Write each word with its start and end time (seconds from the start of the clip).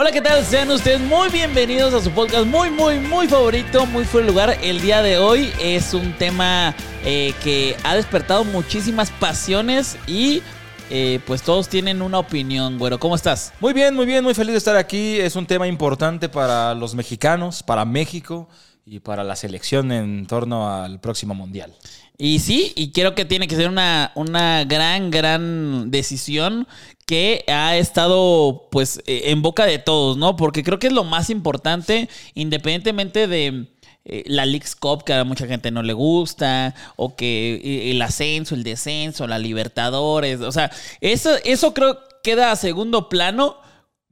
Hola, 0.00 0.12
¿qué 0.12 0.20
tal? 0.20 0.44
Sean 0.44 0.70
ustedes 0.70 1.00
muy 1.00 1.28
bienvenidos 1.28 1.92
a 1.92 2.00
su 2.00 2.12
podcast 2.12 2.46
muy, 2.46 2.70
muy, 2.70 3.00
muy 3.00 3.26
favorito, 3.26 3.84
muy 3.84 4.04
fuera 4.04 4.26
de 4.26 4.32
lugar. 4.32 4.56
El 4.62 4.80
día 4.80 5.02
de 5.02 5.18
hoy 5.18 5.50
es 5.60 5.92
un 5.92 6.12
tema 6.12 6.72
eh, 7.04 7.34
que 7.42 7.76
ha 7.82 7.96
despertado 7.96 8.44
muchísimas 8.44 9.10
pasiones 9.10 9.98
y 10.06 10.40
eh, 10.88 11.18
pues 11.26 11.42
todos 11.42 11.68
tienen 11.68 12.00
una 12.00 12.20
opinión, 12.20 12.78
güero. 12.78 13.00
¿Cómo 13.00 13.16
estás? 13.16 13.52
Muy 13.58 13.72
bien, 13.72 13.96
muy 13.96 14.06
bien, 14.06 14.22
muy 14.22 14.34
feliz 14.34 14.52
de 14.52 14.58
estar 14.58 14.76
aquí. 14.76 15.18
Es 15.18 15.34
un 15.34 15.46
tema 15.46 15.66
importante 15.66 16.28
para 16.28 16.76
los 16.76 16.94
mexicanos, 16.94 17.64
para 17.64 17.84
México 17.84 18.48
y 18.86 19.00
para 19.00 19.24
la 19.24 19.34
selección 19.34 19.90
en 19.90 20.26
torno 20.26 20.72
al 20.72 21.00
próximo 21.00 21.34
mundial. 21.34 21.74
Y 22.20 22.40
sí, 22.40 22.72
y 22.74 22.90
creo 22.90 23.14
que 23.14 23.24
tiene 23.24 23.46
que 23.46 23.54
ser 23.54 23.68
una, 23.68 24.10
una 24.16 24.64
gran, 24.64 25.10
gran 25.12 25.90
decisión 25.92 26.66
que 27.06 27.44
ha 27.46 27.76
estado 27.76 28.68
pues 28.72 29.00
eh, 29.06 29.22
en 29.26 29.40
boca 29.40 29.64
de 29.66 29.78
todos, 29.78 30.16
¿no? 30.16 30.34
Porque 30.34 30.64
creo 30.64 30.80
que 30.80 30.88
es 30.88 30.92
lo 30.92 31.04
más 31.04 31.30
importante, 31.30 32.08
independientemente 32.34 33.28
de 33.28 33.68
eh, 34.04 34.24
la 34.26 34.46
League's 34.46 34.74
Cup, 34.74 35.04
que 35.04 35.12
a 35.12 35.22
mucha 35.22 35.46
gente 35.46 35.70
no 35.70 35.84
le 35.84 35.92
gusta, 35.92 36.74
o 36.96 37.14
que 37.14 37.54
eh, 37.54 37.90
el 37.92 38.02
ascenso, 38.02 38.56
el 38.56 38.64
descenso, 38.64 39.28
la 39.28 39.38
Libertadores, 39.38 40.40
o 40.40 40.50
sea, 40.50 40.72
eso, 41.00 41.30
eso 41.44 41.72
creo 41.72 41.98
queda 42.22 42.50
a 42.50 42.56
segundo 42.56 43.08
plano. 43.08 43.58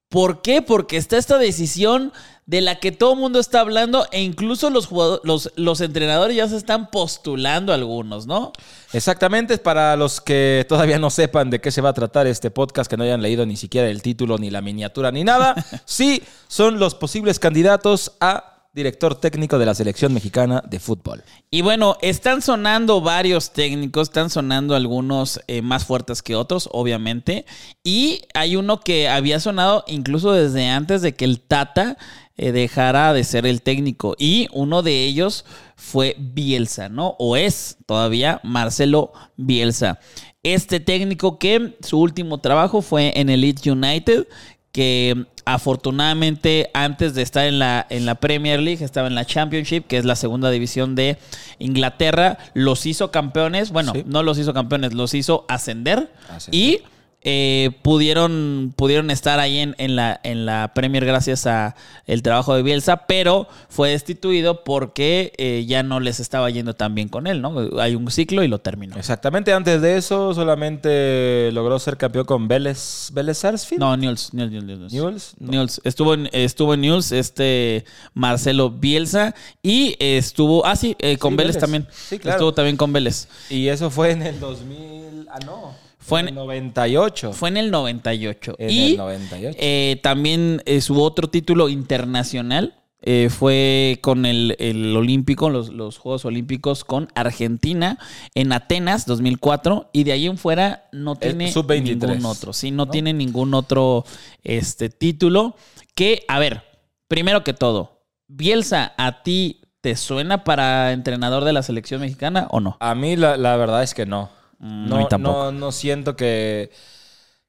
¿Por 0.09 0.41
qué? 0.41 0.63
Porque 0.63 0.97
está 0.97 1.17
esta 1.17 1.39
decisión 1.39 2.13
de 2.47 2.61
la 2.61 2.79
que 2.79 2.93
todo 2.93 3.15
el 3.15 3.19
mundo 3.19 3.41
está 3.41 3.61
hablando 3.61 4.07
e 4.13 4.23
incluso 4.23 4.71
los, 4.71 4.91
los, 5.25 5.53
los 5.57 5.81
entrenadores 5.81 6.37
ya 6.37 6.49
se 6.49 6.57
están 6.57 6.91
postulando 6.91 7.73
algunos, 7.73 8.27
¿no? 8.27 8.53
Exactamente, 8.93 9.59
para 9.59 9.97
los 9.97 10.21
que 10.21 10.65
todavía 10.69 11.01
no 11.01 11.11
sepan 11.11 11.51
de 11.51 11.61
qué 11.61 11.73
se 11.73 11.81
va 11.81 11.89
a 11.89 11.95
tratar 11.95 12.29
este 12.29 12.53
podcast, 12.53 12.89
que 12.89 12.97
no 12.97 13.03
hayan 13.03 13.21
leído 13.21 13.45
ni 13.47 13.57
siquiera 13.57 13.89
el 13.89 14.01
título, 14.01 14.39
ni 14.39 14.51
la 14.51 14.61
miniatura, 14.61 15.11
ni 15.11 15.25
nada, 15.25 15.57
sí, 15.85 16.23
son 16.47 16.79
los 16.79 16.95
posibles 16.95 17.41
candidatos 17.41 18.13
a 18.21 18.56
director 18.77 19.15
técnico 19.15 19.59
de 19.59 19.65
la 19.65 19.75
selección 19.75 20.13
mexicana 20.13 20.63
de 20.69 20.79
fútbol. 20.79 21.25
Y 21.51 21.63
bueno, 21.63 21.97
están 22.03 22.43
sonando 22.43 23.01
varios 23.01 23.53
técnicos, 23.55 24.09
están 24.09 24.29
sonando 24.29 24.77
algunos 24.77 25.41
eh, 25.47 25.63
más 25.63 25.87
fuertes 25.87 26.23
que 26.23 26.37
otros, 26.37 26.69
obviamente. 26.71 27.47
Y 27.83 28.21
hay 28.35 28.55
uno 28.55 28.81
que 28.81 29.09
había 29.09 29.41
sonado 29.41 29.83
incluso 29.89 30.33
desde 30.33 30.69
antes 30.69 31.01
de 31.01 31.15
que 31.15 31.25
el 31.25 31.41
Tata 31.41 31.97
eh, 32.37 32.53
dejara 32.53 33.15
de 33.15 33.25
ser 33.25 33.47
el 33.47 33.63
técnico. 33.63 34.15
Y 34.19 34.49
uno 34.53 34.83
de 34.83 35.05
ellos 35.07 35.47
fue 35.75 36.15
Bielsa, 36.19 36.91
¿no? 36.91 37.17
O 37.19 37.39
es 37.39 37.79
todavía 37.87 38.41
Marcelo 38.45 39.13
Bielsa. 39.39 40.01
Este 40.43 40.81
técnico 40.81 41.39
que 41.39 41.77
su 41.81 41.99
último 41.99 42.39
trabajo 42.39 42.83
fue 42.83 43.19
en 43.19 43.31
el 43.31 43.41
Leeds 43.41 43.67
United, 43.67 44.29
que 44.77 45.25
afortunadamente 45.47 46.69
antes 46.75 47.15
de 47.15 47.23
estar 47.23 47.47
en 47.47 47.59
la, 47.59 47.87
en 47.89 48.05
la 48.05 48.15
Premier 48.17 48.61
League 48.61 48.85
estaba 48.85 49.09
en 49.09 49.15
la 49.15 49.25
Championship, 49.25 49.87
que 49.87 49.97
es 49.97 50.05
la 50.05 50.17
segunda 50.17 50.51
división 50.51 50.95
de 50.95 51.17
Inglaterra, 51.59 52.37
los 52.53 52.85
hizo 52.85 53.11
campeones, 53.11 53.71
bueno, 53.71 53.93
Sí. 53.95 54.03
no 54.07 54.23
los 54.23 54.39
hizo 54.39 54.53
campeones, 54.53 54.93
los 54.93 55.15
hizo 55.15 55.47
ascender, 55.49 56.11
y 56.51 56.81
eh, 57.29 57.73
pudieron, 57.83 58.73
pudieron 58.77 59.11
estar 59.11 59.41
ahí 59.41 59.59
en, 59.59 59.75
en 59.79 59.97
la, 59.97 60.21
en 60.23 60.47
la 60.47 60.71
Premier 60.75 61.05
gracias 61.05 61.45
a 61.49 61.75
el 62.07 62.23
trabajo 62.23 62.55
de 62.55 62.63
Bielsa, 62.63 63.07
pero 63.09 63.49
fue 63.69 63.91
destituido 63.91 64.63
porque 64.63 65.33
eh, 65.37 65.65
ya 65.67 65.83
no 65.83 65.99
les 65.99 66.21
estaba 66.21 66.49
yendo 66.51 66.75
tan 66.75 66.95
bien 66.95 67.09
con 67.09 67.27
él, 67.27 67.43
¿no? 67.43 67.81
Hay 67.81 67.97
un 67.97 68.09
ciclo 68.13 68.45
y 68.45 68.49
lo 68.49 68.61
terminó. 68.61 68.95
Exactamente, 68.97 69.53
antes 69.53 69.83
de 69.83 69.97
eso 69.97 70.35
solamente 70.35 71.51
logró 71.53 71.81
ser 71.81 71.97
campeón 71.97 72.27
con 72.27 72.47
Vélez, 72.47 73.11
Vélez 73.13 73.39
Sarsfield. 73.39 73.81
No, 73.81 73.97
Newell's, 73.97 74.33
Newell's, 74.33 74.63
Newell's. 74.65 74.93
Newell's, 74.93 75.35
no. 75.41 75.51
Newell's. 75.51 75.81
Estuvo 75.83 76.15
en, 76.15 76.29
estuvo 76.31 76.75
en 76.75 76.81
Newell's, 76.83 77.11
este 77.11 77.85
Marcelo 78.15 78.71
Bielsa. 78.71 79.35
Y 79.65 79.97
estuvo. 79.99 80.65
Ah, 80.65 80.77
sí, 80.77 80.95
eh, 81.01 81.19
con 81.19 81.33
Sí, 81.33 81.37
Vélez, 81.39 81.57
Vélez. 81.57 81.61
también. 81.61 81.87
Sí, 81.91 82.21
claro. 82.21 82.37
Estuvo 82.37 82.55
también 82.55 82.77
con 82.77 82.93
Vélez. 82.93 83.27
Y 83.51 83.67
eso 83.67 83.91
fue 83.91 84.13
en 84.13 84.23
el 84.23 84.39
2000, 84.39 85.27
ah 85.29 85.39
no, 85.45 85.75
Fue 86.07 86.21
en 86.21 86.29
el 86.29 86.35
98. 86.37 87.33
Fue 87.33 87.49
en 87.49 87.57
el 87.57 87.71
98. 87.73 88.55
En 88.59 88.71
y 88.71 88.93
el 88.93 88.97
98. 88.97 89.59
eh, 89.61 89.99
también 90.05 90.63
eh, 90.65 90.81
su 90.81 91.03
otro 91.03 91.29
título 91.29 91.69
internacional 91.69 92.75
eh, 93.03 93.29
fue 93.29 93.99
con 94.03 94.25
el, 94.25 94.55
el 94.61 94.97
Olímpico, 94.97 95.51
los, 95.51 95.71
los 95.71 95.99
Juegos 95.99 96.25
Olímpicos 96.25 96.85
con 96.85 97.09
Argentina 97.17 97.99
en 98.37 98.53
Atenas 98.53 99.05
2004. 99.07 99.91
Y 99.93 100.05
de 100.05 100.13
ahí 100.13 100.27
en 100.27 100.39
fuera 100.39 100.89
no 100.93 101.17
tiene 101.17 101.51
sub-23, 101.51 101.85
ningún 101.85 102.25
otro. 102.25 102.53
Sí, 102.53 102.71
no, 102.71 102.87
¿no? 102.87 102.91
tiene 102.93 103.13
ningún 103.13 103.53
otro 103.55 104.05
este, 104.45 104.91
título. 104.91 105.57
Que, 105.97 106.25
a 106.29 106.39
ver, 106.39 106.63
primero 107.09 107.43
que 107.43 107.53
todo, 107.53 108.05
Bielsa, 108.29 108.93
¿a 108.97 109.25
ti 109.25 109.61
te 109.81 109.97
suena 109.97 110.45
para 110.45 110.93
entrenador 110.93 111.43
de 111.43 111.53
la 111.53 111.65
selección 111.65 112.01
mexicana 112.01 112.47
o 112.51 112.61
no? 112.61 112.77
A 112.79 112.95
mí 112.95 113.17
la, 113.17 113.37
la 113.37 113.57
verdad 113.57 113.83
es 113.83 113.93
que 113.93 114.07
no. 114.07 114.31
Mm, 114.59 114.89
No, 114.89 115.09
no, 115.19 115.53
no 115.53 115.73
siento 115.73 116.17
que. 116.17 116.71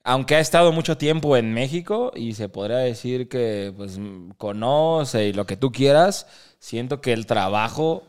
Aunque 0.04 0.36
ha 0.36 0.40
estado 0.40 0.72
mucho 0.72 0.98
tiempo 0.98 1.36
en 1.38 1.54
México 1.54 2.12
y 2.16 2.34
se 2.34 2.50
podría 2.50 2.78
decir 2.78 3.28
que 3.30 3.74
pues 3.76 4.00
conoce 4.38 5.28
y 5.28 5.34
lo 5.34 5.46
que 5.46 5.58
tú 5.58 5.72
quieras, 5.72 6.28
siento 6.60 7.02
que 7.02 7.12
el 7.14 7.26
trabajo 7.26 8.04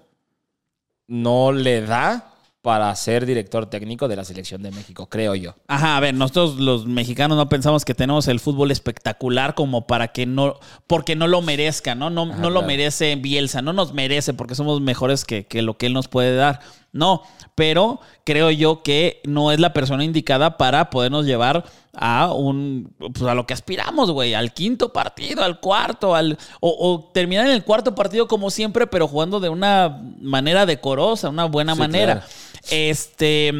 no 1.06 1.52
le 1.52 1.80
da 1.82 2.34
para 2.62 2.94
ser 2.96 3.24
director 3.26 3.66
técnico 3.66 4.08
de 4.08 4.16
la 4.16 4.24
selección 4.24 4.62
de 4.62 4.70
México, 4.70 5.08
creo 5.08 5.34
yo. 5.34 5.54
Ajá, 5.68 5.96
a 5.96 6.00
ver, 6.00 6.14
nosotros 6.14 6.56
los 6.56 6.86
mexicanos 6.86 7.36
no 7.36 7.48
pensamos 7.48 7.84
que 7.84 7.94
tenemos 7.94 8.26
el 8.28 8.40
fútbol 8.40 8.70
espectacular 8.70 9.54
como 9.54 9.86
para 9.86 10.08
que 10.08 10.26
no, 10.26 10.58
porque 10.86 11.14
no 11.14 11.26
lo 11.26 11.42
merezca, 11.42 11.94
¿no? 11.94 12.10
No, 12.10 12.32
Ajá, 12.32 12.36
no 12.36 12.50
lo 12.50 12.60
claro. 12.60 12.66
merece 12.66 13.16
Bielsa, 13.16 13.62
no 13.62 13.72
nos 13.72 13.92
merece 13.92 14.34
porque 14.34 14.54
somos 14.54 14.80
mejores 14.80 15.24
que, 15.24 15.46
que 15.46 15.62
lo 15.62 15.76
que 15.76 15.86
él 15.86 15.92
nos 15.92 16.08
puede 16.08 16.34
dar. 16.36 16.60
No, 16.98 17.22
pero 17.54 18.00
creo 18.24 18.50
yo 18.50 18.82
que 18.82 19.20
no 19.24 19.52
es 19.52 19.60
la 19.60 19.72
persona 19.72 20.04
indicada 20.04 20.56
para 20.58 20.90
podernos 20.90 21.24
llevar 21.26 21.64
a 22.00 22.32
un, 22.32 22.92
pues 22.98 23.22
a 23.22 23.34
lo 23.34 23.46
que 23.46 23.54
aspiramos, 23.54 24.10
güey, 24.10 24.34
al 24.34 24.52
quinto 24.52 24.92
partido, 24.92 25.42
al 25.42 25.58
cuarto, 25.60 26.14
al, 26.14 26.38
o, 26.60 26.70
o 26.78 27.10
terminar 27.12 27.46
en 27.46 27.52
el 27.52 27.64
cuarto 27.64 27.94
partido 27.94 28.28
como 28.28 28.50
siempre, 28.50 28.86
pero 28.86 29.08
jugando 29.08 29.40
de 29.40 29.48
una 29.48 30.00
manera 30.20 30.66
decorosa, 30.66 31.28
una 31.28 31.46
buena 31.46 31.74
Sí, 31.74 31.78
manera. 31.80 32.12
claro. 32.14 32.26
Este, 32.70 33.52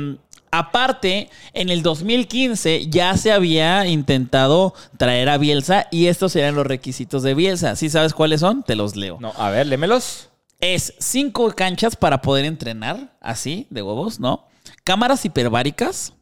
aparte, 0.51 1.31
en 1.53 1.69
el 1.71 1.83
2015 1.83 2.87
ya 2.89 3.17
se 3.17 3.33
había 3.33 3.87
intentado 3.87 4.75
traer 4.97 5.29
a 5.29 5.39
Bielsa 5.39 5.87
y 5.91 6.07
estos 6.07 6.37
eran 6.37 6.55
los 6.55 6.67
requisitos 6.67 7.23
de 7.23 7.35
Bielsa. 7.35 7.75
¿Sí 7.77 7.91
sabes 7.91 8.15
cuáles 8.15 8.41
son? 8.41 8.63
Te 8.63 8.77
los 8.77 8.97
leo. 8.97 9.19
No, 9.21 9.33
a 9.37 9.51
ver, 9.51 9.67
lémelos. 9.67 10.29
Es 10.61 10.95
cinco 10.99 11.53
canchas 11.55 11.97
para 11.97 12.21
poder 12.21 12.45
entrenar, 12.45 13.17
así, 13.21 13.67
de 13.71 13.83
huevos, 13.83 14.19
¿no? 14.19 14.47
Cámaras 14.85 15.25
hiperbáricas 15.25 16.15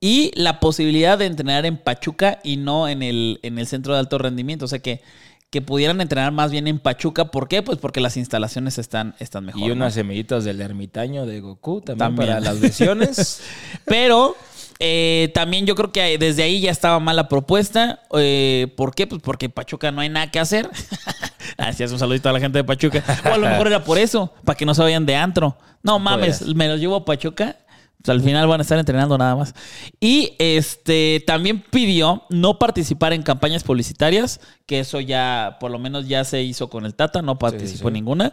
y 0.00 0.32
la 0.34 0.60
posibilidad 0.60 1.18
de 1.18 1.26
entrenar 1.26 1.66
en 1.66 1.76
Pachuca 1.76 2.40
y 2.42 2.56
no 2.56 2.88
en 2.88 3.02
el, 3.02 3.38
en 3.42 3.58
el 3.58 3.66
centro 3.66 3.92
de 3.92 4.00
alto 4.00 4.18
rendimiento. 4.18 4.64
O 4.64 4.68
sea 4.68 4.78
que 4.78 5.02
que 5.50 5.62
pudieran 5.62 6.00
entrenar 6.00 6.32
más 6.32 6.50
bien 6.50 6.66
en 6.66 6.78
Pachuca. 6.78 7.26
¿Por 7.26 7.48
qué? 7.48 7.62
Pues 7.62 7.78
porque 7.78 8.00
las 8.00 8.16
instalaciones 8.16 8.78
están, 8.78 9.14
están 9.18 9.46
mejor. 9.46 9.62
Y 9.62 9.68
¿no? 9.68 9.74
unas 9.74 9.94
semillitas 9.94 10.44
del 10.44 10.60
ermitaño 10.60 11.24
de 11.24 11.40
Goku 11.40 11.80
también, 11.80 11.98
También. 11.98 12.28
para 12.28 12.40
las 12.40 12.60
lesiones. 12.60 13.40
Pero 13.86 14.36
eh, 14.78 15.30
también 15.34 15.64
yo 15.64 15.74
creo 15.74 15.90
que 15.90 16.18
desde 16.18 16.42
ahí 16.42 16.60
ya 16.60 16.70
estaba 16.70 17.00
mal 17.00 17.16
la 17.16 17.28
propuesta. 17.28 18.02
Eh, 18.14 18.72
¿Por 18.76 18.94
qué? 18.94 19.06
Pues 19.06 19.22
porque 19.22 19.46
en 19.46 19.52
Pachuca 19.52 19.90
no 19.90 20.02
hay 20.02 20.10
nada 20.10 20.30
que 20.30 20.38
hacer. 20.38 20.68
Así 21.56 21.82
es 21.82 21.92
un 21.92 21.98
saludito 21.98 22.28
a 22.28 22.32
la 22.32 22.40
gente 22.40 22.58
de 22.58 22.64
Pachuca. 22.64 23.02
O 23.24 23.34
a 23.34 23.38
lo 23.38 23.48
mejor 23.48 23.66
era 23.66 23.84
por 23.84 23.98
eso, 23.98 24.32
para 24.44 24.56
que 24.56 24.66
no 24.66 24.74
se 24.74 24.82
vayan 24.82 25.06
de 25.06 25.16
antro. 25.16 25.56
No 25.82 25.98
mames, 25.98 26.46
me 26.54 26.68
los 26.68 26.80
llevo 26.80 26.96
a 26.96 27.04
Pachuca. 27.04 27.56
Pues 28.02 28.10
al 28.10 28.22
final 28.22 28.46
van 28.46 28.60
a 28.60 28.62
estar 28.62 28.78
entrenando 28.78 29.18
nada 29.18 29.34
más. 29.34 29.54
Y 29.98 30.34
este 30.38 31.22
también 31.26 31.64
pidió 31.68 32.22
no 32.30 32.58
participar 32.58 33.12
en 33.12 33.24
campañas 33.24 33.64
publicitarias, 33.64 34.40
que 34.66 34.78
eso 34.78 35.00
ya, 35.00 35.56
por 35.58 35.72
lo 35.72 35.80
menos 35.80 36.06
ya 36.06 36.22
se 36.22 36.42
hizo 36.42 36.70
con 36.70 36.86
el 36.86 36.94
Tata, 36.94 37.22
no 37.22 37.38
participó 37.38 37.88
en 37.88 37.94
sí. 37.94 38.00
ninguna. 38.00 38.32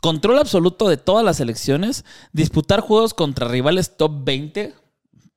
Control 0.00 0.38
absoluto 0.38 0.88
de 0.88 0.96
todas 0.96 1.24
las 1.24 1.38
elecciones, 1.38 2.04
disputar 2.32 2.80
juegos 2.80 3.14
contra 3.14 3.46
rivales 3.46 3.96
top 3.96 4.24
20, 4.24 4.74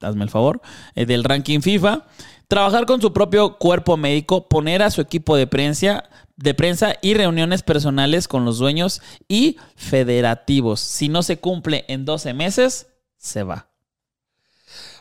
hazme 0.01 0.23
el 0.23 0.29
favor, 0.29 0.59
eh, 0.95 1.05
del 1.05 1.23
ranking 1.23 1.61
FIFA, 1.61 2.05
trabajar 2.47 2.85
con 2.85 3.01
su 3.01 3.13
propio 3.13 3.57
cuerpo 3.57 3.97
médico, 3.97 4.47
poner 4.47 4.81
a 4.83 4.91
su 4.91 5.01
equipo 5.01 5.35
de 5.35 5.47
prensa, 5.47 6.09
de 6.35 6.53
prensa 6.53 6.95
y 7.01 7.13
reuniones 7.13 7.63
personales 7.63 8.27
con 8.27 8.45
los 8.45 8.57
dueños 8.57 9.01
y 9.27 9.57
federativos. 9.75 10.79
Si 10.79 11.09
no 11.09 11.23
se 11.23 11.39
cumple 11.39 11.85
en 11.87 12.05
12 12.05 12.33
meses, 12.33 12.87
se 13.17 13.43
va. 13.43 13.67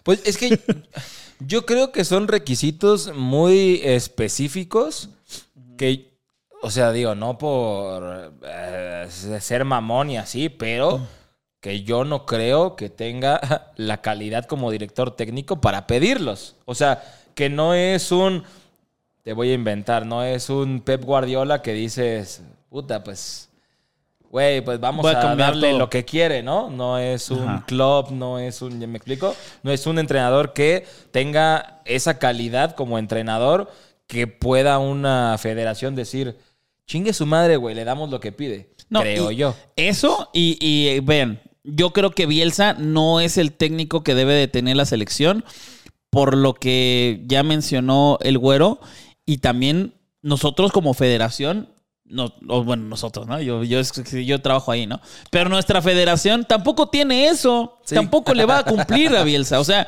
Pues 0.03 0.23
es 0.25 0.37
que 0.39 0.61
yo 1.41 1.67
creo 1.67 1.93
que 1.93 2.05
son 2.05 2.29
requisitos 2.29 3.15
muy 3.15 3.81
específicos 3.85 5.11
que, 5.77 6.19
o 6.63 6.71
sea, 6.71 6.93
digo, 6.93 7.15
no 7.15 7.39
por 7.39 8.33
eh, 8.43 9.07
ser 9.41 9.65
mamón 9.65 10.11
y 10.11 10.17
así, 10.17 10.49
pero 10.49 11.07
que 11.61 11.83
yo 11.83 12.05
no 12.05 12.27
creo 12.27 12.77
que 12.77 12.89
tenga 12.89 13.73
la 13.77 14.01
calidad 14.01 14.47
como 14.47 14.71
director 14.71 15.15
técnico 15.15 15.61
para 15.61 15.87
pedirlos. 15.87 16.57
O 16.65 16.75
sea, 16.75 17.03
que 17.37 17.49
no 17.51 17.75
es 17.75 18.11
un, 18.11 18.43
te 19.23 19.33
voy 19.35 19.51
a 19.51 19.55
inventar, 19.55 20.07
no 20.07 20.25
es 20.25 20.51
un 20.51 20.81
Pep 20.81 21.05
Guardiola 21.05 21.63
que 21.63 21.73
dices, 21.73 22.43
puta, 22.69 23.05
pues... 23.05 23.49
Güey, 24.29 24.61
pues 24.61 24.81
vamos 24.81 25.03
Voy 25.03 25.15
a 25.15 25.31
a, 25.31 25.37
darle 25.37 25.69
todo. 25.71 25.79
lo 25.79 25.89
que 25.89 26.05
quiere, 26.05 26.43
¿no? 26.43 26.69
No 26.69 26.99
es 26.99 27.31
un 27.31 27.49
Ajá. 27.49 27.65
club, 27.65 28.11
no 28.11 28.41
es 28.41 28.61
un, 28.61 28.81
¿ya 28.81 28.87
me 28.89 28.97
explico? 28.99 29.35
No 29.63 29.71
es 29.71 29.87
un 29.87 29.99
entrenador 30.01 30.53
que 30.53 30.85
tenga 31.13 31.81
esa 31.85 32.19
calidad 32.19 32.75
como 32.75 32.99
entrenador 32.99 33.71
que 34.09 34.27
pueda 34.27 34.79
una 34.81 35.37
federación 35.39 35.95
decir, 35.95 36.37
chingue 36.87 37.13
su 37.13 37.25
madre, 37.25 37.57
güey, 37.57 37.75
le 37.77 37.85
damos 37.85 38.11
lo 38.11 38.19
que 38.19 38.33
pide. 38.33 38.71
No, 38.91 39.01
creo 39.03 39.31
y 39.31 39.37
yo. 39.37 39.55
Eso, 39.77 40.29
y, 40.35 40.59
y, 40.61 40.89
eh, 40.89 41.01
vean, 41.03 41.41
yo 41.63 41.93
creo 41.93 42.11
que 42.11 42.27
Bielsa 42.27 42.75
no 42.75 43.21
es 43.21 43.39
el 43.39 43.53
técnico 43.53 44.03
que 44.03 44.15
debe 44.17 44.35
de 44.35 44.49
tener 44.49 44.77
la 44.77 44.87
selección, 44.87 45.45
por 46.17 46.35
lo 46.37 46.55
que 46.55 47.23
ya 47.27 47.43
mencionó 47.43 48.19
el 48.23 48.39
güero, 48.39 48.81
y 49.27 49.39
también 49.39 49.93
nosotros 50.23 50.73
como 50.73 50.95
federación, 50.95 51.69
no, 52.07 52.33
o 52.49 52.65
bueno, 52.65 52.85
nosotros, 52.85 53.27
¿no? 53.27 53.41
Yo, 53.43 53.65
yo, 53.65 53.81
yo 54.25 54.41
trabajo 54.41 54.73
ahí, 54.73 54.87
¿no? 54.87 55.01
Pero 55.31 55.51
nuestra 55.51 55.83
federación 55.83 56.45
tampoco 56.45 56.89
tiene 56.89 57.27
eso, 57.27 57.79
Sí. 57.85 57.95
tampoco 57.95 58.33
le 58.33 58.47
va 58.47 58.59
a 58.61 58.65
cumplir 58.65 59.15
a 59.15 59.25
Bielsa. 59.25 59.61
O 59.61 59.65
sea, 59.65 59.87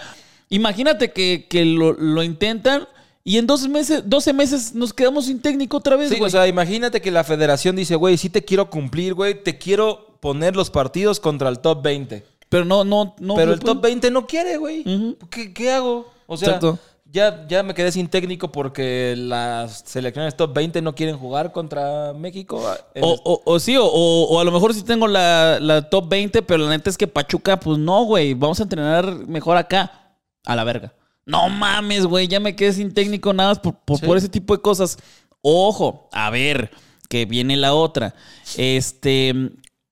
imagínate 0.51 1.13
que, 1.13 1.47
que 1.49 1.65
lo, 1.65 1.93
lo 1.93 2.23
intentan 2.23 2.87
y 3.25 3.39
en 3.39 3.47
dos 3.47 3.67
meses, 3.69 4.03
12 4.07 4.33
meses 4.33 4.75
nos 4.75 4.93
quedamos 4.93 5.27
sin 5.27 5.41
técnico 5.41 5.77
otra 5.79 5.97
vez, 5.97 6.09
Sí, 6.11 6.17
güey. 6.19 6.29
o 6.29 6.31
sea, 6.31 6.47
imagínate 6.47 7.01
que 7.01 7.11
la 7.11 7.25
federación 7.25 7.77
dice, 7.77 7.95
güey, 7.95 8.17
sí 8.19 8.29
te 8.29 8.45
quiero 8.45 8.69
cumplir, 8.69 9.15
güey, 9.15 9.43
te 9.43 9.57
quiero 9.59 10.19
poner 10.21 10.57
los 10.57 10.71
partidos 10.71 11.21
contra 11.21 11.49
el 11.49 11.61
top 11.61 11.83
20. 11.83 12.25
pero 12.51 12.65
no, 12.65 12.83
no, 12.85 13.15
no. 13.21 13.35
Pero 13.35 13.53
el 13.53 13.61
top 13.61 13.81
pueden- 13.81 14.01
20 14.01 14.11
no 14.11 14.27
quiere, 14.27 14.57
güey. 14.57 14.83
¿Qué, 15.31 15.53
qué 15.53 15.71
hago? 15.71 16.18
O 16.31 16.37
sea, 16.37 16.49
Exacto. 16.49 16.79
ya, 17.07 17.47
ya 17.49 17.63
me 17.63 17.73
quedé 17.73 17.91
sin 17.91 18.07
técnico 18.09 18.53
porque 18.53 19.15
las 19.17 19.83
selecciones 19.87 20.37
top 20.37 20.53
20 20.55 20.83
no 20.83 20.95
quieren 20.95 21.17
jugar 21.17 21.53
contra 21.53 22.13
México. 22.13 22.57
O, 22.57 22.75
el- 22.95 23.03
o- 23.25 23.43
o 23.45 23.59
sí, 23.59 23.77
o, 23.79 23.85
o- 23.87 24.25
o 24.29 24.39
a 24.41 24.45
lo 24.45 24.53
mejor 24.53 24.75
sí 24.75 24.83
tengo 24.83 25.09
la, 25.09 25.59
la 25.59 25.89
top 25.89 26.07
20, 26.11 26.43
pero 26.43 26.65
la 26.65 26.71
neta 26.71 26.91
es 26.91 26.99
que 26.99 27.07
Pachuca, 27.09 27.59
pues 27.59 27.79
no, 27.79 28.05
güey. 28.05 28.35
Vamos 28.35 28.61
a 28.61 28.65
entrenar 28.65 29.11
mejor 29.27 29.57
acá. 29.57 30.15
A 30.45 30.55
la 30.55 30.65
verga. 30.65 30.93
No 31.25 31.49
mames, 31.49 32.05
güey. 32.05 32.29
Ya 32.29 32.41
me 32.41 32.55
quedé 32.55 32.73
sin 32.75 32.93
técnico 32.93 33.33
nada 33.33 33.51
más 33.51 33.59
por, 33.59 33.75
por, 33.85 33.99
Sí. 33.99 34.07
por 34.07 34.17
ese 34.19 34.29
tipo 34.29 34.55
de 34.55 34.61
cosas. 34.63 34.99
Ojo, 35.41 36.09
a 36.13 36.29
ver, 36.31 36.71
que 37.09 37.25
viene 37.25 37.57
la 37.57 37.73
otra. 37.73 38.15
Este, 38.57 39.35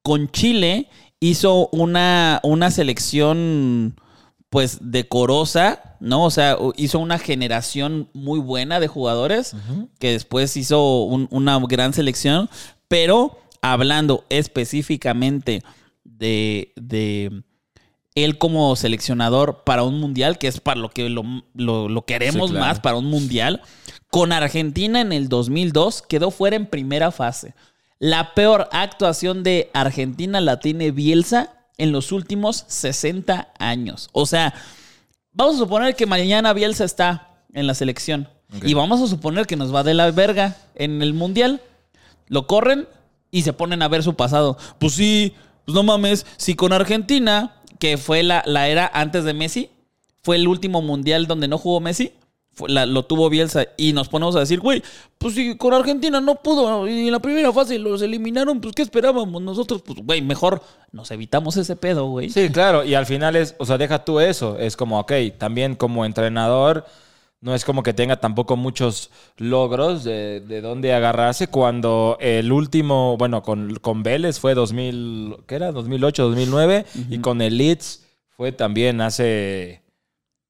con 0.03 0.29
Chile 0.31 0.89
hizo 1.21 1.69
una, 1.73 2.41
una 2.43 2.71
selección, 2.71 3.99
pues, 4.51 4.79
decorosa, 4.81 5.97
¿no? 6.01 6.25
O 6.25 6.31
sea, 6.31 6.57
hizo 6.77 6.99
una 6.99 7.19
generación 7.19 8.09
muy 8.13 8.39
buena 8.39 8.81
de 8.81 8.89
jugadores 8.89 9.55
que 9.99 10.13
después 10.13 10.57
hizo 10.57 11.03
un- 11.05 11.29
una 11.31 11.59
gran 11.69 11.93
selección, 11.93 12.49
pero 12.89 13.39
hablando 13.61 14.25
específicamente 14.29 15.63
de, 16.05 16.73
de 16.77 17.43
él 18.15 18.39
como 18.39 18.75
seleccionador 18.77 19.63
para 19.65 19.83
un 19.83 19.99
mundial, 20.01 20.39
que 20.39 20.47
es 20.49 20.61
para 20.61 20.81
lo 20.81 20.91
que 20.91 21.09
lo, 21.11 21.23
lo- 21.55 21.89
lo 21.89 22.05
queremos 22.07 22.49
Sí, 22.51 22.55
claro. 22.57 22.67
más, 22.67 22.81
para 22.81 22.97
un 22.97 23.07
mundial, 23.07 23.61
con 24.11 24.33
Argentina 24.33 25.01
en 25.01 25.13
el 25.13 25.29
2002 25.29 26.03
quedó 26.03 26.31
fuera 26.31 26.57
en 26.57 26.67
primera 26.67 27.11
fase. 27.11 27.55
La 27.99 28.35
peor 28.35 28.69
actuación 28.73 29.43
de 29.43 29.71
Argentina 29.75 30.41
la 30.41 30.61
tiene 30.61 30.91
Bielsa 30.93 31.56
en 31.79 31.93
los 31.93 32.13
últimos 32.13 32.65
60 32.69 33.53
años. 33.59 34.09
O 34.13 34.27
sea, 34.27 34.55
vamos 35.33 35.57
a 35.57 35.59
suponer 35.59 35.97
que 35.97 36.07
mañana 36.07 36.53
Bielsa 36.53 36.85
está 36.85 37.41
en 37.53 37.67
la 37.67 37.75
selección. 37.75 38.29
Y 38.63 38.75
vamos 38.75 39.03
a 39.03 39.09
suponer 39.09 39.47
que 39.47 39.57
nos 39.57 39.75
va 39.75 39.83
de 39.83 39.95
la 39.95 40.11
verga 40.13 40.57
en 40.77 41.03
el 41.03 41.15
mundial. 41.15 41.61
Lo 42.29 42.47
corren 42.47 42.89
y 43.31 43.43
se 43.43 43.53
ponen 43.53 43.83
a 43.83 43.89
ver 43.89 44.03
su 44.03 44.15
pasado. 44.15 44.57
Pues 44.79 44.95
sí, 44.95 45.35
pues 45.65 45.75
no 45.75 45.83
mames. 45.83 46.27
Si 46.37 46.55
con 46.55 46.73
Argentina, 46.73 47.57
que 47.81 47.99
fue 47.99 48.23
la, 48.23 48.43
la 48.47 48.69
era 48.69 48.89
antes 48.95 49.25
de 49.25 49.35
Messi, 49.35 49.71
fue 50.23 50.37
el 50.37 50.47
último 50.49 50.81
mundial 50.81 51.27
donde 51.27 51.49
no 51.49 51.59
jugó 51.59 51.81
Messi, 51.81 52.13
la- 52.67 52.87
lo 52.87 53.05
tuvo 53.05 53.29
Bielsa. 53.29 53.67
Y 53.77 53.93
nos 53.93 54.09
ponemos 54.09 54.37
a 54.37 54.41
decir, 54.41 54.61
güey, 54.61 54.83
pues 55.19 55.35
si 55.35 55.57
con 55.57 55.75
Argentina 55.75 56.21
no 56.21 56.37
pudo 56.37 56.87
y 56.89 57.07
en 57.07 57.13
la 57.13 57.21
primera 57.21 57.53
fase 57.53 57.79
los 57.79 58.03
eliminaron, 58.03 58.61
pues 58.61 58.75
¿qué 58.75 58.83
esperábamos 58.83 59.43
nosotros? 59.43 59.83
Pues, 59.83 59.99
güey, 60.03 60.23
mejor 60.23 60.63
nos 60.93 61.11
evitamos 61.11 61.57
ese 61.57 61.77
pedo, 61.77 62.07
güey. 62.07 62.31
Sí, 62.31 62.49
claro. 62.51 62.85
Y 62.85 62.95
al 62.95 63.07
final 63.07 63.37
es, 63.37 63.55
o 63.59 63.67
sea, 63.67 63.79
deja 63.79 64.05
tú 64.05 64.21
eso. 64.21 64.59
Es 64.59 64.77
como, 64.77 64.99
ok, 65.01 65.13
también 65.39 65.75
como 65.75 66.05
entrenador, 66.05 66.87
no 67.43 67.55
es 67.55 67.65
como 67.67 67.83
que 67.83 67.93
tenga 67.93 68.17
tampoco 68.19 68.57
muchos 68.57 69.11
logros 69.37 70.03
de, 70.05 70.41
de 70.41 70.61
dónde 70.63 70.95
agarrarse 70.95 71.49
cuando 71.49 72.17
el 72.21 72.51
último, 72.51 73.17
bueno, 73.19 73.43
con, 73.43 73.75
con 73.77 74.03
Vélez 74.03 74.41
fue 74.41 74.55
2000, 74.55 75.37
¿qué 75.47 75.57
era? 75.57 75.71
2008, 75.73 76.25
2009. 76.31 76.87
Y 77.11 77.19
con 77.19 77.43
el 77.43 77.59
Leeds 77.59 78.05
fue 78.37 78.53
también 78.53 79.01
hace 79.03 79.83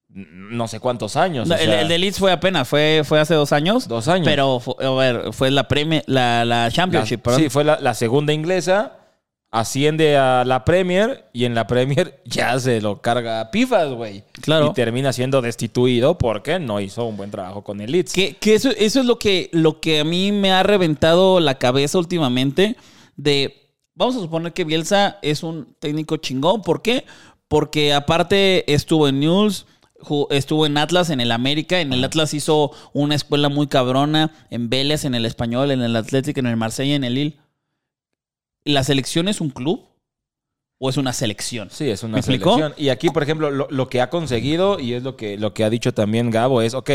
no 0.09 0.67
sé 0.67 0.79
cuántos 0.79 1.15
años. 1.15 1.47
No, 1.47 1.55
o 1.55 1.57
el, 1.57 1.65
sea, 1.65 1.81
el 1.81 1.87
de 1.87 1.97
Leeds 1.97 2.17
fue 2.19 2.31
apenas, 2.31 2.67
fue, 2.67 3.01
fue 3.03 3.19
hace 3.19 3.33
dos 3.33 3.51
años. 3.51 3.87
Dos 3.87 4.07
años. 4.07 4.25
Pero, 4.27 4.59
fu- 4.59 4.75
a 4.79 4.89
ver, 4.91 5.33
fue 5.33 5.51
la, 5.51 5.67
Premier, 5.67 6.03
la, 6.07 6.45
la 6.45 6.71
Championship, 6.71 7.17
la- 7.19 7.23
perdón. 7.23 7.41
sí, 7.41 7.49
fue 7.49 7.63
la, 7.63 7.79
la 7.79 7.93
segunda 7.93 8.33
inglesa. 8.33 8.93
Asciende 9.49 10.17
a 10.17 10.43
la 10.43 10.65
Premier 10.65 11.23
y 11.31 11.45
en 11.45 11.55
la 11.55 11.67
Premier 11.67 12.21
ya 12.25 12.59
se 12.59 12.81
lo 12.81 13.01
carga 13.01 13.49
pifas, 13.49 13.89
güey. 13.93 14.23
Claro. 14.41 14.67
Y 14.67 14.73
termina 14.73 15.13
siendo 15.13 15.41
destituido 15.41 16.17
porque 16.17 16.59
no 16.59 16.81
hizo 16.81 17.05
un 17.05 17.15
buen 17.15 17.31
trabajo 17.31 17.63
con 17.63 17.79
el 17.79 17.91
Leeds. 17.93 18.11
Que, 18.11 18.33
que 18.35 18.55
eso, 18.55 18.69
eso 18.77 18.99
es 18.99 19.05
lo 19.05 19.17
que, 19.19 19.49
lo 19.53 19.79
que 19.79 20.01
a 20.01 20.03
mí 20.03 20.33
me 20.33 20.51
ha 20.51 20.63
reventado 20.63 21.39
la 21.39 21.55
cabeza 21.55 21.97
últimamente. 21.97 22.75
De, 23.15 23.71
vamos 23.95 24.17
a 24.17 24.19
suponer 24.19 24.51
que 24.51 24.65
Bielsa 24.65 25.17
es 25.21 25.43
un 25.43 25.75
técnico 25.79 26.17
chingón. 26.17 26.61
¿Por 26.61 26.81
qué? 26.81 27.05
Porque 27.47 27.93
aparte 27.93 28.71
estuvo 28.71 29.07
en 29.07 29.21
News, 29.21 29.65
estuvo 30.29 30.65
en 30.65 30.77
Atlas, 30.77 31.09
en 31.09 31.21
el 31.21 31.31
América. 31.31 31.79
En 31.81 31.93
el 31.93 32.03
Atlas 32.03 32.33
hizo 32.33 32.71
una 32.93 33.15
escuela 33.15 33.49
muy 33.49 33.67
cabrona. 33.67 34.31
En 34.49 34.69
Vélez, 34.69 35.05
en 35.05 35.15
el 35.15 35.25
Español, 35.25 35.71
en 35.71 35.81
el 35.81 35.95
Atlético, 35.95 36.39
en 36.39 36.47
el 36.47 36.57
Marsella, 36.57 36.95
en 36.95 37.03
el 37.03 37.13
Lille. 37.15 37.37
¿La 38.63 38.83
selección 38.83 39.27
es 39.27 39.41
un 39.41 39.49
club? 39.49 39.85
¿O 40.79 40.89
es 40.89 40.97
una 40.97 41.11
selección? 41.11 41.69
Sí, 41.71 41.89
es 41.89 42.03
una 42.03 42.13
¿Me 42.13 42.19
explicó? 42.19 42.55
selección. 42.55 42.73
Y 42.77 42.89
aquí, 42.89 43.09
por 43.09 43.23
ejemplo, 43.23 43.49
lo, 43.49 43.67
lo 43.71 43.89
que 43.89 43.99
ha 44.01 44.11
conseguido, 44.11 44.79
y 44.79 44.93
es 44.93 45.01
lo 45.01 45.15
que, 45.15 45.37
lo 45.37 45.53
que 45.53 45.63
ha 45.63 45.71
dicho 45.71 45.93
también 45.93 46.29
Gabo, 46.29 46.61
es, 46.61 46.75
ok, 46.75 46.91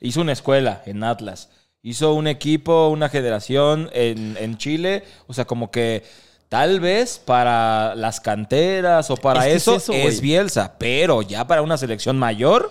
hizo 0.00 0.22
una 0.22 0.32
escuela 0.32 0.82
en 0.86 1.04
Atlas, 1.04 1.50
hizo 1.82 2.14
un 2.14 2.28
equipo, 2.28 2.88
una 2.88 3.10
generación 3.10 3.90
en, 3.92 4.38
en 4.40 4.56
Chile, 4.56 5.04
o 5.26 5.34
sea, 5.34 5.44
como 5.44 5.70
que 5.70 6.04
tal 6.48 6.80
vez 6.80 7.20
para 7.24 7.94
las 7.94 8.20
canteras 8.20 9.10
o 9.10 9.16
para 9.16 9.40
Es 9.48 9.64
que 9.64 9.74
es 9.76 9.82
eso 9.82 9.92
es. 9.92 10.20
Bielsa, 10.20 10.74
pero 10.78 11.22
ya 11.22 11.46
para 11.46 11.62
una 11.62 11.76
selección 11.76 12.18
mayor, 12.18 12.70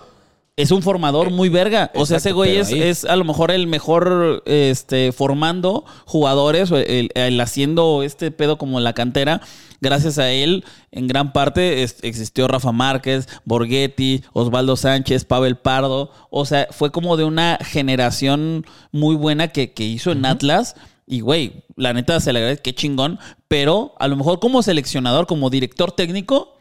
es 0.56 0.70
un 0.70 0.82
formador 0.82 1.30
muy 1.30 1.50
verga. 1.50 1.90
O 1.94 2.06
sea, 2.06 2.16
ese 2.16 2.32
güey 2.32 2.56
es, 2.56 2.68
ahí- 2.72 2.82
es 2.82 3.04
a 3.04 3.14
lo 3.16 3.24
mejor 3.24 3.50
el 3.50 3.66
mejor 3.66 4.42
este, 4.46 5.12
formando 5.12 5.84
jugadores, 6.06 6.70
el, 6.70 7.10
el 7.14 7.40
haciendo 7.40 8.02
este 8.02 8.30
pedo 8.30 8.56
como 8.56 8.80
la 8.80 8.94
cantera. 8.94 9.42
Gracias 9.82 10.16
a 10.18 10.30
él, 10.30 10.64
en 10.92 11.06
gran 11.08 11.34
parte 11.34 11.82
es- 11.82 11.98
existió 12.00 12.48
Rafa 12.48 12.72
Márquez, 12.72 13.28
Borghetti, 13.44 14.24
Osvaldo 14.32 14.76
Sánchez, 14.76 15.26
Pavel 15.26 15.56
Pardo. 15.58 16.10
O 16.30 16.46
sea, 16.46 16.68
fue 16.70 16.90
como 16.90 17.18
de 17.18 17.24
una 17.24 17.58
generación 17.62 18.64
muy 18.92 19.14
buena 19.16 19.48
que, 19.48 19.72
que 19.74 19.84
hizo 19.84 20.10
en 20.12 20.24
Atlas. 20.24 20.74
Y, 21.06 21.20
güey, 21.20 21.64
la 21.76 21.92
neta 21.92 22.18
se 22.20 22.32
le 22.32 22.40
agradece, 22.40 22.62
qué 22.62 22.74
chingón. 22.74 23.18
Pero 23.48 23.94
a 23.98 24.08
lo 24.08 24.16
mejor 24.16 24.40
como 24.40 24.62
seleccionador, 24.62 25.26
como 25.26 25.50
director 25.50 25.92
técnico, 25.92 26.56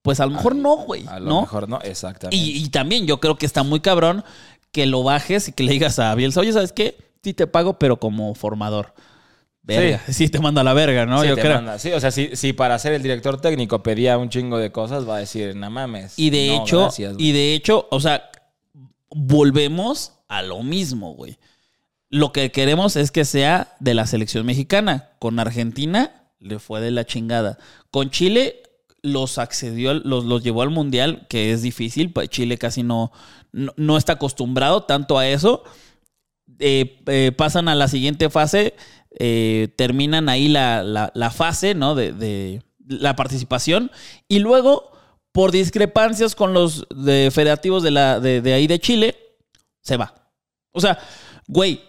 pues 0.00 0.18
a 0.20 0.26
lo 0.26 0.32
mejor 0.32 0.56
no, 0.56 0.76
güey. 0.78 1.06
A 1.06 1.20
lo 1.20 1.26
¿no? 1.28 1.40
mejor 1.42 1.68
no, 1.68 1.78
exactamente. 1.82 2.36
Y, 2.36 2.64
y 2.64 2.68
también 2.70 3.06
yo 3.06 3.20
creo 3.20 3.36
que 3.36 3.46
está 3.46 3.62
muy 3.62 3.80
cabrón 3.80 4.24
que 4.70 4.86
lo 4.86 5.02
bajes 5.02 5.48
y 5.48 5.52
que 5.52 5.62
le 5.64 5.72
digas 5.72 5.98
a 5.98 6.14
Bielsa, 6.14 6.40
oye, 6.40 6.52
¿sabes 6.52 6.72
qué? 6.72 6.96
Sí 7.22 7.34
te 7.34 7.46
pago, 7.46 7.78
pero 7.78 7.98
como 8.00 8.34
formador. 8.34 8.94
Verga. 9.64 10.02
Sí, 10.08 10.28
te 10.28 10.40
manda 10.40 10.62
a 10.62 10.64
la 10.64 10.72
verga, 10.72 11.06
¿no? 11.06 11.20
Sí, 11.22 11.28
yo 11.28 11.36
te 11.36 11.42
creo. 11.42 11.54
manda. 11.56 11.78
Sí, 11.78 11.92
o 11.92 12.00
sea, 12.00 12.10
si, 12.10 12.34
si 12.34 12.52
para 12.52 12.76
ser 12.80 12.94
el 12.94 13.02
director 13.02 13.40
técnico 13.40 13.82
pedía 13.82 14.18
un 14.18 14.28
chingo 14.28 14.58
de 14.58 14.72
cosas, 14.72 15.08
va 15.08 15.16
a 15.16 15.18
decir, 15.20 15.54
no 15.54 15.70
mames. 15.70 16.18
Y 16.18 16.30
de 16.30 16.48
No, 16.48 16.62
hecho, 16.64 16.80
gracias, 16.80 17.12
güey". 17.14 17.26
y 17.28 17.32
de 17.32 17.54
hecho, 17.54 17.86
o 17.90 18.00
sea, 18.00 18.28
volvemos 19.10 20.14
a 20.28 20.42
lo 20.42 20.62
mismo, 20.62 21.14
güey. 21.14 21.38
Lo 22.12 22.30
que 22.30 22.52
queremos 22.52 22.96
es 22.96 23.10
que 23.10 23.24
sea 23.24 23.74
de 23.80 23.94
la 23.94 24.06
selección 24.06 24.44
mexicana. 24.44 25.08
Con 25.18 25.38
Argentina 25.38 26.28
le 26.40 26.58
fue 26.58 26.82
de 26.82 26.90
la 26.90 27.06
chingada. 27.06 27.56
Con 27.90 28.10
Chile 28.10 28.62
los 29.02 29.38
accedió, 29.38 29.94
los, 29.94 30.26
los 30.26 30.42
llevó 30.44 30.60
al 30.60 30.68
mundial, 30.68 31.26
que 31.30 31.52
es 31.52 31.62
difícil. 31.62 32.12
pues 32.12 32.28
Chile 32.28 32.58
casi 32.58 32.82
no, 32.82 33.12
no, 33.50 33.72
no 33.78 33.96
está 33.96 34.12
acostumbrado 34.12 34.82
tanto 34.82 35.18
a 35.18 35.26
eso. 35.26 35.64
Eh, 36.58 37.00
eh, 37.06 37.32
pasan 37.34 37.68
a 37.68 37.74
la 37.74 37.88
siguiente 37.88 38.28
fase, 38.28 38.74
eh, 39.18 39.68
terminan 39.76 40.28
ahí 40.28 40.48
la, 40.48 40.82
la- 40.82 41.12
la 41.14 41.30
fase, 41.30 41.74
¿no? 41.74 41.94
De, 41.94 42.12
de 42.12 42.62
la 42.86 43.16
participación. 43.16 43.90
Y 44.28 44.40
luego, 44.40 44.90
por 45.32 45.50
discrepancias 45.50 46.34
con 46.34 46.52
los 46.52 46.86
de 46.94 47.30
federativos 47.32 47.82
de, 47.82 47.90
la, 47.90 48.20
de, 48.20 48.42
de 48.42 48.52
ahí 48.52 48.66
de 48.66 48.78
Chile, 48.80 49.16
se 49.80 49.96
va. 49.96 50.14
O 50.72 50.80
sea, 50.82 50.98
güey, 51.48 51.80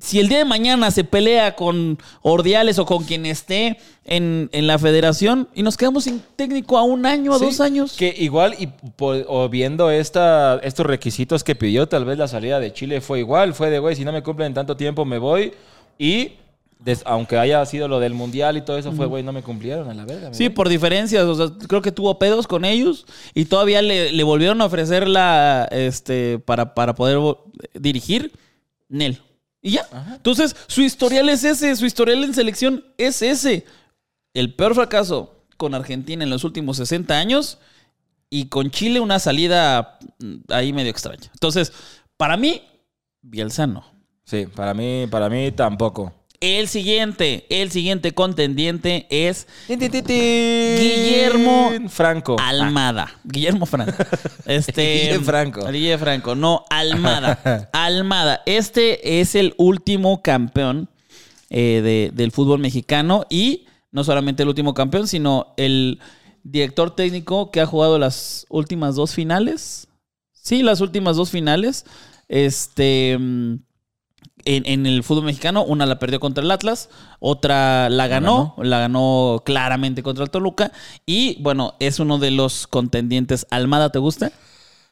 si 0.00 0.20
el 0.20 0.28
día 0.28 0.38
de 0.38 0.44
mañana 0.44 0.90
se 0.90 1.02
pelea 1.04 1.56
con 1.56 1.98
Ordiales 2.22 2.78
o 2.78 2.86
con 2.86 3.04
quien 3.04 3.26
esté 3.26 3.78
en, 4.04 4.48
en 4.52 4.66
la 4.66 4.78
federación 4.78 5.48
y 5.54 5.62
nos 5.62 5.76
quedamos 5.76 6.04
sin 6.04 6.22
técnico 6.36 6.78
a 6.78 6.82
un 6.84 7.04
año, 7.04 7.34
a 7.34 7.38
Sí, 7.38 7.44
dos 7.46 7.60
años. 7.60 7.94
Que 7.96 8.14
igual, 8.16 8.54
y 8.58 8.68
o 9.00 9.48
viendo 9.48 9.90
esta, 9.90 10.60
estos 10.62 10.86
requisitos 10.86 11.42
que 11.44 11.54
pidió, 11.56 11.88
tal 11.88 12.04
vez 12.04 12.16
la 12.16 12.28
salida 12.28 12.60
de 12.60 12.72
Chile 12.72 13.00
fue 13.00 13.18
igual. 13.18 13.54
Fue 13.54 13.70
de, 13.70 13.78
güey, 13.80 13.96
si 13.96 14.04
no 14.04 14.12
me 14.12 14.22
cumplen 14.22 14.48
en 14.48 14.54
tanto 14.54 14.76
tiempo, 14.76 15.04
me 15.04 15.18
voy. 15.18 15.52
Y 15.98 16.32
des- 16.78 17.02
aunque 17.04 17.36
haya 17.36 17.66
sido 17.66 17.88
lo 17.88 17.98
del 17.98 18.14
mundial 18.14 18.56
y 18.56 18.62
todo 18.62 18.78
eso, 18.78 18.92
fue, 18.92 19.06
güey, 19.06 19.24
no 19.24 19.32
me 19.32 19.42
cumplieron 19.42 19.90
a 19.90 19.94
la 19.94 20.04
verga. 20.04 20.32
Sí, 20.32 20.48
por 20.48 20.68
diferencias. 20.68 21.24
O 21.24 21.34
sea, 21.34 21.48
creo 21.66 21.82
que 21.82 21.90
tuvo 21.90 22.18
pedos 22.20 22.46
con 22.46 22.64
ellos 22.64 23.04
y 23.34 23.46
todavía 23.46 23.82
le, 23.82 24.12
le 24.12 24.22
volvieron 24.22 24.60
a 24.60 24.66
ofrecer 24.66 25.08
la, 25.08 25.66
este, 25.72 26.38
para, 26.38 26.74
para 26.74 26.94
poder 26.94 27.18
dirigir 27.74 28.32
Nel. 28.88 29.18
Y 29.60 29.72
ya. 29.72 29.88
Entonces, 30.14 30.54
su 30.66 30.82
historial 30.82 31.28
es 31.28 31.44
ese, 31.44 31.74
su 31.76 31.86
historial 31.86 32.22
en 32.24 32.34
selección 32.34 32.84
es 32.96 33.22
ese. 33.22 33.64
El 34.34 34.54
peor 34.54 34.74
fracaso 34.74 35.44
con 35.56 35.74
Argentina 35.74 36.22
en 36.22 36.30
los 36.30 36.44
últimos 36.44 36.76
60 36.76 37.18
años 37.18 37.58
y 38.30 38.46
con 38.46 38.70
Chile 38.70 39.00
una 39.00 39.18
salida 39.18 39.98
mm, 40.20 40.36
ahí 40.50 40.72
medio 40.72 40.90
extraña. 40.90 41.30
Entonces, 41.32 41.72
para 42.16 42.36
mí, 42.36 42.62
Bielsa 43.22 43.66
no. 43.66 43.84
Sí, 44.24 44.46
para 44.46 44.74
mí, 44.74 45.06
para 45.10 45.28
mí 45.28 45.50
tampoco. 45.52 46.12
El 46.40 46.68
siguiente, 46.68 47.46
el 47.50 47.70
siguiente 47.72 48.12
contendiente 48.12 49.06
es 49.10 49.46
Guillermo 49.68 51.72
Franco. 51.88 52.36
Almada. 52.38 53.12
Guillermo 53.24 53.66
Franco. 53.66 53.92
Este, 54.46 55.08
Guille 55.10 55.20
Franco. 55.24 55.66
Guille 55.70 55.98
Franco. 55.98 56.34
No, 56.34 56.64
Almada. 56.70 57.68
Almada. 57.72 58.42
Este 58.46 59.20
es 59.20 59.34
el 59.34 59.54
último 59.58 60.22
campeón 60.22 60.88
eh, 61.50 61.80
de- 61.82 62.10
del 62.14 62.30
fútbol 62.32 62.60
mexicano 62.60 63.26
y 63.28 63.66
no 63.90 64.04
solamente 64.04 64.42
el 64.44 64.48
último 64.48 64.74
campeón, 64.74 65.08
sino 65.08 65.54
el 65.56 65.98
director 66.44 66.94
técnico 66.94 67.50
que 67.50 67.60
ha 67.60 67.66
jugado 67.66 67.98
las 67.98 68.46
últimas 68.48 68.94
dos 68.94 69.12
finales. 69.14 69.88
Sí, 70.32 70.62
las 70.62 70.80
últimas 70.80 71.16
dos 71.16 71.30
finales. 71.30 71.84
Este. 72.28 73.18
En, 74.50 74.62
en 74.66 74.86
el 74.86 75.02
fútbol 75.02 75.24
mexicano, 75.24 75.62
una 75.62 75.84
la 75.84 75.98
perdió 75.98 76.20
contra 76.20 76.42
el 76.42 76.50
Atlas, 76.50 76.88
otra 77.20 77.90
la 77.90 78.06
ganó, 78.06 78.54
la 78.56 78.78
ganó 78.78 79.42
claramente 79.44 80.02
contra 80.02 80.24
el 80.24 80.30
Toluca. 80.30 80.72
Y 81.04 81.36
bueno, 81.42 81.74
es 81.80 82.00
uno 82.00 82.16
de 82.18 82.30
los 82.30 82.66
contendientes. 82.66 83.46
¿Almada 83.50 83.90
te 83.92 83.98
gusta? 83.98 84.32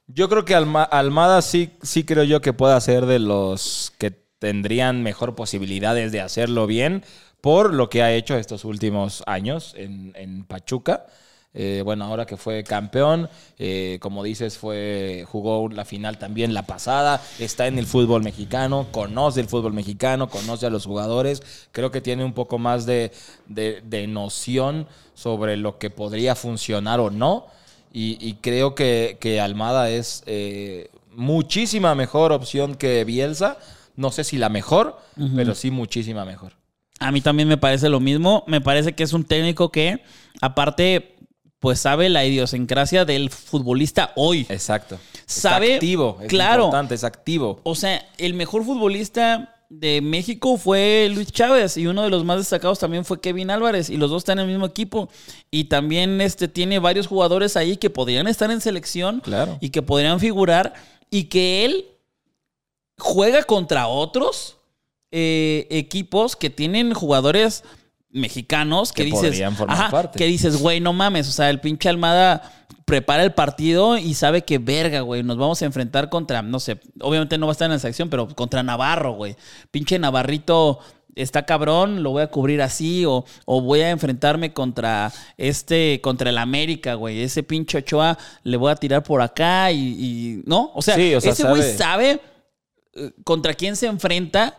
Yo 0.08 0.28
creo 0.28 0.44
que 0.44 0.54
Alma- 0.54 0.82
Almada 0.82 1.40
sí, 1.40 1.70
sí 1.82 2.04
creo 2.04 2.24
yo 2.24 2.42
que 2.42 2.52
pueda 2.52 2.78
ser 2.82 3.06
de 3.06 3.18
los 3.18 3.94
que 3.98 4.10
tendrían 4.38 5.02
mejor 5.02 5.34
posibilidades 5.34 6.12
de 6.12 6.20
hacerlo 6.20 6.66
bien 6.66 7.02
por 7.40 7.72
lo 7.72 7.88
que 7.88 8.02
ha 8.02 8.12
hecho 8.12 8.36
estos 8.36 8.64
últimos 8.66 9.22
años 9.26 9.72
en, 9.76 10.12
en 10.16 10.44
Pachuca. 10.44 11.06
Eh, 11.58 11.80
bueno, 11.84 12.04
ahora 12.04 12.26
que 12.26 12.36
fue 12.36 12.62
campeón, 12.62 13.30
eh, 13.58 13.98
como 14.00 14.22
dices, 14.22 14.58
fue 14.58 15.24
jugó 15.26 15.68
la 15.70 15.86
final 15.86 16.18
también 16.18 16.52
la 16.52 16.62
pasada, 16.66 17.22
está 17.38 17.66
en 17.66 17.78
el 17.78 17.86
fútbol 17.86 18.22
mexicano, 18.22 18.86
conoce 18.92 19.40
el 19.40 19.48
fútbol 19.48 19.72
mexicano, 19.72 20.28
conoce 20.28 20.66
a 20.66 20.70
los 20.70 20.84
jugadores, 20.84 21.42
creo 21.72 21.90
que 21.90 22.02
tiene 22.02 22.24
un 22.24 22.34
poco 22.34 22.58
más 22.58 22.84
de, 22.84 23.10
de- 23.46 23.80
de 23.82 24.06
noción 24.06 24.86
sobre 25.14 25.56
lo 25.56 25.78
que 25.78 25.88
podría 25.90 26.34
funcionar 26.34 27.00
o 27.00 27.10
no. 27.10 27.46
Y, 27.92 28.18
y 28.20 28.34
creo 28.34 28.74
que, 28.74 29.16
que 29.18 29.40
Almada 29.40 29.88
es 29.88 30.22
eh, 30.26 30.90
muchísima 31.14 31.94
mejor 31.94 32.32
opción 32.32 32.74
que 32.74 33.02
Bielsa. 33.04 33.56
No 33.96 34.10
sé 34.10 34.24
si 34.24 34.36
la 34.36 34.50
mejor, 34.50 34.98
pero 35.34 35.54
sí 35.54 35.70
muchísima 35.70 36.26
mejor. 36.26 36.52
A 37.00 37.10
mí 37.12 37.22
también 37.22 37.48
me 37.48 37.56
parece 37.56 37.88
lo 37.88 37.98
mismo. 38.00 38.44
Me 38.46 38.60
parece 38.60 38.94
que 38.94 39.02
es 39.04 39.14
un 39.14 39.24
técnico 39.24 39.70
que, 39.72 40.02
aparte, 40.42 41.15
pues 41.66 41.80
sabe 41.80 42.08
la 42.08 42.24
idiosincrasia 42.24 43.04
del 43.04 43.28
futbolista 43.28 44.12
hoy. 44.14 44.46
Exacto. 44.48 45.00
Sabe- 45.26 45.70
es 45.70 45.74
activo, 45.74 46.18
es 46.22 46.28
claro. 46.28 46.66
importante, 46.66 46.94
es 46.94 47.02
activo. 47.02 47.58
O 47.64 47.74
sea, 47.74 48.08
el 48.18 48.34
mejor 48.34 48.64
futbolista 48.64 49.52
de 49.68 50.00
México 50.00 50.58
fue 50.58 51.10
Luis 51.12 51.32
Chávez 51.32 51.76
y 51.76 51.88
uno 51.88 52.04
de 52.04 52.10
los 52.10 52.22
más 52.24 52.38
destacados 52.38 52.78
también 52.78 53.04
fue 53.04 53.20
Kevin 53.20 53.50
Álvarez 53.50 53.90
y 53.90 53.96
los 53.96 54.10
dos 54.10 54.18
están 54.20 54.38
en 54.38 54.44
el 54.44 54.50
mismo 54.52 54.66
equipo 54.66 55.08
y 55.50 55.64
también 55.64 56.20
este 56.20 56.46
tiene 56.46 56.78
varios 56.78 57.08
jugadores 57.08 57.56
ahí 57.56 57.76
que 57.78 57.90
podrían 57.90 58.28
estar 58.28 58.48
en 58.52 58.60
selección 58.60 59.18
Claro. 59.18 59.58
y 59.60 59.70
que 59.70 59.82
podrían 59.82 60.20
figurar 60.20 60.72
y 61.10 61.24
que 61.24 61.64
él 61.64 61.86
juega 62.96 63.42
contra 63.42 63.88
otros 63.88 64.56
eh, 65.10 65.66
equipos 65.70 66.36
que 66.36 66.48
tienen 66.48 66.94
jugadores 66.94 67.64
mexicanos 68.16 68.92
que, 68.92 69.04
Que 69.04 69.10
dices, 69.10 69.40
ajá, 69.68 69.90
parte. 69.90 70.18
que 70.18 70.26
dices, 70.26 70.56
güey, 70.60 70.80
no 70.80 70.92
mames, 70.92 71.28
o 71.28 71.32
sea, 71.32 71.50
el 71.50 71.60
pinche 71.60 71.88
Almada 71.88 72.52
prepara 72.84 73.22
el 73.24 73.32
partido 73.34 73.98
y 73.98 74.14
sabe 74.14 74.42
que 74.42 74.58
verga, 74.58 75.00
güey, 75.00 75.22
nos 75.22 75.36
vamos 75.36 75.60
a 75.62 75.64
enfrentar 75.64 76.08
contra, 76.08 76.42
no 76.42 76.60
sé, 76.60 76.80
obviamente 77.00 77.36
no 77.38 77.46
va 77.46 77.52
a 77.52 77.54
estar 77.54 77.66
en 77.66 77.72
la 77.72 77.78
sección, 77.78 78.08
pero 78.10 78.28
contra 78.28 78.62
Navarro, 78.62 79.12
güey. 79.14 79.36
Pinche 79.70 79.98
Navarrito 79.98 80.78
está 81.16 81.44
cabrón, 81.46 82.02
lo 82.02 82.10
voy 82.10 82.22
a 82.22 82.26
cubrir 82.28 82.60
así 82.62 83.04
o, 83.06 83.24
o 83.46 83.60
voy 83.62 83.80
a 83.80 83.90
enfrentarme 83.90 84.52
contra 84.52 85.10
este, 85.38 86.00
contra 86.02 86.28
el 86.30 86.38
América, 86.38 86.94
güey. 86.94 87.22
Ese 87.22 87.42
pinche 87.42 87.78
Ochoa 87.78 88.18
le 88.44 88.56
voy 88.56 88.70
a 88.70 88.76
tirar 88.76 89.02
por 89.02 89.20
acá 89.22 89.72
y, 89.72 89.78
y- 89.78 90.42
¿no? 90.46 90.70
O 90.74 90.82
sea, 90.82 90.94
Sí, 90.94 91.14
o 91.14 91.20
sea, 91.20 91.32
ese 91.32 91.48
güey 91.48 91.62
sabe. 91.62 91.76
sabe 91.76 92.20
eh, 92.94 93.10
contra 93.24 93.54
quién 93.54 93.76
se 93.76 93.86
enfrenta 93.86 94.56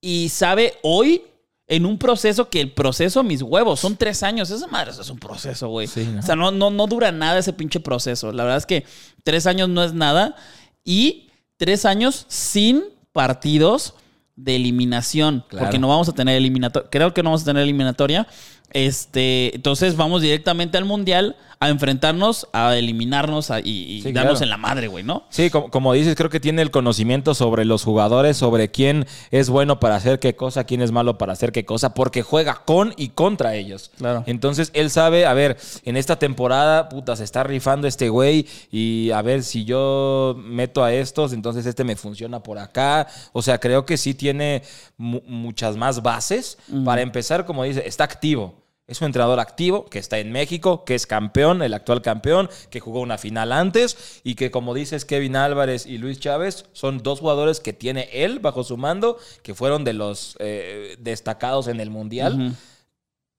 y 0.00 0.28
sabe 0.28 0.74
hoy 0.82 1.22
en 1.72 1.86
un 1.86 1.96
proceso 1.96 2.50
que 2.50 2.60
el 2.60 2.70
proceso, 2.70 3.22
mis 3.22 3.40
huevos, 3.40 3.80
son 3.80 3.96
tres 3.96 4.22
años. 4.22 4.50
Esa 4.50 4.66
madre 4.66 4.90
eso 4.90 5.00
es 5.00 5.08
un 5.08 5.18
proceso, 5.18 5.68
güey. 5.68 5.86
Sí, 5.86 6.04
¿no? 6.04 6.20
O 6.20 6.22
sea, 6.22 6.36
no, 6.36 6.50
no, 6.50 6.70
no 6.70 6.86
dura 6.86 7.12
nada 7.12 7.38
ese 7.38 7.54
pinche 7.54 7.80
proceso. 7.80 8.30
La 8.30 8.44
verdad 8.44 8.58
es 8.58 8.66
que 8.66 8.84
tres 9.24 9.46
años 9.46 9.70
no 9.70 9.82
es 9.82 9.94
nada. 9.94 10.36
Y 10.84 11.30
tres 11.56 11.86
años 11.86 12.26
sin 12.28 12.84
partidos 13.12 13.94
de 14.36 14.56
eliminación. 14.56 15.46
Claro. 15.48 15.64
Porque 15.64 15.78
no 15.78 15.88
vamos 15.88 16.10
a 16.10 16.12
tener 16.12 16.36
eliminatoria. 16.36 16.90
Creo 16.90 17.14
que 17.14 17.22
no 17.22 17.30
vamos 17.30 17.40
a 17.40 17.46
tener 17.46 17.62
eliminatoria. 17.62 18.26
Este, 18.70 19.54
entonces 19.54 19.96
vamos 19.96 20.22
directamente 20.22 20.78
al 20.78 20.84
mundial 20.84 21.36
a 21.60 21.68
enfrentarnos, 21.68 22.48
a 22.52 22.74
eliminarnos 22.76 23.52
a- 23.52 23.60
y, 23.60 23.68
y 23.70 24.02
Sí, 24.02 24.10
darnos 24.12 24.38
claro. 24.38 24.44
en 24.44 24.50
la 24.50 24.56
madre, 24.56 24.88
güey, 24.88 25.04
¿no? 25.04 25.26
Sí, 25.28 25.48
como, 25.48 25.70
como 25.70 25.92
dices, 25.92 26.16
creo 26.16 26.28
que 26.28 26.40
tiene 26.40 26.60
el 26.60 26.72
conocimiento 26.72 27.34
sobre 27.36 27.64
los 27.64 27.84
jugadores, 27.84 28.36
sobre 28.36 28.72
quién 28.72 29.06
es 29.30 29.48
bueno 29.48 29.78
para 29.78 29.94
hacer 29.94 30.18
qué 30.18 30.34
cosa, 30.34 30.64
quién 30.64 30.82
es 30.82 30.90
malo 30.90 31.18
para 31.18 31.34
hacer 31.34 31.52
qué 31.52 31.64
cosa, 31.64 31.94
porque 31.94 32.22
juega 32.22 32.64
con 32.64 32.94
y 32.96 33.10
contra 33.10 33.54
ellos. 33.54 33.92
Claro. 33.96 34.24
Entonces 34.26 34.70
él 34.74 34.90
sabe, 34.90 35.24
a 35.24 35.34
ver, 35.34 35.56
en 35.84 35.96
esta 35.96 36.18
temporada, 36.18 36.88
puta, 36.88 37.14
se 37.14 37.22
está 37.22 37.44
rifando 37.44 37.86
este 37.86 38.08
güey 38.08 38.48
y 38.72 39.12
a 39.12 39.22
ver 39.22 39.44
si 39.44 39.64
yo 39.64 40.34
meto 40.44 40.82
a 40.82 40.92
estos, 40.92 41.32
entonces 41.32 41.64
este 41.66 41.84
me 41.84 41.94
funciona 41.94 42.42
por 42.42 42.58
acá. 42.58 43.06
O 43.32 43.40
sea, 43.40 43.58
creo 43.60 43.86
que 43.86 43.98
sí 43.98 44.14
tiene 44.14 44.62
mu- 44.96 45.22
muchas 45.28 45.76
más 45.76 46.02
bases. 46.02 46.58
Para 46.84 47.02
empezar, 47.02 47.44
como 47.46 47.62
dice, 47.62 47.84
está 47.86 48.02
activo. 48.02 48.54
Es 48.92 49.00
un 49.00 49.06
entrenador 49.06 49.40
activo 49.40 49.86
que 49.86 49.98
está 49.98 50.18
en 50.18 50.30
México, 50.32 50.84
que 50.84 50.94
es 50.94 51.06
campeón, 51.06 51.62
el 51.62 51.72
actual 51.72 52.02
campeón, 52.02 52.50
que 52.68 52.78
jugó 52.78 53.00
una 53.00 53.16
final 53.16 53.50
antes 53.50 54.20
y 54.22 54.34
que, 54.34 54.50
como 54.50 54.74
dices, 54.74 55.06
Kevin 55.06 55.34
Álvarez 55.34 55.86
y 55.86 55.96
Luis 55.96 56.20
Chávez 56.20 56.66
son 56.74 56.98
dos 56.98 57.20
jugadores 57.20 57.58
que 57.60 57.72
tiene 57.72 58.10
él 58.12 58.38
bajo 58.38 58.64
su 58.64 58.76
mando, 58.76 59.16
que 59.42 59.54
fueron 59.54 59.82
de 59.84 59.94
los 59.94 60.36
eh, 60.40 60.96
destacados 60.98 61.68
en 61.68 61.80
el 61.80 61.88
Mundial 61.88 62.54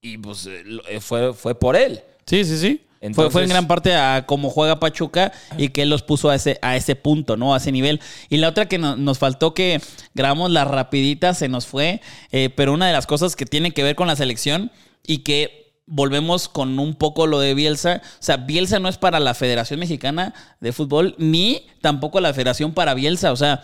y 0.01 0.17
pues 0.17 0.48
eh, 0.48 0.63
eh, 0.89 1.00
fue, 1.00 1.36
fue 1.36 1.53
por 1.53 1.75
él. 1.75 2.01
Sí, 2.25 2.43
sí, 2.45 2.57
sí. 2.57 2.81
fue, 3.13 3.29
fue 3.29 3.43
en 3.43 3.50
gran 3.50 3.67
parte 3.67 3.93
a 3.93 4.25
cómo 4.25 4.50
juega 4.50 4.79
Pachuca 4.79 5.33
y 5.55 5.69
que 5.69 5.83
él 5.83 5.89
los 5.91 6.01
puso 6.01 6.31
a 6.31 6.36
ese, 6.36 6.57
a 6.63 6.75
ese 6.75 6.95
punto, 6.95 7.38
¿no? 7.38 7.53
A 7.53 7.57
ese 7.57 7.72
nivel. 7.72 8.00
Y 8.27 8.38
la 8.38 8.50
otra 8.50 8.67
que 8.67 8.79
no- 8.79 8.95
nos 8.95 9.19
faltó 9.19 9.53
que 9.53 9.79
grabamos 10.15 10.50
la 10.50 10.65
rapidita, 10.65 11.36
se 11.36 11.48
nos 11.48 11.67
fue, 11.67 12.01
eh, 12.31 12.50
pero 12.55 12.74
una 12.74 12.88
de 12.88 12.93
las 12.93 13.05
cosas 13.05 13.36
que 13.36 13.45
tiene 13.45 13.69
que 13.69 13.83
ver 13.83 13.95
con 13.95 14.07
la 14.07 14.15
selección 14.15 14.72
y 15.05 15.19
que 15.19 15.81
volvemos 15.86 16.48
con 16.48 16.79
un 16.79 16.95
poco 16.95 17.27
lo 17.27 17.39
de 17.39 17.53
Bielsa. 17.53 18.01
O 18.03 18.24
sea, 18.24 18.38
Bielsa 18.38 18.79
no 18.79 18.89
es 18.89 18.98
para 18.98 19.19
la 19.19 19.33
Federación 19.33 19.79
Mexicana 19.79 20.33
de 20.60 20.72
Fútbol, 20.72 21.15
ni 21.17 21.67
tampoco 21.81 22.19
la 22.22 22.33
Federación 22.33 22.74
para 22.74 22.93
Bielsa. 22.93 23.31
O 23.31 23.36
sea, 23.36 23.63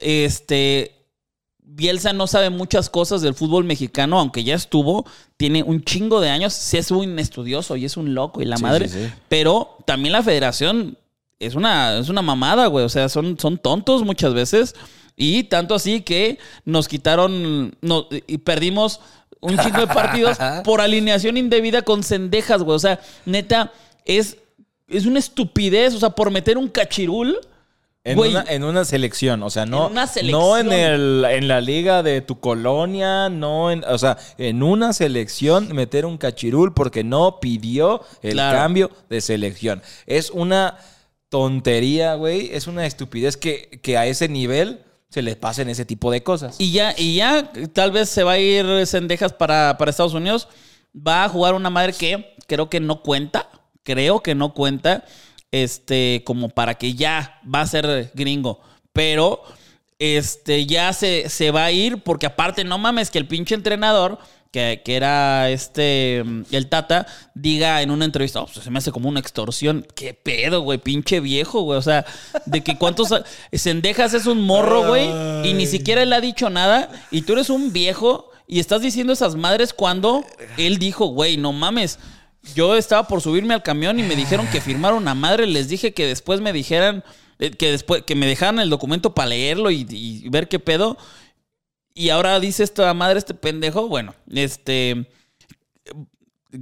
este... 0.00 1.00
Bielsa 1.66 2.12
no 2.12 2.26
sabe 2.26 2.50
muchas 2.50 2.90
cosas 2.90 3.22
del 3.22 3.34
fútbol 3.34 3.64
mexicano, 3.64 4.20
aunque 4.20 4.44
ya 4.44 4.54
estuvo, 4.54 5.06
tiene 5.38 5.62
un 5.62 5.82
chingo 5.82 6.20
de 6.20 6.28
años, 6.28 6.52
sí 6.52 6.76
es 6.76 6.90
un 6.90 7.18
estudioso 7.18 7.74
y 7.76 7.86
es 7.86 7.96
un 7.96 8.14
loco 8.14 8.42
y 8.42 8.44
la 8.44 8.58
Sí, 8.58 8.62
madre, 8.62 8.88
sí, 8.88 8.98
sí. 9.06 9.12
pero 9.28 9.78
también 9.86 10.12
la 10.12 10.22
federación 10.22 10.98
es 11.40 11.54
una, 11.54 11.98
es 11.98 12.10
una 12.10 12.20
mamada, 12.20 12.66
güey, 12.66 12.84
o 12.84 12.88
sea, 12.90 13.08
son, 13.08 13.38
son 13.40 13.56
tontos 13.56 14.04
muchas 14.04 14.34
veces 14.34 14.74
y 15.16 15.44
tanto 15.44 15.74
así 15.74 16.02
que 16.02 16.38
nos 16.66 16.86
quitaron 16.86 17.74
no, 17.80 18.08
y 18.10 18.38
perdimos 18.38 19.00
un 19.40 19.58
chingo 19.58 19.80
de 19.80 19.86
partidos 19.86 20.38
por 20.64 20.80
alineación 20.80 21.36
indebida 21.36 21.82
con 21.82 22.02
cendejas, 22.02 22.62
güey, 22.62 22.76
o 22.76 22.78
sea, 22.78 23.00
neta, 23.26 23.72
es, 24.04 24.36
es 24.88 25.06
una 25.06 25.18
estupidez, 25.18 25.94
o 25.94 25.98
sea, 25.98 26.10
por 26.10 26.30
meter 26.30 26.58
un 26.58 26.68
cachirul. 26.68 27.38
En, 28.06 28.18
Güey. 28.18 28.32
una, 28.32 28.44
en 28.48 28.64
una 28.64 28.84
selección, 28.84 29.42
o 29.42 29.48
sea, 29.48 29.64
no, 29.64 29.86
En 29.86 29.92
una 29.92 30.06
selección. 30.06 30.38
no 30.42 30.58
en, 30.58 30.72
el, 30.72 31.24
en 31.24 31.48
la 31.48 31.62
liga 31.62 32.02
de 32.02 32.20
tu 32.20 32.38
colonia, 32.38 33.30
no 33.30 33.70
en, 33.70 33.82
o 33.84 33.96
sea, 33.96 34.18
en 34.36 34.62
una 34.62 34.92
selección 34.92 35.74
meter 35.74 36.04
un 36.04 36.18
cachirul 36.18 36.74
porque 36.74 37.02
no 37.02 37.40
pidió 37.40 38.02
el 38.20 38.32
Claro. 38.34 38.58
cambio 38.58 38.90
de 39.08 39.22
selección. 39.22 39.80
Es 40.04 40.28
una 40.28 40.76
tontería, 41.30 42.14
güey, 42.14 42.50
es 42.54 42.66
una 42.66 42.84
estupidez 42.86 43.38
que, 43.38 43.80
que 43.82 43.96
a 43.96 44.06
ese 44.06 44.28
nivel 44.28 44.80
se 45.14 45.22
les 45.22 45.36
pasen 45.36 45.68
ese 45.68 45.84
tipo 45.84 46.10
de 46.10 46.24
cosas. 46.24 46.56
Y 46.58 46.72
ya, 46.72 46.92
y 46.98 47.14
ya 47.14 47.52
tal 47.72 47.92
vez 47.92 48.08
se 48.08 48.24
va 48.24 48.32
a 48.32 48.38
ir 48.40 48.84
Cendejas 48.84 49.32
para, 49.32 49.78
para 49.78 49.92
Estados 49.92 50.12
Unidos. 50.12 50.48
Va 50.94 51.22
a 51.22 51.28
jugar 51.28 51.54
una 51.54 51.70
madre 51.70 51.92
que 51.92 52.34
creo 52.48 52.68
que 52.68 52.80
no 52.80 53.00
cuenta. 53.00 53.48
Creo 53.84 54.24
que 54.24 54.34
no 54.34 54.54
cuenta. 54.54 55.04
Este, 55.52 56.24
como 56.26 56.48
para 56.48 56.74
que 56.74 56.94
ya 56.94 57.40
va 57.42 57.60
a 57.60 57.66
ser 57.68 58.10
gringo. 58.14 58.60
Pero 58.92 59.40
este, 60.00 60.66
ya 60.66 60.92
se, 60.92 61.28
se 61.28 61.52
va 61.52 61.66
a 61.66 61.70
ir. 61.70 62.02
Porque 62.02 62.26
aparte, 62.26 62.64
no 62.64 62.76
mames, 62.76 63.12
que 63.12 63.18
el 63.18 63.28
pinche 63.28 63.54
entrenador. 63.54 64.18
Que, 64.54 64.82
que 64.84 64.94
era 64.94 65.50
este, 65.50 66.22
mm, 66.24 66.42
el 66.52 66.68
Tata, 66.68 67.08
diga 67.34 67.82
en 67.82 67.90
una 67.90 68.04
entrevista, 68.04 68.40
"Oh, 68.40 68.46
pues 68.46 68.62
se 68.62 68.70
me 68.70 68.78
hace 68.78 68.92
como 68.92 69.08
una 69.08 69.18
extorsión. 69.18 69.84
¿Qué 69.96 70.14
pedo, 70.14 70.60
güey? 70.60 70.78
Pinche 70.78 71.18
viejo, 71.18 71.62
güey. 71.62 71.76
O 71.76 71.82
sea, 71.82 72.06
de 72.46 72.62
que 72.62 72.78
cuántos... 72.78 73.08
Cendejas 73.52 74.14
es 74.14 74.26
un 74.26 74.42
morro, 74.42 74.86
güey, 74.86 75.08
y 75.44 75.54
ni 75.54 75.66
siquiera 75.66 76.04
él 76.04 76.12
ha 76.12 76.20
dicho 76.20 76.50
nada, 76.50 76.88
y 77.10 77.22
tú 77.22 77.32
eres 77.32 77.50
un 77.50 77.72
viejo 77.72 78.30
y 78.46 78.60
estás 78.60 78.80
diciendo 78.80 79.12
esas 79.12 79.34
madres 79.34 79.72
cuando 79.72 80.24
él 80.56 80.78
dijo, 80.78 81.06
güey, 81.06 81.36
no 81.36 81.52
mames. 81.52 81.98
Yo 82.54 82.76
estaba 82.76 83.08
por 83.08 83.22
subirme 83.22 83.54
al 83.54 83.64
camión 83.64 83.98
y 83.98 84.04
me 84.04 84.14
dijeron 84.14 84.46
que 84.52 84.60
firmaron 84.60 84.98
una 84.98 85.16
madre, 85.16 85.48
les 85.48 85.66
dije 85.68 85.94
que 85.94 86.06
después 86.06 86.40
me 86.40 86.52
dijeran, 86.52 87.02
eh, 87.40 87.50
que 87.50 87.72
después, 87.72 88.04
que 88.04 88.14
me 88.14 88.26
dejaran 88.26 88.60
el 88.60 88.70
documento 88.70 89.14
para 89.14 89.30
leerlo 89.30 89.72
y, 89.72 89.84
y 89.90 90.28
ver 90.28 90.46
qué 90.46 90.60
pedo. 90.60 90.96
Y 91.94 92.10
ahora 92.10 92.40
dice 92.40 92.64
esta 92.64 92.92
madre, 92.94 93.18
este 93.18 93.34
pendejo, 93.34 93.88
bueno, 93.88 94.14
este... 94.32 95.06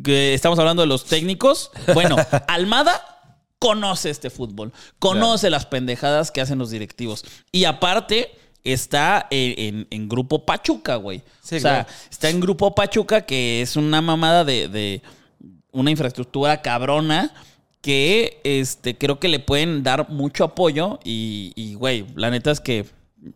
estamos 0.06 0.58
hablando 0.58 0.82
de 0.82 0.88
los 0.88 1.04
técnicos. 1.04 1.70
Bueno, 1.94 2.16
Almada 2.48 3.00
conoce 3.58 4.10
este 4.10 4.28
fútbol, 4.30 4.72
conoce 4.98 5.48
las 5.48 5.66
pendejadas 5.66 6.30
que 6.30 6.40
hacen 6.40 6.58
los 6.58 6.70
directivos. 6.70 7.24
Y 7.52 7.64
aparte, 7.64 8.30
está 8.64 9.26
en, 9.30 9.54
en- 9.76 9.86
en 9.90 10.08
Grupo 10.08 10.44
Pachuca, 10.44 10.96
güey. 10.96 11.22
Sí, 11.42 11.56
o 11.56 11.60
sea, 11.60 11.84
claro. 11.84 11.88
está 12.10 12.28
en 12.28 12.40
Grupo 12.40 12.74
Pachuca, 12.74 13.22
que 13.22 13.62
es 13.62 13.76
una 13.76 14.00
mamada 14.00 14.44
de, 14.44 14.68
de 14.68 15.02
una 15.70 15.90
infraestructura 15.90 16.60
cabrona 16.60 17.32
que 17.80 18.40
este, 18.44 18.96
creo 18.98 19.18
que 19.18 19.28
le 19.28 19.40
pueden 19.40 19.82
dar 19.82 20.08
mucho 20.10 20.44
apoyo. 20.44 20.98
Y, 21.04 21.52
y, 21.56 21.74
güey, 21.74 22.06
la 22.16 22.30
neta 22.30 22.50
es 22.50 22.60
que 22.60 22.86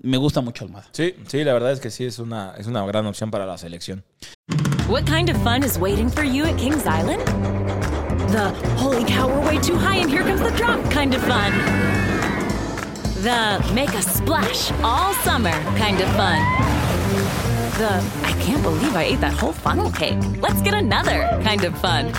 me 0.03 0.17
gusta 0.17 0.41
mucho 0.41 0.65
Almada. 0.65 0.87
Sí, 0.93 1.15
sí, 1.27 1.45
la 1.45 1.53
verdad 1.53 1.73
es 1.73 1.81
que 1.81 1.91
sí 1.91 2.05
es 2.05 2.19
una, 2.19 2.55
es 2.59 2.67
una 2.67 2.85
gran 2.87 3.07
opción 3.07 3.31
para 3.31 3.47
la 3.47 3.57
selección. 3.57 4.03
What 4.89 5.05
kind 5.07 5.29
of 5.29 5.37
fun 5.43 5.63
is 5.63 5.79
waiting 5.79 6.09
for 6.09 6.25
you 6.25 6.45
at 6.45 6.57
Kings 6.59 6.87
Island? 6.87 7.23
The 8.31 8.51
holy 8.77 9.05
cow, 9.05 9.29
we're 9.29 9.47
way 9.47 9.59
too 9.59 9.77
high 9.77 9.97
and 9.97 10.11
here 10.11 10.23
comes 10.23 10.41
the 10.41 10.51
drop 10.57 10.81
kind 10.91 11.15
of 11.15 11.23
fun. 11.23 11.53
The 13.23 13.73
make 13.75 13.95
a 13.95 14.03
splash 14.03 14.73
all 14.83 15.13
summer 15.25 15.53
kind 15.77 16.01
of 16.01 16.09
fun. 16.17 16.39
The 17.79 18.03
I 18.25 18.33
can't 18.41 18.63
believe 18.63 18.95
I 18.95 19.05
ate 19.05 19.21
that 19.21 19.33
whole 19.33 19.53
funnel 19.53 19.91
cake. 19.91 20.19
Let's 20.41 20.63
get 20.63 20.75
another 20.75 21.29
kind 21.43 21.65
of 21.65 21.77
fun. 21.79 22.13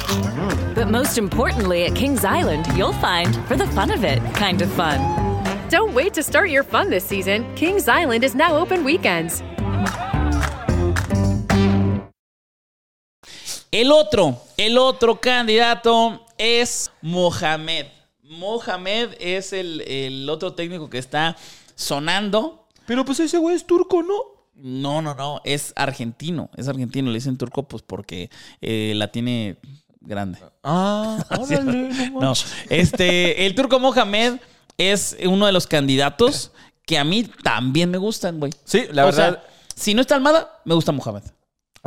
But 0.75 0.89
most 0.89 1.17
importantly, 1.17 1.85
at 1.85 1.95
Kings 1.95 2.23
Island, 2.23 2.67
you'll 2.75 2.93
find 2.93 3.35
for 3.47 3.55
the 3.55 3.67
fun 3.67 3.91
of 3.91 4.03
it 4.03 4.21
kind 4.33 4.61
of 4.61 4.71
fun. 4.71 5.36
Don't 5.69 5.93
wait 5.93 6.13
to 6.13 6.23
start 6.23 6.49
your 6.49 6.63
fun 6.63 6.89
this 6.89 7.03
season. 7.03 7.45
Kings 7.55 7.89
Island 7.89 8.23
is 8.23 8.33
now 8.33 8.55
open 8.55 8.85
weekends. 8.85 9.43
El 13.69 13.91
otro, 13.91 14.41
el 14.55 14.77
otro 14.77 15.19
candidato 15.19 16.25
es 16.37 16.89
Mohamed. 17.01 17.87
Mohamed 18.23 19.15
es 19.19 19.51
el, 19.51 19.81
el 19.81 20.29
otro 20.29 20.53
técnico 20.53 20.89
que 20.89 20.99
está 20.99 21.35
sonando. 21.75 22.65
Pero 22.85 23.03
pues 23.03 23.19
ese 23.19 23.37
güey 23.37 23.57
es 23.57 23.67
turco, 23.67 24.03
¿no? 24.03 24.15
No, 24.55 25.01
no, 25.01 25.15
no, 25.15 25.41
es 25.43 25.73
argentino. 25.75 26.49
Es 26.55 26.69
argentino, 26.69 27.09
le 27.09 27.15
dicen 27.15 27.37
turco 27.37 27.63
pues 27.63 27.83
porque 27.83 28.29
eh, 28.61 28.93
la 28.95 29.11
tiene 29.11 29.57
grande. 29.99 30.39
Ah, 30.63 31.25
órale, 31.37 32.09
no 32.11 32.21
No, 32.21 32.33
este, 32.69 33.45
el 33.45 33.53
turco 33.53 33.81
Mohamed 33.81 34.39
es 34.77 35.17
uno 35.25 35.45
de 35.45 35.51
los 35.51 35.67
candidatos 35.67 36.51
que 36.85 36.97
a 36.97 37.03
mí 37.03 37.23
también 37.43 37.89
me 37.91 37.97
gustan, 37.97 38.39
güey. 38.39 38.51
Sí, 38.63 38.85
la 38.91 39.05
O 39.05 39.11
sea, 39.11 39.25
verdad. 39.31 39.43
si 39.75 39.93
no 39.93 40.01
está 40.01 40.15
Almada, 40.15 40.61
me 40.65 40.73
gusta 40.75 40.91
Mohamed. 40.91 41.23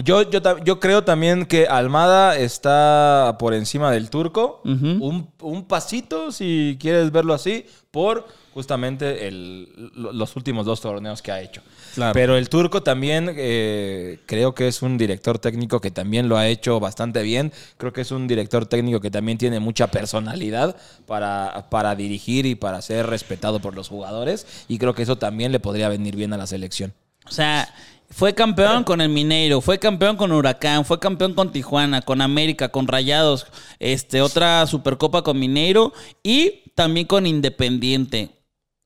Yo, 0.04 0.22
yo, 0.30 0.40
yo 0.64 0.80
creo 0.80 1.04
también 1.04 1.44
que 1.46 1.66
Almada 1.66 2.36
está 2.36 3.36
por 3.38 3.52
encima 3.54 3.90
del 3.90 4.08
turco. 4.08 4.60
un, 4.64 5.30
un 5.40 5.64
pasito, 5.66 6.32
si 6.32 6.76
quieres 6.80 7.10
verlo 7.12 7.34
así, 7.34 7.66
por 7.90 8.26
justamente 8.54 9.28
el- 9.28 9.90
lo- 9.94 10.12
los 10.12 10.36
últimos 10.36 10.64
dos 10.66 10.80
torneos 10.80 11.20
que 11.22 11.32
ha 11.32 11.40
hecho. 11.40 11.60
Claro. 11.94 12.12
Pero 12.12 12.36
el 12.36 12.48
turco 12.48 12.82
también 12.82 13.32
eh, 13.36 14.18
creo 14.26 14.54
que 14.54 14.68
es 14.68 14.82
un 14.82 14.98
director 14.98 15.38
técnico 15.38 15.80
que 15.80 15.90
también 15.90 16.28
lo 16.28 16.36
ha 16.36 16.46
hecho 16.48 16.80
bastante 16.80 17.22
bien. 17.22 17.52
Creo 17.76 17.92
que 17.92 18.02
es 18.02 18.10
un 18.10 18.28
director 18.28 18.66
técnico 18.66 19.00
que 19.00 19.10
también 19.10 19.38
tiene 19.38 19.60
mucha 19.60 19.88
personalidad 19.88 20.76
para, 21.06 21.66
para 21.70 21.94
dirigir 21.96 22.46
y 22.46 22.54
para 22.54 22.82
ser 22.82 23.06
respetado 23.06 23.60
por 23.60 23.74
los 23.74 23.88
jugadores. 23.88 24.46
Y 24.68 24.78
creo 24.78 24.94
que 24.94 25.02
eso 25.02 25.16
también 25.16 25.52
le 25.52 25.60
podría 25.60 25.88
venir 25.88 26.16
bien 26.16 26.32
a 26.32 26.36
la 26.36 26.46
selección. 26.46 26.92
O 27.26 27.32
sea, 27.32 27.72
fue 28.10 28.34
campeón 28.34 28.82
con 28.82 29.00
el 29.00 29.08
Mineiro, 29.08 29.60
fue 29.60 29.78
campeón 29.78 30.16
con 30.16 30.32
Huracán, 30.32 30.84
fue 30.84 30.98
campeón 30.98 31.34
con 31.34 31.52
Tijuana, 31.52 32.02
con 32.02 32.20
América, 32.20 32.68
con 32.68 32.88
Rayados, 32.88 33.46
este, 33.78 34.20
otra 34.20 34.66
Supercopa 34.66 35.22
con 35.22 35.38
Mineiro 35.38 35.92
y 36.22 36.72
también 36.74 37.06
con 37.06 37.24
Independiente. 37.24 38.30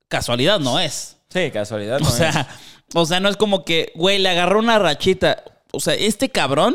Casualidad 0.08 0.60
no 0.60 0.78
es. 0.78 1.16
Sí, 1.30 1.50
casualidad. 1.50 2.02
O 2.02 2.04
sea, 2.04 2.46
o 2.94 3.07
sea, 3.07 3.20
no 3.20 3.28
es 3.28 3.37
como 3.37 3.64
que, 3.64 3.92
güey, 3.94 4.18
le 4.18 4.28
agarró 4.28 4.59
una 4.61 4.78
rachita. 4.78 5.42
O 5.72 5.80
sea, 5.80 5.94
este 5.94 6.28
cabrón 6.30 6.74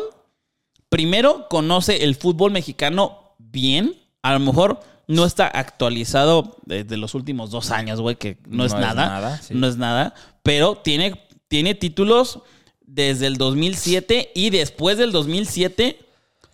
primero 0.90 1.48
conoce 1.50 2.04
el 2.04 2.16
fútbol 2.16 2.52
mexicano 2.52 3.34
bien. 3.38 3.96
A 4.22 4.34
lo 4.34 4.40
mejor 4.40 4.82
no 5.08 5.26
está 5.26 5.48
actualizado 5.48 6.58
desde 6.66 6.98
los 6.98 7.16
últimos 7.16 7.52
dos 7.52 7.72
años, 7.72 8.02
güey, 8.02 8.16
que 8.16 8.38
no, 8.48 8.66
es 8.66 8.74
No 8.74 8.80
es 8.80 8.86
nada. 8.86 9.08
nada, 9.08 9.42
sí. 9.42 9.54
No 9.56 9.68
es 9.68 9.78
nada. 9.78 10.14
Pero 10.44 10.76
tiene, 10.76 11.20
tiene 11.48 11.74
títulos 11.74 12.40
desde 12.82 13.28
el 13.28 13.38
2007 13.38 14.32
y 14.36 14.50
después 14.50 14.98
del 14.98 15.12
2007 15.12 16.00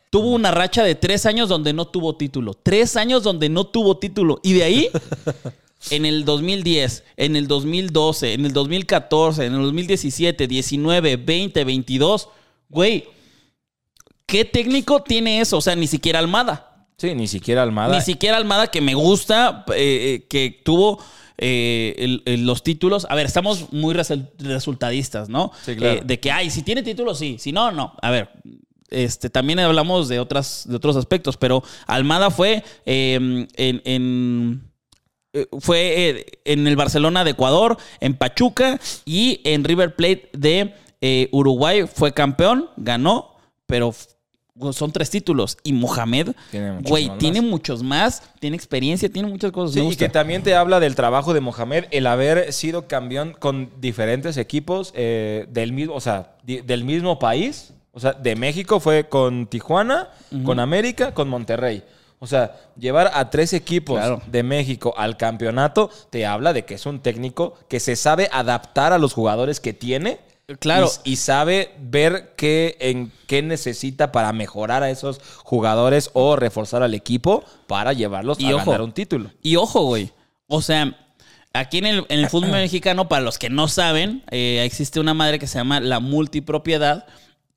tuvo 0.09 0.29
una 0.29 0.51
racha 0.51 0.83
de 0.83 0.95
tres 0.95 1.25
años 1.25 1.49
donde 1.49 1.73
no 1.73 1.85
tuvo 1.87 2.15
título. 2.15 2.53
Tres 2.53 2.95
años 2.95 3.23
donde 3.23 3.49
no 3.49 3.65
tuvo 3.65 3.97
título. 3.97 4.39
Y 4.43 4.53
de 4.53 4.63
ahí, 4.63 4.89
en 5.91 6.05
el 6.05 6.25
2010, 6.25 7.03
en 7.17 7.35
el 7.35 7.47
2012, 7.47 8.33
en 8.33 8.45
el 8.45 8.53
2014, 8.53 9.45
en 9.45 9.53
el 9.55 9.61
2017, 9.63 10.47
19, 10.47 11.17
20, 11.17 11.63
22, 11.63 12.29
güey, 12.69 13.05
¿qué 14.25 14.45
técnico 14.45 15.01
tiene 15.03 15.41
eso? 15.41 15.57
O 15.57 15.61
sea, 15.61 15.75
ni 15.75 15.87
siquiera 15.87 16.19
Almada. 16.19 16.87
Sí, 16.97 17.13
ni 17.13 17.27
siquiera 17.27 17.63
Almada. 17.63 17.95
Ni 17.95 18.01
siquiera 18.01 18.37
Almada, 18.37 18.67
que 18.67 18.81
me 18.81 18.93
gusta, 18.93 19.65
eh, 19.75 20.21
eh, 20.23 20.27
que 20.29 20.61
tuvo 20.63 20.99
eh, 21.37 21.93
el- 21.97 22.23
el- 22.25 22.45
los 22.45 22.63
títulos. 22.63 23.05
A 23.09 23.15
ver, 23.15 23.25
estamos 23.25 23.73
muy 23.73 23.93
resul- 23.93 24.29
resultadistas, 24.39 25.27
¿no? 25.27 25.51
Sí, 25.65 25.75
claro. 25.75 25.99
Eh, 25.99 26.03
de 26.05 26.19
que, 26.21 26.31
ay, 26.31 26.49
si 26.49 26.63
tiene 26.63 26.81
títulos, 26.81 27.19
sí. 27.19 27.35
Si 27.39 27.51
no, 27.51 27.73
no. 27.73 27.93
A 28.01 28.09
ver, 28.09 28.29
este, 28.89 29.29
también 29.29 29.59
hablamos 29.59 30.07
de, 30.07 30.21
otras, 30.21 30.63
de 30.65 30.77
otros 30.77 30.95
aspectos, 30.95 31.35
pero 31.35 31.61
Almada 31.87 32.31
fue 32.31 32.63
eh, 32.85 33.15
en... 33.57 33.81
en- 33.83 34.64
fue 35.59 36.09
eh, 36.09 36.25
en 36.45 36.67
el 36.67 36.75
Barcelona 36.75 37.23
de 37.23 37.31
Ecuador, 37.31 37.77
en 37.99 38.15
Pachuca 38.15 38.79
y 39.05 39.41
en 39.43 39.63
River 39.63 39.95
Plate 39.95 40.29
de 40.33 40.73
eh, 41.01 41.29
Uruguay 41.31 41.85
fue 41.91 42.13
campeón, 42.13 42.69
ganó, 42.77 43.35
pero 43.65 43.93
son 44.71 44.91
tres 44.91 45.09
títulos. 45.09 45.57
Y 45.63 45.73
Mohamed, 45.73 46.29
güey, 46.83 47.11
tiene 47.17 47.41
muchos 47.41 47.83
más, 47.83 48.23
tiene 48.39 48.55
experiencia, 48.55 49.09
tiene 49.09 49.27
muchas 49.27 49.51
cosas. 49.51 49.73
Sí, 49.73 49.81
y 49.81 49.95
que 49.95 50.09
también 50.09 50.43
te 50.43 50.55
habla 50.55 50.79
del 50.79 50.95
trabajo 50.95 51.33
de 51.33 51.41
Mohamed, 51.41 51.85
el 51.91 52.07
haber 52.07 52.53
sido 52.53 52.87
campeón 52.87 53.35
con 53.37 53.69
diferentes 53.79 54.37
equipos 54.37 54.93
eh, 54.95 55.45
del 55.49 55.73
mismo, 55.73 55.93
o 55.95 56.01
sea, 56.01 56.37
del 56.43 56.83
mismo 56.83 57.19
país. 57.19 57.73
O 57.91 57.99
sea, 58.01 58.11
de 58.11 58.35
México 58.35 58.81
fue 58.81 59.07
con 59.07 59.47
Tijuana, 59.47 60.09
con 60.43 60.59
América, 60.59 61.13
con 61.13 61.29
Monterrey. 61.29 61.81
O 62.19 62.27
sea, 62.27 62.55
llevar 62.77 63.11
a 63.13 63.29
tres 63.29 63.53
equipos 63.53 63.97
Claro. 63.99 64.21
de 64.25 64.41
México 64.43 64.93
al 64.97 65.17
campeonato 65.17 65.89
te 66.09 66.25
habla 66.25 66.53
de 66.53 66.65
que 66.65 66.75
es 66.75 66.85
un 66.85 66.99
técnico 67.01 67.55
que 67.67 67.79
se 67.79 67.95
sabe 67.95 68.29
adaptar 68.31 68.93
a 68.93 68.97
los 68.97 69.13
jugadores 69.13 69.59
que 69.59 69.73
tiene. 69.73 70.19
Claro. 70.59 70.89
Y, 71.03 71.13
y 71.13 71.15
sabe 71.15 71.71
ver 71.79 72.33
qué, 72.37 72.77
en 72.79 73.11
qué 73.27 73.41
necesita 73.41 74.11
para 74.11 74.31
mejorar 74.31 74.83
a 74.83 74.89
esos 74.91 75.19
jugadores 75.43 76.11
o 76.13 76.35
reforzar 76.35 76.83
al 76.83 76.93
equipo 76.93 77.43
para 77.67 77.93
llevarlos 77.93 78.39
Y 78.39 78.51
a 78.51 78.55
ojo. 78.55 78.65
ganar 78.71 78.81
un 78.83 78.91
título. 78.93 79.31
Y 79.41 79.55
ojo, 79.55 79.83
güey. 79.85 80.11
O 80.47 80.61
sea, 80.61 80.95
aquí 81.51 81.79
en 81.79 81.87
el, 81.87 82.05
en 82.09 82.19
el 82.19 82.29
fútbol 82.29 82.51
mexicano, 82.51 83.09
para 83.09 83.23
los 83.23 83.39
que 83.39 83.49
no 83.49 83.67
saben, 83.67 84.23
eh, 84.29 84.61
existe 84.63 84.99
una 84.99 85.15
madre 85.15 85.39
que 85.39 85.47
se 85.47 85.57
llama 85.57 85.79
la 85.79 85.99
multipropiedad 85.99 87.07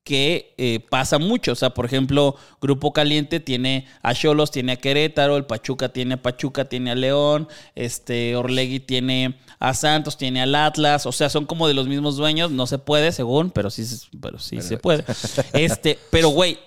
que 0.08 0.54
eh, 0.56 0.80
pasa 0.80 1.18
mucho. 1.18 1.52
O 1.52 1.54
sea, 1.54 1.68
por 1.74 1.84
ejemplo, 1.84 2.34
Grupo 2.62 2.94
Caliente 2.94 3.40
tiene 3.40 3.86
a 4.00 4.14
Cholos, 4.14 4.50
tiene 4.50 4.72
a 4.72 4.76
Querétaro, 4.76 5.36
el 5.36 5.44
Pachuca 5.44 5.90
tiene 5.90 6.14
a 6.14 6.22
Pachuca, 6.22 6.64
tiene 6.64 6.92
a 6.92 6.94
León, 6.94 7.46
este 7.74 8.34
Orlegui 8.34 8.80
tiene 8.80 9.34
a 9.58 9.74
Santos, 9.74 10.16
tiene 10.16 10.40
al 10.40 10.54
Atlas. 10.54 11.04
O 11.04 11.12
sea, 11.12 11.28
son 11.28 11.44
como 11.44 11.68
de 11.68 11.74
los 11.74 11.88
mismos 11.88 12.16
dueños. 12.16 12.50
No 12.50 12.66
se 12.66 12.78
puede, 12.78 13.12
según, 13.12 13.50
pero 13.50 13.68
sí, 13.68 13.84
se- 13.84 14.06
pero 14.18 14.38
sí 14.38 14.62
se 14.62 14.78
puede. 14.78 15.04
Este, 15.52 15.98
pero 16.10 16.30
güey, 16.30 16.58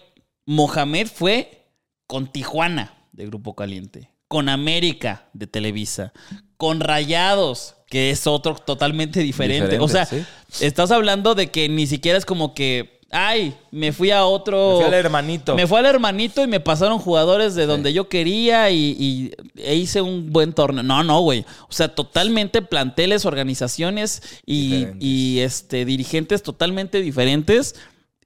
Mohamed 0.45 1.08
fue 1.08 1.65
con 2.06 2.32
Tijuana 2.32 2.93
de 3.12 3.25
Grupo 3.25 3.56
Caliente, 3.56 4.12
con 4.27 4.49
América 4.49 5.30
de 5.34 5.47
Televisa, 5.47 6.13
con 6.58 6.80
Rayados, 6.80 7.73
que 7.89 8.12
es 8.12 8.27
otro 8.27 8.54
totalmente 8.54 9.19
diferente. 9.21 9.77
Diferente, 9.77 9.84
o 9.84 9.88
sea, 9.88 10.06
sí. 10.06 10.23
estás 10.63 10.91
hablando 10.91 11.34
de 11.34 11.49
que 11.49 11.67
ni 11.69 11.88
siquiera 11.88 12.19
es 12.19 12.25
como 12.25 12.54
que, 12.54 13.00
ay, 13.12 13.54
me 13.71 13.91
fui 13.91 14.10
a 14.12 14.26
otro... 14.26 14.78
Me 14.80 14.86
fui 14.86 14.86
al 14.86 14.93
hermanito. 14.93 15.56
Me 15.56 15.67
fue 15.67 15.80
al 15.80 15.86
hermanito 15.86 16.43
y 16.43 16.47
me 16.47 16.60
pasaron 16.60 17.00
jugadores 17.00 17.56
de 17.56 17.65
donde 17.65 17.91
yo 17.93 18.08
quería 18.08 18.69
y, 18.71 18.95
y- 18.97 19.32
e 19.58 19.76
hice 19.76 20.02
un 20.02 20.32
buen 20.32 20.54
torneo. 20.54 20.84
No, 20.84 21.04
no, 21.04 21.19
güey. 21.21 21.45
O 21.69 21.74
sea, 21.74 21.93
totalmente 21.93 22.62
planteles, 22.62 23.26
organizaciones 23.26 24.21
y, 24.45 24.88
y, 25.00 25.39
este, 25.39 25.86
dirigentes 25.86 26.41
totalmente 26.41 27.02
diferentes. 27.02 27.76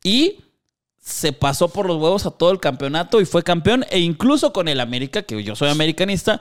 Y 0.03 0.37
se 1.01 1.33
pasó 1.33 1.69
por 1.69 1.87
los 1.87 1.97
huevos 2.01 2.25
a 2.25 2.31
todo 2.31 2.51
el 2.51 2.59
campeonato 2.59 3.19
y 3.21 3.25
fue 3.25 3.43
campeón. 3.43 3.85
E 3.89 3.99
incluso 3.99 4.53
con 4.53 4.67
el 4.67 4.79
América, 4.79 5.23
que 5.23 5.43
yo 5.43 5.55
soy 5.55 5.69
americanista, 5.69 6.39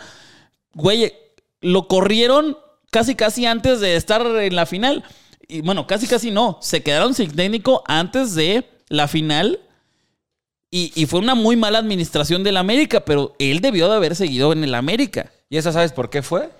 güey, 0.74 1.12
lo 1.60 1.88
corrieron 1.88 2.58
casi 2.90 3.14
casi 3.14 3.46
antes 3.46 3.80
de 3.80 3.96
estar 3.96 4.24
en 4.24 4.54
la 4.54 4.66
final. 4.66 5.02
Y 5.48 5.60
bueno, 5.60 5.86
casi 5.86 6.06
casi 6.06 6.30
no. 6.30 6.58
Se 6.60 6.82
quedaron 6.82 7.14
sin 7.14 7.34
técnico 7.34 7.82
antes 7.86 8.34
de 8.34 8.68
la 8.88 9.08
final. 9.08 9.60
Y, 10.70 10.92
y 10.96 11.06
fue 11.06 11.20
una 11.20 11.34
muy 11.34 11.56
mala 11.56 11.78
administración 11.78 12.42
del 12.42 12.56
América, 12.56 13.04
pero 13.04 13.34
él 13.38 13.60
debió 13.60 13.88
de 13.88 13.96
haber 13.96 14.16
seguido 14.16 14.52
en 14.52 14.64
el 14.64 14.74
América. 14.74 15.30
¿Y 15.48 15.56
esa 15.56 15.72
sabes 15.72 15.92
por 15.92 16.10
qué 16.10 16.22
fue? 16.22 16.50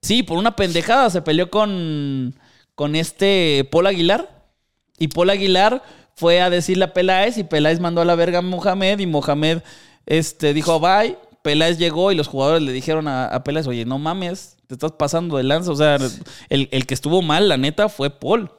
Sí, 0.00 0.22
por 0.22 0.38
una 0.38 0.54
pendejada 0.54 1.10
se 1.10 1.22
peleó 1.22 1.50
con, 1.50 2.38
con 2.74 2.94
este 2.94 3.66
Paul 3.70 3.86
Aguilar. 3.86 4.46
Y 4.98 5.08
Paul 5.08 5.30
Aguilar 5.30 5.82
fue 6.14 6.40
a 6.40 6.50
decirle 6.50 6.84
a 6.84 6.92
Peláez 6.92 7.38
y 7.38 7.44
Peláez 7.44 7.80
mandó 7.80 8.00
a 8.00 8.04
la 8.04 8.14
verga 8.14 8.38
a 8.38 8.42
Mohamed 8.42 9.00
y 9.00 9.06
Mohamed 9.06 9.62
este, 10.06 10.54
dijo 10.54 10.78
bye. 10.78 11.16
Peláez 11.44 11.76
llegó 11.76 12.10
y 12.10 12.14
los 12.14 12.26
jugadores 12.26 12.62
le 12.62 12.72
dijeron 12.72 13.06
a, 13.06 13.26
a 13.26 13.44
Peláez, 13.44 13.66
oye, 13.66 13.84
no 13.84 13.98
mames, 13.98 14.56
te 14.66 14.72
estás 14.72 14.92
pasando 14.92 15.36
de 15.36 15.42
lanza. 15.42 15.70
O 15.72 15.76
sea, 15.76 15.98
el, 16.48 16.68
el 16.72 16.86
que 16.86 16.94
estuvo 16.94 17.20
mal, 17.20 17.50
la 17.50 17.58
neta, 17.58 17.90
fue 17.90 18.08
Paul. 18.08 18.50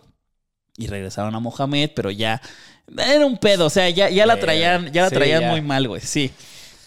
Y 0.77 0.85
regresaron 0.85 1.33
a 1.33 1.39
Mohamed, 1.39 1.89
pero 1.95 2.11
ya 2.11 2.43
era 2.95 3.25
un 3.25 3.39
pedo. 3.39 3.65
O 3.65 3.69
sea, 3.71 3.89
ya, 3.89 4.09
ya 4.11 4.27
la 4.27 4.39
traían, 4.39 4.93
ya 4.93 5.01
la 5.01 5.09
sí, 5.09 5.15
traían 5.15 5.41
ya. 5.41 5.49
muy 5.49 5.61
mal, 5.61 5.87
güey. 5.87 5.99
Sí. 6.01 6.29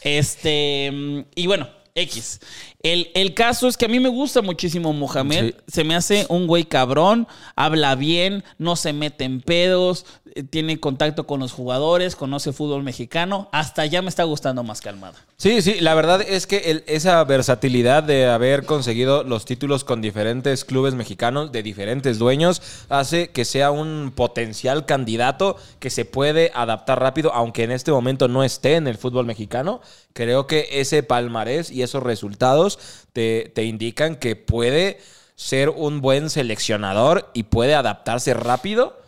Este. 0.03 1.27
Y 1.35 1.47
bueno, 1.49 1.69
X. 1.97 2.41
El, 2.83 3.11
el 3.15 3.35
caso 3.35 3.67
es 3.67 3.77
que 3.77 3.87
a 3.87 3.89
mí 3.89 3.99
me 3.99 4.09
gusta 4.09 4.41
muchísimo 4.41 4.93
Mohamed. 4.93 5.47
Sí. 5.51 5.55
Se 5.67 5.85
me 5.85 5.97
hace 5.97 6.27
un 6.29 6.47
güey 6.47 6.65
cabrón. 6.65 7.27
Habla 7.57 7.95
bien, 7.97 8.45
no 8.59 8.77
se 8.77 8.93
mete 8.93 9.25
en 9.25 9.41
pedos. 9.41 10.07
eh, 10.37 10.45
Tiene 10.45 10.79
contacto 10.79 11.27
con 11.27 11.41
los 11.41 11.51
jugadores, 11.53 12.15
conoce 12.15 12.53
fútbol 12.53 12.85
mexicano. 12.85 13.49
Hasta 13.51 13.85
ya 13.87 14.01
me 14.03 14.09
está 14.09 14.23
gustando 14.23 14.63
más 14.63 14.81
calmada. 14.81 15.15
Sí, 15.39 15.63
sí, 15.63 15.81
la 15.81 15.95
verdad 15.95 16.21
es 16.21 16.47
que 16.47 16.59
el- 16.71 16.85
esa 16.87 17.23
versatilidad 17.25 18.03
de 18.03 18.27
haber 18.27 18.65
conseguido 18.65 19.23
los 19.25 19.45
títulos 19.45 19.83
con 19.85 20.01
diferentes 20.01 20.65
clubes 20.65 20.95
mexicanos 20.95 21.51
de 21.53 21.63
diferentes 21.63 22.19
dueños 22.19 22.61
hace 22.89 23.31
que 23.31 23.45
sea 23.45 23.71
un 23.71 24.13
potencial 24.15 24.85
candidato 24.85 25.57
que 25.81 25.91
se 25.91 26.05
puede 26.05 26.51
adaptar 26.55 27.01
rápido, 27.01 27.33
aunque 27.35 27.63
en 27.65 27.71
este 27.73 27.91
momento 27.93 28.29
no 28.29 28.45
esté 28.45 28.75
en 28.77 28.87
el 28.89 28.99
fútbol 28.99 29.27
mexicano. 29.27 29.81
Creo 30.13 30.49
que 30.49 30.69
ese 30.73 31.05
palmarés 31.05 31.71
y 31.71 31.83
esos 31.83 32.03
resultados 32.03 32.68
te, 33.13 33.51
te 33.55 33.65
indican 33.65 34.17
que 34.17 34.37
puede 34.37 34.99
ser 35.37 35.71
un 35.71 36.01
buen 36.01 36.29
seleccionador 36.31 37.31
y 37.33 37.45
puede 37.45 37.75
adaptarse 37.75 38.35
rápido 38.35 38.99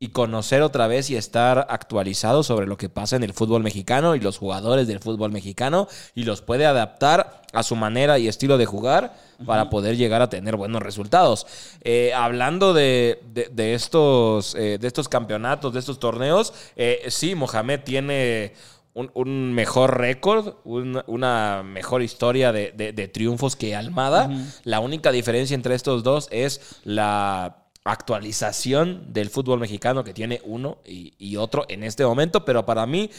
y 0.00 0.08
conocer 0.08 0.60
otra 0.62 0.86
vez 0.86 1.08
y 1.08 1.16
estar 1.16 1.66
actualizado 1.70 2.42
sobre 2.42 2.66
lo 2.66 2.76
que 2.76 2.88
pasa 2.88 3.16
en 3.16 3.22
el 3.22 3.32
fútbol 3.32 3.62
mexicano 3.62 4.14
y 4.14 4.20
los 4.20 4.38
jugadores 4.38 4.86
del 4.86 4.98
fútbol 5.00 5.30
mexicano 5.30 5.86
y 6.14 6.24
los 6.24 6.42
puede 6.42 6.66
adaptar 6.66 7.42
a 7.52 7.62
su 7.62 7.76
manera 7.76 8.18
y 8.18 8.26
estilo 8.28 8.58
de 8.58 8.66
jugar 8.66 9.14
para 9.46 9.70
poder 9.70 9.96
llegar 9.96 10.20
a 10.20 10.28
tener 10.28 10.56
buenos 10.56 10.82
resultados. 10.82 11.46
Eh, 11.82 12.12
hablando 12.14 12.72
de, 12.74 13.20
de- 13.32 13.48
de 13.52 13.74
estos, 13.74 14.54
eh, 14.56 14.78
de 14.80 14.86
estos 14.86 15.08
campeonatos, 15.08 15.72
de 15.72 15.80
estos 15.80 15.98
torneos, 16.00 16.52
eh, 16.76 17.04
sí, 17.08 17.34
Mohamed 17.34 17.80
tiene 17.84 18.52
un, 18.94 19.10
un 19.14 19.52
mejor 19.52 19.98
récord, 19.98 20.54
un- 20.64 21.02
una 21.06 21.62
mejor 21.64 22.02
historia 22.02 22.52
de, 22.52 22.72
de- 22.72 22.92
de 22.92 23.08
triunfos 23.08 23.56
que 23.56 23.74
Almada. 23.74 24.30
La 24.64 24.80
única 24.80 25.10
diferencia 25.12 25.54
entre 25.54 25.74
estos 25.74 26.02
dos 26.02 26.28
es 26.30 26.78
la 26.84 27.66
actualización 27.84 29.12
del 29.12 29.28
fútbol 29.30 29.58
mexicano 29.60 30.04
que 30.04 30.14
tiene 30.14 30.40
uno 30.44 30.78
y, 30.86 31.12
y 31.18 31.36
otro 31.36 31.66
en 31.68 31.82
este 31.84 32.04
momento, 32.06 32.44
pero 32.44 32.64
para 32.64 32.86
mí 32.86 33.10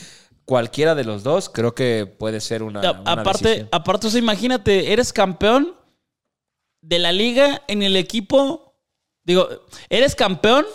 cualquiera 0.45 0.95
de 0.95 1.03
los 1.03 1.23
dos 1.23 1.49
creo 1.49 1.75
que 1.75 2.05
puede 2.05 2.39
ser 2.39 2.63
una, 2.63 2.79
una 2.79 3.11
aparte, 3.11 3.43
decisión. 3.47 3.69
aparte, 3.71 4.07
o 4.07 4.09
sea, 4.09 4.19
imagínate, 4.19 4.91
eres 4.93 5.11
campeón 5.13 5.75
de 6.81 6.99
la 6.99 7.11
liga 7.11 7.63
en 7.67 7.83
el 7.83 7.95
equipo. 7.95 8.75
Digo, 9.23 9.47
eres 9.89 10.15
campeón 10.15 10.65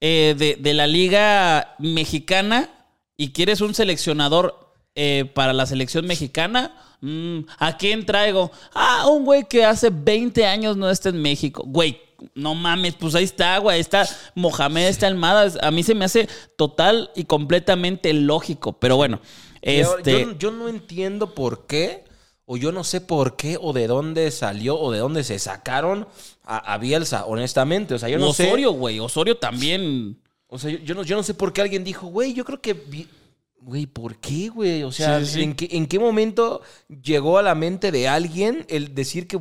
eh, 0.00 0.34
de, 0.38 0.56
de 0.56 0.74
la 0.74 0.86
liga 0.86 1.76
mexicana 1.78 2.70
y 3.16 3.32
quieres 3.32 3.60
un 3.60 3.74
seleccionador 3.74 4.74
eh, 4.94 5.30
para 5.34 5.52
la 5.52 5.66
selección 5.66 6.06
mexicana. 6.06 6.74
Mm, 7.00 7.40
¿A 7.58 7.76
quién 7.76 8.06
traigo? 8.06 8.50
Ah, 8.74 9.06
un 9.08 9.24
güey 9.24 9.44
que 9.48 9.64
hace 9.64 9.90
20 9.90 10.46
años 10.46 10.76
no 10.76 10.88
está 10.90 11.10
en 11.10 11.20
México. 11.20 11.62
Güey, 11.66 12.00
no 12.34 12.54
mames, 12.54 12.94
pues 12.94 13.14
ahí 13.14 13.24
está, 13.24 13.58
güey, 13.58 13.74
ahí 13.74 13.80
está 13.80 14.08
Mohamed, 14.34 14.86
está 14.88 15.06
Almada. 15.06 15.52
A 15.62 15.70
mí 15.70 15.82
se 15.82 15.94
me 15.94 16.06
hace 16.06 16.28
total 16.56 17.10
y 17.14 17.24
completamente 17.24 18.12
lógico, 18.14 18.78
pero 18.78 18.96
bueno. 18.96 19.20
Yo- 19.62 19.98
Este, 19.98 20.20
Yo, 20.22 20.38
yo 20.38 20.50
no 20.50 20.68
entiendo 20.68 21.34
por 21.34 21.66
qué, 21.66 22.04
o 22.46 22.56
yo 22.56 22.70
no 22.72 22.84
sé 22.84 23.00
por 23.00 23.36
qué, 23.36 23.58
o 23.60 23.72
de 23.72 23.86
dónde 23.88 24.30
salió, 24.30 24.78
o 24.78 24.92
de 24.92 24.98
dónde 25.00 25.24
se 25.24 25.38
sacaron 25.38 26.06
a, 26.44 26.72
a 26.72 26.78
Bielsa, 26.78 27.26
honestamente. 27.26 27.92
O 27.94 27.98
sea, 27.98 28.08
yo 28.08 28.18
no 28.18 28.28
Osorio, 28.28 28.70
sé. 28.70 28.76
güey, 28.78 28.98
Osorio 29.00 29.36
también. 29.36 30.18
O 30.48 30.58
sea, 30.58 30.70
yo, 30.70 30.78
yo 30.78 30.94
no, 30.94 31.02
yo 31.02 31.16
no 31.16 31.22
sé 31.22 31.34
por 31.34 31.52
qué 31.52 31.60
alguien 31.62 31.84
dijo, 31.84 32.06
güey, 32.06 32.32
yo 32.34 32.44
creo 32.44 32.60
que. 32.60 33.06
Güey, 33.60 33.86
¿por 33.86 34.16
qué, 34.16 34.48
güey? 34.48 34.82
O 34.84 34.92
sea, 34.92 35.20
Sí, 35.20 35.26
sí, 35.26 35.32
sí. 35.32 35.42
¿en, 35.42 35.54
qué, 35.54 35.68
¿en 35.72 35.86
qué 35.86 35.98
momento 35.98 36.62
llegó 37.02 37.38
a 37.38 37.42
la 37.42 37.54
mente 37.54 37.90
de 37.90 38.06
alguien 38.06 38.64
el 38.68 38.94
decir 38.94 39.26
que 39.26 39.40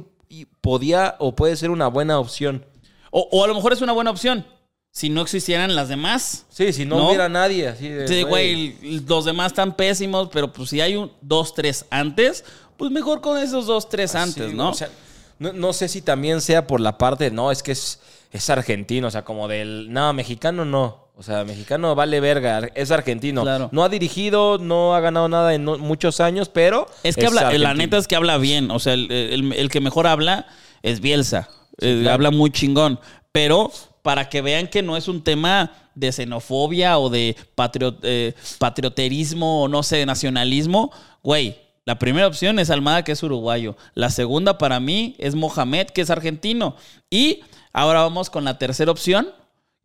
podía 0.61 1.15
o 1.19 1.35
puede 1.35 1.55
ser 1.55 1.69
una 1.69 1.87
buena 1.87 2.19
opción? 2.19 2.65
O, 3.11 3.27
o 3.31 3.43
a 3.43 3.47
lo 3.47 3.53
mejor 3.53 3.73
es 3.73 3.81
una 3.81 3.93
buena 3.93 4.11
opción. 4.11 4.45
Si 4.89 5.09
no 5.09 5.21
existieran 5.21 5.75
las 5.75 5.89
demás. 5.89 6.45
Sí, 6.49 6.71
si 6.71 6.85
no, 6.85 6.97
¿No? 6.97 7.07
hubiera 7.07 7.27
nadie 7.27 7.67
así 7.67 7.89
de. 7.89 8.07
Sí, 8.07 8.23
güey, 8.23 9.01
los 9.05 9.25
demás 9.25 9.47
están 9.47 9.75
pésimos, 9.75 10.29
pero 10.31 10.53
pues 10.53 10.69
si 10.69 10.79
hay 10.79 10.95
un 10.95 11.11
dos, 11.21 11.53
tres 11.53 11.85
antes, 11.89 12.45
pues 12.77 12.91
mejor 12.91 13.19
con 13.19 13.37
esos 13.37 13.67
dos, 13.67 13.89
tres 13.89 14.15
antes, 14.15 14.53
¿no? 14.53 14.69
O 14.69 14.73
sea, 14.73 14.89
no, 15.37 15.51
no 15.51 15.73
sé 15.73 15.89
si 15.89 16.01
también 16.01 16.39
sea 16.39 16.65
por 16.65 16.79
la 16.79 16.97
parte, 16.97 17.29
no, 17.29 17.51
es 17.51 17.61
que 17.61 17.73
es, 17.73 17.99
es 18.31 18.49
argentino, 18.49 19.07
o 19.07 19.11
sea, 19.11 19.23
como 19.23 19.47
del, 19.47 19.91
no, 19.91 20.11
mexicano 20.13 20.65
no. 20.65 21.05
O 21.17 21.23
sea, 21.23 21.45
mexicano 21.45 21.95
vale 21.95 22.19
verga, 22.19 22.69
es 22.75 22.91
argentino. 22.91 23.43
Claro. 23.43 23.69
No 23.71 23.83
ha 23.85 23.89
dirigido, 23.89 24.57
no 24.57 24.95
ha 24.95 24.99
ganado 24.99 25.29
nada 25.29 25.53
en 25.53 25.63
no- 25.63 25.77
muchos 25.77 26.19
años, 26.19 26.49
pero. 26.49 26.88
es 27.03 27.15
que 27.15 27.25
habla, 27.25 27.53
la 27.57 27.73
neta 27.73 27.97
es 27.97 28.07
que 28.07 28.17
habla 28.17 28.38
bien. 28.38 28.69
O 28.69 28.79
sea, 28.79 28.93
el, 28.93 29.09
el- 29.11 29.53
el 29.53 29.69
que 29.69 29.79
mejor 29.79 30.07
habla 30.07 30.45
es 30.83 30.99
Bielsa. 30.99 31.47
Eh, 31.79 31.99
claro. 32.01 32.15
Habla 32.15 32.31
muy 32.31 32.49
chingón. 32.51 32.99
Pero 33.31 33.71
para 34.01 34.27
que 34.29 34.41
vean 34.41 34.67
que 34.67 34.81
no 34.83 34.97
es 34.97 35.07
un 35.07 35.23
tema 35.23 35.71
de 35.95 36.11
xenofobia 36.11 36.97
o 36.99 37.09
de 37.09 37.38
patrio- 37.55 37.97
eh, 38.03 38.33
patrioterismo 38.59 39.63
o 39.63 39.67
no 39.67 39.83
sé, 39.83 40.05
nacionalismo, 40.05 40.91
güey. 41.23 41.57
La 41.85 41.99
primera 41.99 42.27
opción 42.27 42.57
es 42.59 42.69
Almada, 42.71 43.03
que 43.03 43.11
es 43.11 43.21
uruguayo. 43.23 43.77
La 43.93 44.09
segunda 44.09 44.57
para 44.57 44.79
mí 44.79 45.15
es 45.19 45.35
Mohamed, 45.35 45.88
que 45.88 46.01
es 46.01 46.09
argentino. 46.09 46.75
Y 47.09 47.41
ahora 47.75 48.01
vamos 48.01 48.29
con 48.29 48.43
la 48.45 48.57
tercera 48.57 48.91
opción, 48.91 49.27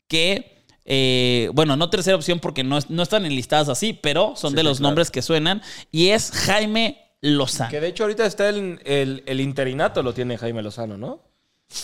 que, 0.09 0.65
eh, 0.85 1.51
bueno, 1.55 1.77
no 1.77 1.91
tercera 1.91 2.17
opción 2.17 2.39
porque 2.41 2.65
no, 2.65 2.79
no 2.89 3.03
están 3.03 3.27
enlistadas 3.27 3.69
así, 3.69 3.93
pero 3.93 4.35
son 4.37 4.51
Sí, 4.51 4.57
de 4.57 4.63
sí, 4.63 4.69
los 4.69 4.79
claro. 4.79 4.89
nombres 4.91 5.11
que 5.11 5.23
suenan. 5.23 5.61
Y 5.93 6.09
es 6.09 6.31
Jaime 6.33 6.99
Lozano. 7.21 7.71
Que 7.71 7.81
de 7.81 7.89
hecho 7.89 8.05
ahorita 8.05 8.25
está 8.27 8.49
el, 8.49 8.81
el- 8.85 9.23
el 9.27 9.41
interinato, 9.41 10.03
lo 10.03 10.15
tiene 10.15 10.39
Jaime 10.39 10.63
Lozano, 10.63 10.97
¿no? 10.97 11.21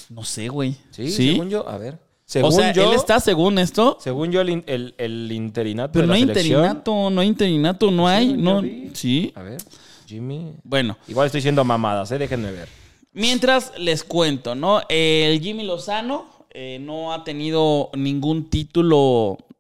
No 0.08 0.24
sé, 0.24 0.48
güey. 0.48 0.74
Sí, 0.90 1.10
según 1.10 1.50
yo, 1.50 1.68
a 1.68 1.78
ver. 1.78 1.98
Según 2.24 2.48
o 2.48 2.52
sea, 2.52 2.72
yo, 2.72 2.90
él 2.90 2.96
está 2.96 3.20
según 3.20 3.58
esto. 3.60 3.98
Según 4.00 4.32
yo, 4.32 4.40
el, 4.40 4.64
el- 4.66 4.94
el 4.98 5.30
interinato. 5.30 5.92
Pero 5.92 6.02
de 6.02 6.08
no 6.08 6.14
hay 6.14 6.22
interinato, 6.22 7.10
no 7.10 7.20
hay 7.20 7.28
interinato, 7.28 7.90
no 7.92 8.08
hay. 8.08 8.32
No, 8.32 8.62
sí. 8.94 9.32
A 9.36 9.42
ver, 9.42 9.58
Jimmy. 10.06 10.54
Bueno, 10.64 10.96
Igual 11.06 11.26
estoy 11.26 11.40
siendo 11.42 11.62
mamadas, 11.64 12.10
¿eh? 12.10 12.18
Déjenme 12.18 12.50
ver. 12.50 12.68
Mientras 13.16 13.72
les 13.78 14.04
cuento, 14.04 14.54
¿no? 14.54 14.82
El 14.88 15.40
Jimmy 15.40 15.64
Lozano 15.64 16.26
eh, 16.50 16.78
no 16.80 17.12
ha 17.12 17.24
tenido 17.24 17.90
ningún 17.94 18.48
título, 18.48 18.98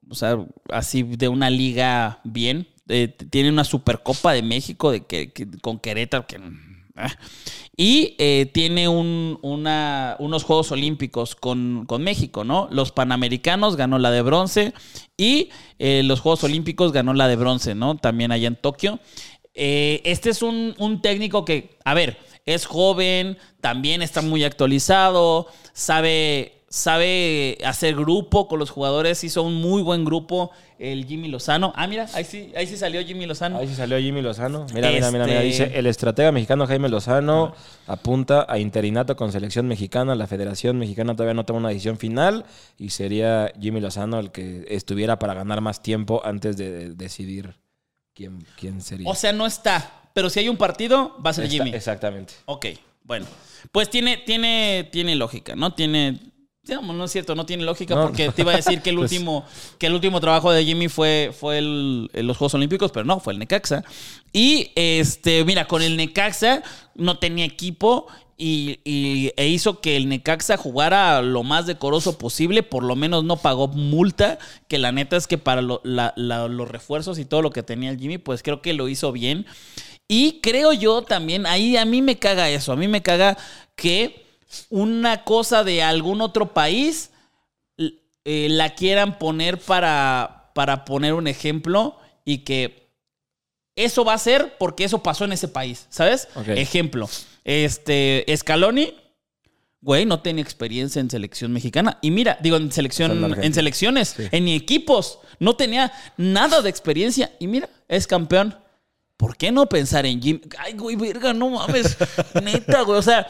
o 0.08 0.14
sea, 0.14 0.38
así 0.68 1.02
de 1.02 1.28
una 1.28 1.50
liga 1.50 2.20
bien. 2.22 2.68
Eh, 2.88 3.08
tiene 3.08 3.48
una 3.48 3.64
Supercopa 3.64 4.32
de 4.32 4.42
México 4.42 4.92
de 4.92 5.04
que, 5.04 5.32
con 5.60 5.80
Querétaro 5.80 6.26
que... 6.28 6.38
ah. 6.94 7.10
Y 7.76 8.14
eh, 8.18 8.48
tiene 8.54 8.88
un- 8.88 9.38
unos 9.42 10.44
Juegos 10.44 10.70
Olímpicos 10.72 11.34
con, 11.34 11.84
con 11.86 12.02
México, 12.02 12.44
¿no? 12.44 12.68
Los 12.70 12.92
Panamericanos 12.92 13.76
ganó 13.76 13.98
la 13.98 14.10
de 14.10 14.22
bronce 14.22 14.72
y 15.18 15.50
los 15.78 16.20
Juegos 16.20 16.44
Olímpicos 16.44 16.92
ganó 16.92 17.12
la 17.12 17.28
de 17.28 17.36
bronce, 17.36 17.74
¿no? 17.74 17.96
También 17.96 18.32
allá 18.32 18.48
en 18.48 18.56
Tokio. 18.56 18.98
Este 19.52 20.30
es 20.30 20.40
un, 20.40 20.74
un 20.78 21.02
técnico 21.02 21.44
que, 21.44 21.76
a 21.84 21.92
ver, 21.92 22.16
es 22.46 22.64
joven, 22.64 23.36
también 23.60 24.02
está 24.02 24.22
muy 24.22 24.44
actualizado, 24.44 25.48
sabe, 25.72 26.62
sabe 26.68 27.58
hacer 27.64 27.96
grupo 27.96 28.46
con 28.46 28.60
los 28.60 28.70
jugadores, 28.70 29.24
hizo 29.24 29.42
un 29.42 29.54
muy 29.56 29.82
buen 29.82 30.04
grupo 30.04 30.52
el 30.78 31.06
Jimmy 31.06 31.26
Lozano. 31.28 31.72
Ah, 31.74 31.86
mira, 31.88 32.06
ahí 32.12 32.22
sí, 32.24 32.52
ahí 32.54 32.66
sí 32.66 32.76
salió 32.76 33.02
Jimmy 33.04 33.26
Lozano. 33.26 33.58
Ahí 33.58 33.66
sí 33.66 33.74
salió 33.74 33.98
Jimmy 33.98 34.22
Lozano. 34.22 34.66
Mira, 34.74 34.90
mira, 34.90 35.10
mira, 35.10 35.24
mira. 35.26 35.42
Este- 35.42 35.64
Dice, 35.64 35.78
el 35.78 35.86
estratega 35.86 36.30
mexicano 36.30 36.66
Jaime 36.66 36.88
Lozano 36.88 37.54
apunta 37.88 38.46
a 38.48 38.58
interinato 38.58 39.16
con 39.16 39.32
selección 39.32 39.66
mexicana. 39.66 40.14
La 40.14 40.26
Federación 40.26 40.78
Mexicana 40.78 41.14
todavía 41.14 41.34
no 41.34 41.44
toma 41.46 41.60
una 41.60 41.68
decisión 41.70 41.98
final 41.98 42.44
y 42.78 42.90
sería 42.90 43.52
Jimmy 43.60 43.80
Lozano 43.80 44.18
el 44.20 44.30
que 44.30 44.66
estuviera 44.68 45.18
para 45.18 45.34
ganar 45.34 45.60
más 45.62 45.82
tiempo 45.82 46.20
antes 46.24 46.56
de 46.58 46.94
decidir 46.94 47.56
quién, 48.14 48.44
quién 48.58 48.82
sería. 48.82 49.08
O 49.10 49.14
sea, 49.14 49.32
no 49.32 49.46
está, 49.46 49.90
pero 50.16 50.30
si 50.30 50.40
hay 50.40 50.48
un 50.48 50.56
partido, 50.56 51.14
va 51.24 51.28
a 51.28 51.34
ser 51.34 51.46
Jimmy. 51.50 51.68
Exactamente. 51.74 52.32
Ok, 52.46 52.68
bueno. 53.04 53.26
Pues 53.70 53.90
tiene, 53.90 54.16
tiene, 54.16 54.88
tiene 54.90 55.14
lógica, 55.14 55.54
¿no? 55.54 55.74
Tiene. 55.74 56.18
digamos, 56.62 56.96
no 56.96 57.04
es 57.04 57.12
cierto, 57.12 57.34
no 57.34 57.44
tiene 57.44 57.64
lógica 57.64 57.94
No. 57.94 58.04
porque 58.04 58.30
te 58.30 58.40
iba 58.40 58.52
a 58.52 58.56
decir 58.56 58.80
que 58.80 58.88
el 58.88 58.96
Pues- 59.00 59.12
último, 59.12 59.44
que 59.78 59.88
el 59.88 59.92
último 59.92 60.18
trabajo 60.20 60.50
de 60.50 60.64
Jimmy 60.64 60.88
fue, 60.88 61.32
fue 61.38 61.58
el- 61.58 62.08
los 62.14 62.38
Juegos 62.38 62.54
Olímpicos, 62.54 62.90
pero 62.92 63.04
no, 63.04 63.20
fue 63.20 63.34
el 63.34 63.38
Necaxa. 63.38 63.84
Y 64.32 64.70
este, 64.74 65.44
mira, 65.44 65.66
con 65.68 65.82
el 65.82 65.98
Necaxa 65.98 66.62
no 66.94 67.18
tenía 67.18 67.44
equipo 67.44 68.06
y, 68.38 68.80
y- 68.84 69.32
e 69.36 69.48
hizo 69.48 69.80
que 69.82 69.96
el 69.96 70.08
Necaxa 70.08 70.56
jugara 70.56 71.20
lo 71.20 71.42
más 71.42 71.66
decoroso 71.66 72.16
posible, 72.18 72.62
por 72.62 72.82
lo 72.84 72.96
menos 72.96 73.22
no 73.24 73.36
pagó 73.36 73.68
multa, 73.68 74.38
que 74.66 74.78
la 74.78 74.92
neta 74.92 75.16
es 75.16 75.26
que 75.26 75.38
para 75.38 75.60
lo- 75.60 75.80
la- 75.84 76.14
la- 76.16 76.48
los 76.48 76.68
refuerzos 76.70 77.18
y 77.18 77.24
todo 77.26 77.42
lo 77.42 77.50
que 77.50 77.62
tenía 77.62 77.90
el 77.90 77.98
Jimmy, 78.00 78.16
pues 78.18 78.42
creo 78.42 78.62
que 78.62 78.72
lo 78.72 78.88
hizo 78.88 79.12
bien. 79.12 79.44
Y 80.08 80.40
creo 80.40 80.72
yo 80.72 81.02
también, 81.02 81.46
ahí 81.46 81.76
a 81.76 81.84
mí 81.84 82.02
me 82.02 82.18
caga 82.18 82.48
eso, 82.48 82.72
a 82.72 82.76
mí 82.76 82.86
me 82.86 83.02
caga 83.02 83.36
que 83.74 84.24
una 84.70 85.24
cosa 85.24 85.64
de 85.64 85.82
algún 85.82 86.20
otro 86.20 86.54
país 86.54 87.10
eh, 87.78 88.48
la 88.50 88.74
quieran 88.74 89.18
poner 89.18 89.58
para, 89.58 90.50
para 90.54 90.84
poner 90.84 91.14
un 91.14 91.26
ejemplo 91.26 91.98
y 92.24 92.38
que 92.38 92.86
eso 93.76 94.04
va 94.04 94.14
a 94.14 94.18
ser 94.18 94.56
porque 94.58 94.84
eso 94.84 95.02
pasó 95.02 95.24
en 95.24 95.32
ese 95.32 95.48
país, 95.48 95.86
¿sabes? 95.90 96.28
Ejemplo, 96.48 97.08
este, 97.44 98.24
Scaloni, 98.34 98.94
güey, 99.80 100.06
no 100.06 100.20
tenía 100.20 100.42
experiencia 100.42 100.98
en 101.00 101.10
selección 101.10 101.52
mexicana. 101.52 101.98
Y 102.00 102.10
mira, 102.10 102.38
digo, 102.40 102.56
en 102.56 102.72
selección, 102.72 103.36
en 103.42 103.54
selecciones, 103.54 104.16
en 104.18 104.48
equipos, 104.48 105.20
no 105.38 105.54
tenía 105.54 105.92
nada 106.16 106.62
de 106.62 106.70
experiencia. 106.70 107.30
Y 107.38 107.46
mira, 107.46 107.68
es 107.86 108.06
campeón. 108.06 108.56
¿Por 109.16 109.36
qué 109.36 109.50
no 109.50 109.66
pensar 109.66 110.04
en 110.06 110.20
Jim? 110.20 110.40
Ay, 110.58 110.74
güey, 110.74 110.96
verga, 110.96 111.32
no 111.32 111.50
mames. 111.50 111.96
Neta, 112.42 112.82
güey. 112.82 112.98
O 112.98 113.02
sea, 113.02 113.26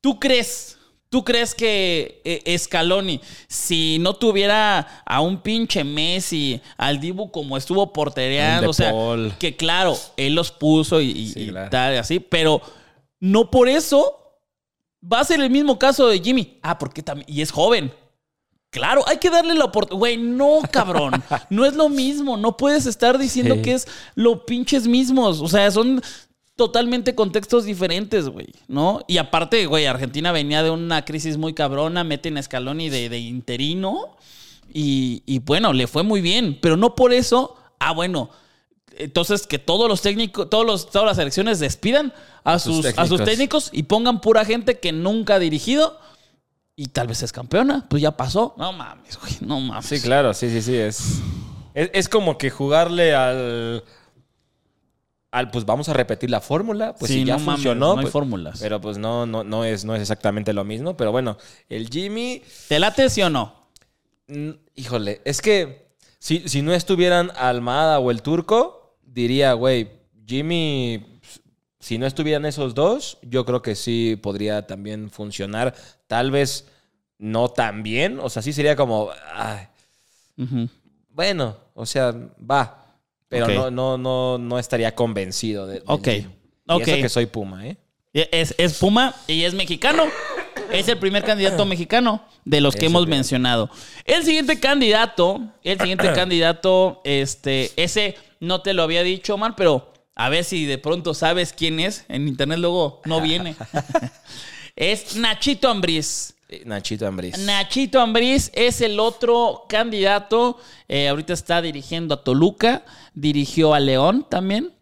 ¿tú 0.00 0.18
crees? 0.20 0.78
¿Tú 1.08 1.22
crees 1.24 1.54
que 1.54 2.22
eh, 2.24 2.58
Scaloni, 2.58 3.20
si 3.46 3.98
no 4.00 4.14
tuviera 4.14 5.02
a 5.04 5.20
un 5.20 5.42
pinche 5.42 5.84
Messi, 5.84 6.58
al 6.78 6.98
Dibu 7.00 7.30
como 7.30 7.58
estuvo 7.58 7.92
portereando, 7.92 8.70
o 8.70 8.72
sea, 8.72 8.92
Paul. 8.92 9.34
que 9.38 9.54
claro, 9.54 9.94
él 10.16 10.34
los 10.34 10.50
puso 10.50 11.02
y, 11.02 11.10
y- 11.10 11.28
Sí, 11.32 11.40
y 11.40 11.48
claro. 11.50 11.68
tal, 11.70 11.98
así, 11.98 12.18
pero 12.18 12.62
no 13.20 13.50
por 13.50 13.68
eso 13.68 14.38
va 15.04 15.20
a 15.20 15.24
ser 15.24 15.40
el 15.40 15.50
mismo 15.50 15.78
caso 15.78 16.08
de 16.08 16.18
Jimmy. 16.18 16.58
Ah, 16.62 16.78
porque 16.78 17.02
también, 17.02 17.26
y 17.28 17.42
es 17.42 17.50
joven. 17.50 17.92
Claro, 18.72 19.04
hay 19.06 19.18
que 19.18 19.28
darle 19.30 19.54
la 19.54 19.66
oportunidad. 19.66 19.98
Güey, 19.98 20.16
no, 20.16 20.60
cabrón. 20.70 21.22
No 21.50 21.64
es 21.64 21.74
lo 21.74 21.88
mismo. 21.90 22.36
No 22.38 22.56
puedes 22.56 22.86
estar 22.86 23.18
diciendo 23.18 23.54
Sí. 23.56 23.62
que 23.62 23.72
es 23.74 23.86
lo 24.14 24.46
pinches 24.46 24.88
mismos. 24.88 25.40
O 25.40 25.46
sea, 25.48 25.70
son 25.70 26.00
totalmente 26.56 27.14
contextos 27.14 27.64
diferentes, 27.64 28.28
güey, 28.28 28.46
¿no? 28.68 29.00
Y 29.06 29.18
aparte, 29.18 29.66
güey, 29.66 29.86
Argentina 29.86 30.32
venía 30.32 30.62
de 30.62 30.70
una 30.70 31.04
crisis 31.04 31.36
muy 31.36 31.54
cabrona, 31.54 32.02
meten 32.02 32.36
a 32.38 32.42
Scaloni 32.42 32.88
de, 32.88 33.08
de 33.08 33.18
interino 33.18 34.16
y, 34.72 35.22
y 35.26 35.38
bueno, 35.40 35.72
le 35.72 35.86
fue 35.86 36.02
muy 36.02 36.20
bien, 36.20 36.58
pero 36.60 36.76
no 36.76 36.94
por 36.94 37.12
eso, 37.12 37.56
ah, 37.78 37.92
bueno, 37.92 38.30
entonces 38.96 39.46
que 39.46 39.58
todos 39.58 39.88
los 39.88 40.02
técnicos, 40.02 40.48
todos 40.50 40.64
los, 40.66 40.90
todas 40.90 41.06
las 41.06 41.16
selecciones 41.16 41.58
despidan 41.58 42.12
a 42.44 42.58
sus 42.58 42.76
sus, 42.76 42.86
a 42.86 43.06
sus 43.06 43.18
técnicos. 43.18 43.24
técnicos 43.24 43.70
y 43.72 43.82
pongan 43.84 44.20
pura 44.20 44.44
gente 44.44 44.78
que 44.78 44.92
nunca 44.92 45.34
ha 45.36 45.38
dirigido 45.38 45.98
y 46.76 46.86
tal 46.86 47.06
vez 47.06 47.22
es 47.22 47.32
campeona, 47.32 47.86
pues 47.88 48.02
ya 48.02 48.16
pasó. 48.16 48.54
No 48.56 48.72
mames, 48.72 49.18
güey, 49.20 49.32
no 49.40 49.60
mames. 49.60 49.86
Sí, 49.86 50.00
claro, 50.00 50.32
sí, 50.34 50.48
sí, 50.50 50.62
sí. 50.62 50.76
Es, 50.76 51.20
es, 51.74 51.90
es 51.92 52.08
como 52.08 52.38
que 52.38 52.50
jugarle 52.50 53.14
al. 53.14 53.84
Al, 55.30 55.50
pues 55.50 55.64
vamos 55.64 55.88
a 55.88 55.94
repetir 55.94 56.28
la 56.28 56.40
fórmula. 56.42 56.94
Pues 56.94 57.10
Sí, 57.10 57.20
si 57.20 57.24
ya 57.24 57.34
no 57.34 57.40
mames, 57.44 57.54
funcionó. 57.62 57.86
no 57.94 57.98
hay 58.00 58.02
pues- 58.04 58.12
fórmulas. 58.12 58.58
Pero 58.60 58.80
pues 58.82 58.98
no, 58.98 59.24
no, 59.24 59.42
no, 59.44 59.64
es, 59.64 59.84
no 59.84 59.94
es 59.94 60.02
exactamente 60.02 60.52
lo 60.52 60.62
mismo. 60.64 60.94
Pero 60.96 61.10
bueno, 61.10 61.38
el 61.70 61.88
Jimmy. 61.88 62.42
¿Te 62.68 62.78
late 62.78 63.08
sí 63.08 63.22
o 63.22 63.30
no? 63.30 63.54
mm, 64.28 64.50
Híjole, 64.74 65.22
es 65.24 65.40
que 65.40 65.94
si, 66.18 66.48
si 66.50 66.60
no 66.62 66.72
estuvieran 66.74 67.30
Almada 67.36 67.98
o 67.98 68.10
el 68.10 68.20
turco, 68.20 68.98
diría, 69.06 69.54
güey, 69.54 69.90
Jimmy. 70.26 71.11
Si 71.82 71.98
no 71.98 72.06
estuvieran 72.06 72.46
esos 72.46 72.74
dos, 72.76 73.18
yo 73.22 73.44
creo 73.44 73.60
que 73.60 73.74
sí 73.74 74.16
podría 74.22 74.68
también 74.68 75.10
funcionar. 75.10 75.74
Tal 76.06 76.30
vez 76.30 76.68
no 77.18 77.48
tan 77.48 77.82
bien. 77.82 78.20
O 78.20 78.30
sea, 78.30 78.40
sí 78.40 78.52
sería 78.52 78.76
como, 78.76 79.10
ay, 79.34 79.66
bueno, 81.10 81.56
o 81.74 81.84
sea, 81.84 82.14
va. 82.38 82.78
Pero 83.28 83.48
no, 83.48 83.70
no, 83.70 83.98
no, 83.98 84.38
no 84.38 84.58
estaría 84.60 84.94
convencido 84.94 85.66
de. 85.66 85.74
del 85.74 85.82
Ok. 85.86 86.08
Y 86.08 86.26
Ok. 86.68 86.82
eso 86.82 86.96
que 87.02 87.08
soy 87.08 87.26
Puma, 87.26 87.66
¿eh? 87.66 87.76
Es, 88.12 88.54
es 88.58 88.78
Puma 88.78 89.14
y 89.26 89.42
es 89.42 89.52
mexicano. 89.54 90.04
Es 90.70 90.86
el 90.88 90.98
primer 90.98 91.24
candidato 91.24 91.66
mexicano 91.66 92.24
de 92.44 92.60
los 92.60 92.76
que 92.76 92.86
hemos 92.86 93.06
bien. 93.06 93.18
mencionado. 93.18 93.70
El 94.04 94.22
siguiente 94.22 94.60
candidato, 94.60 95.40
el 95.64 95.78
siguiente 95.80 96.12
candidato, 96.14 97.00
este, 97.04 97.72
ese 97.76 98.14
no 98.40 98.62
te 98.62 98.72
lo 98.72 98.82
había 98.84 99.02
dicho, 99.02 99.34
Omar, 99.34 99.54
pero 99.56 99.91
a 100.24 100.28
ver 100.28 100.44
si 100.44 100.66
de 100.66 100.78
pronto 100.78 101.14
sabes 101.14 101.52
quién 101.52 101.80
es. 101.80 102.04
En 102.08 102.28
internet 102.28 102.58
luego 102.58 103.00
no 103.04 103.20
viene. 103.22 103.56
es 104.76 105.16
Nachito 105.16 105.68
Ambriz. 105.68 106.34
Eh, 106.48 106.62
Nachito 106.64 107.06
Ambriz. 107.06 107.38
Nachito 107.38 108.00
Ambriz 108.00 108.50
es 108.54 108.80
el 108.80 109.00
otro 109.00 109.64
candidato. 109.68 110.58
Eh, 110.88 111.08
ahorita 111.08 111.32
está 111.32 111.60
dirigiendo 111.62 112.14
a 112.14 112.24
Toluca. 112.24 112.84
Dirigió 113.14 113.74
a 113.74 113.80
León 113.80 114.26
también. 114.28 114.72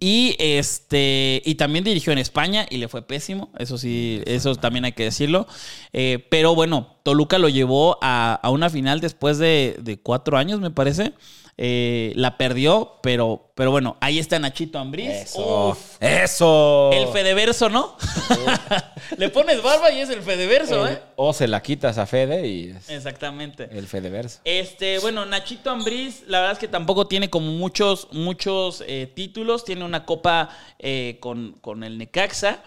Y 0.00 0.36
este. 0.38 1.40
Y 1.44 1.54
también 1.54 1.84
dirigió 1.84 2.12
en 2.12 2.18
España 2.18 2.66
y 2.68 2.78
le 2.78 2.88
fue 2.88 3.02
pésimo. 3.02 3.50
Eso 3.58 3.78
sí, 3.78 4.20
eso 4.26 4.54
también 4.56 4.84
hay 4.84 4.92
que 4.92 5.04
decirlo. 5.04 5.46
Eh, 5.92 6.26
pero 6.28 6.54
bueno, 6.54 6.98
Toluca 7.02 7.38
lo 7.38 7.48
llevó 7.48 7.98
a, 8.02 8.34
a 8.34 8.50
una 8.50 8.68
final 8.68 9.00
después 9.00 9.38
de, 9.38 9.76
de 9.80 9.98
cuatro 9.98 10.36
años, 10.36 10.60
me 10.60 10.70
parece. 10.70 11.14
Eh, 11.58 12.12
la 12.16 12.36
perdió, 12.36 12.98
pero, 13.02 13.50
pero 13.54 13.70
bueno, 13.70 13.96
ahí 14.00 14.18
está 14.18 14.38
Nachito 14.38 14.78
Ambriz. 14.78 15.08
Eso. 15.08 15.70
Uf, 15.70 15.96
Eso. 16.00 16.90
el 16.92 17.08
Fedeverso, 17.08 17.70
¿no? 17.70 17.96
Le 19.16 19.30
pones 19.30 19.62
barba 19.62 19.90
y 19.90 20.00
es 20.00 20.10
el 20.10 20.20
Fedeverso, 20.20 20.86
¿eh? 20.86 21.00
O 21.16 21.32
se 21.32 21.48
la 21.48 21.62
quitas 21.62 21.96
a 21.96 22.04
Fede 22.04 22.46
y 22.46 22.68
es 22.76 22.90
Exactamente. 22.90 23.70
el 23.72 23.86
Fedeverso. 23.86 24.40
Este, 24.44 24.98
bueno, 24.98 25.24
Nachito 25.24 25.70
Ambriz, 25.70 26.24
la 26.26 26.40
verdad 26.40 26.52
es 26.52 26.58
que 26.58 26.68
tampoco 26.68 27.06
tiene 27.06 27.30
como 27.30 27.50
muchos, 27.50 28.08
muchos 28.12 28.84
eh, 28.86 29.10
títulos. 29.14 29.64
Tiene 29.64 29.84
una 29.84 30.04
copa 30.04 30.50
eh, 30.78 31.16
con, 31.20 31.52
con 31.62 31.84
el 31.84 31.96
Necaxa. 31.96 32.62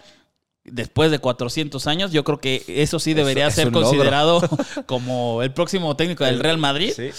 Después 0.70 1.10
de 1.10 1.18
400 1.18 1.86
años, 1.86 2.12
yo 2.12 2.24
creo 2.24 2.38
que 2.40 2.62
eso 2.68 2.98
sí 2.98 3.14
debería 3.14 3.50
ser 3.50 3.66
logro. 3.72 3.82
considerado 3.82 4.40
como 4.86 5.42
el 5.42 5.52
próximo 5.52 5.96
técnico 5.96 6.24
del 6.24 6.38
Real 6.40 6.58
Madrid. 6.58 6.92
Sí. 6.94 7.10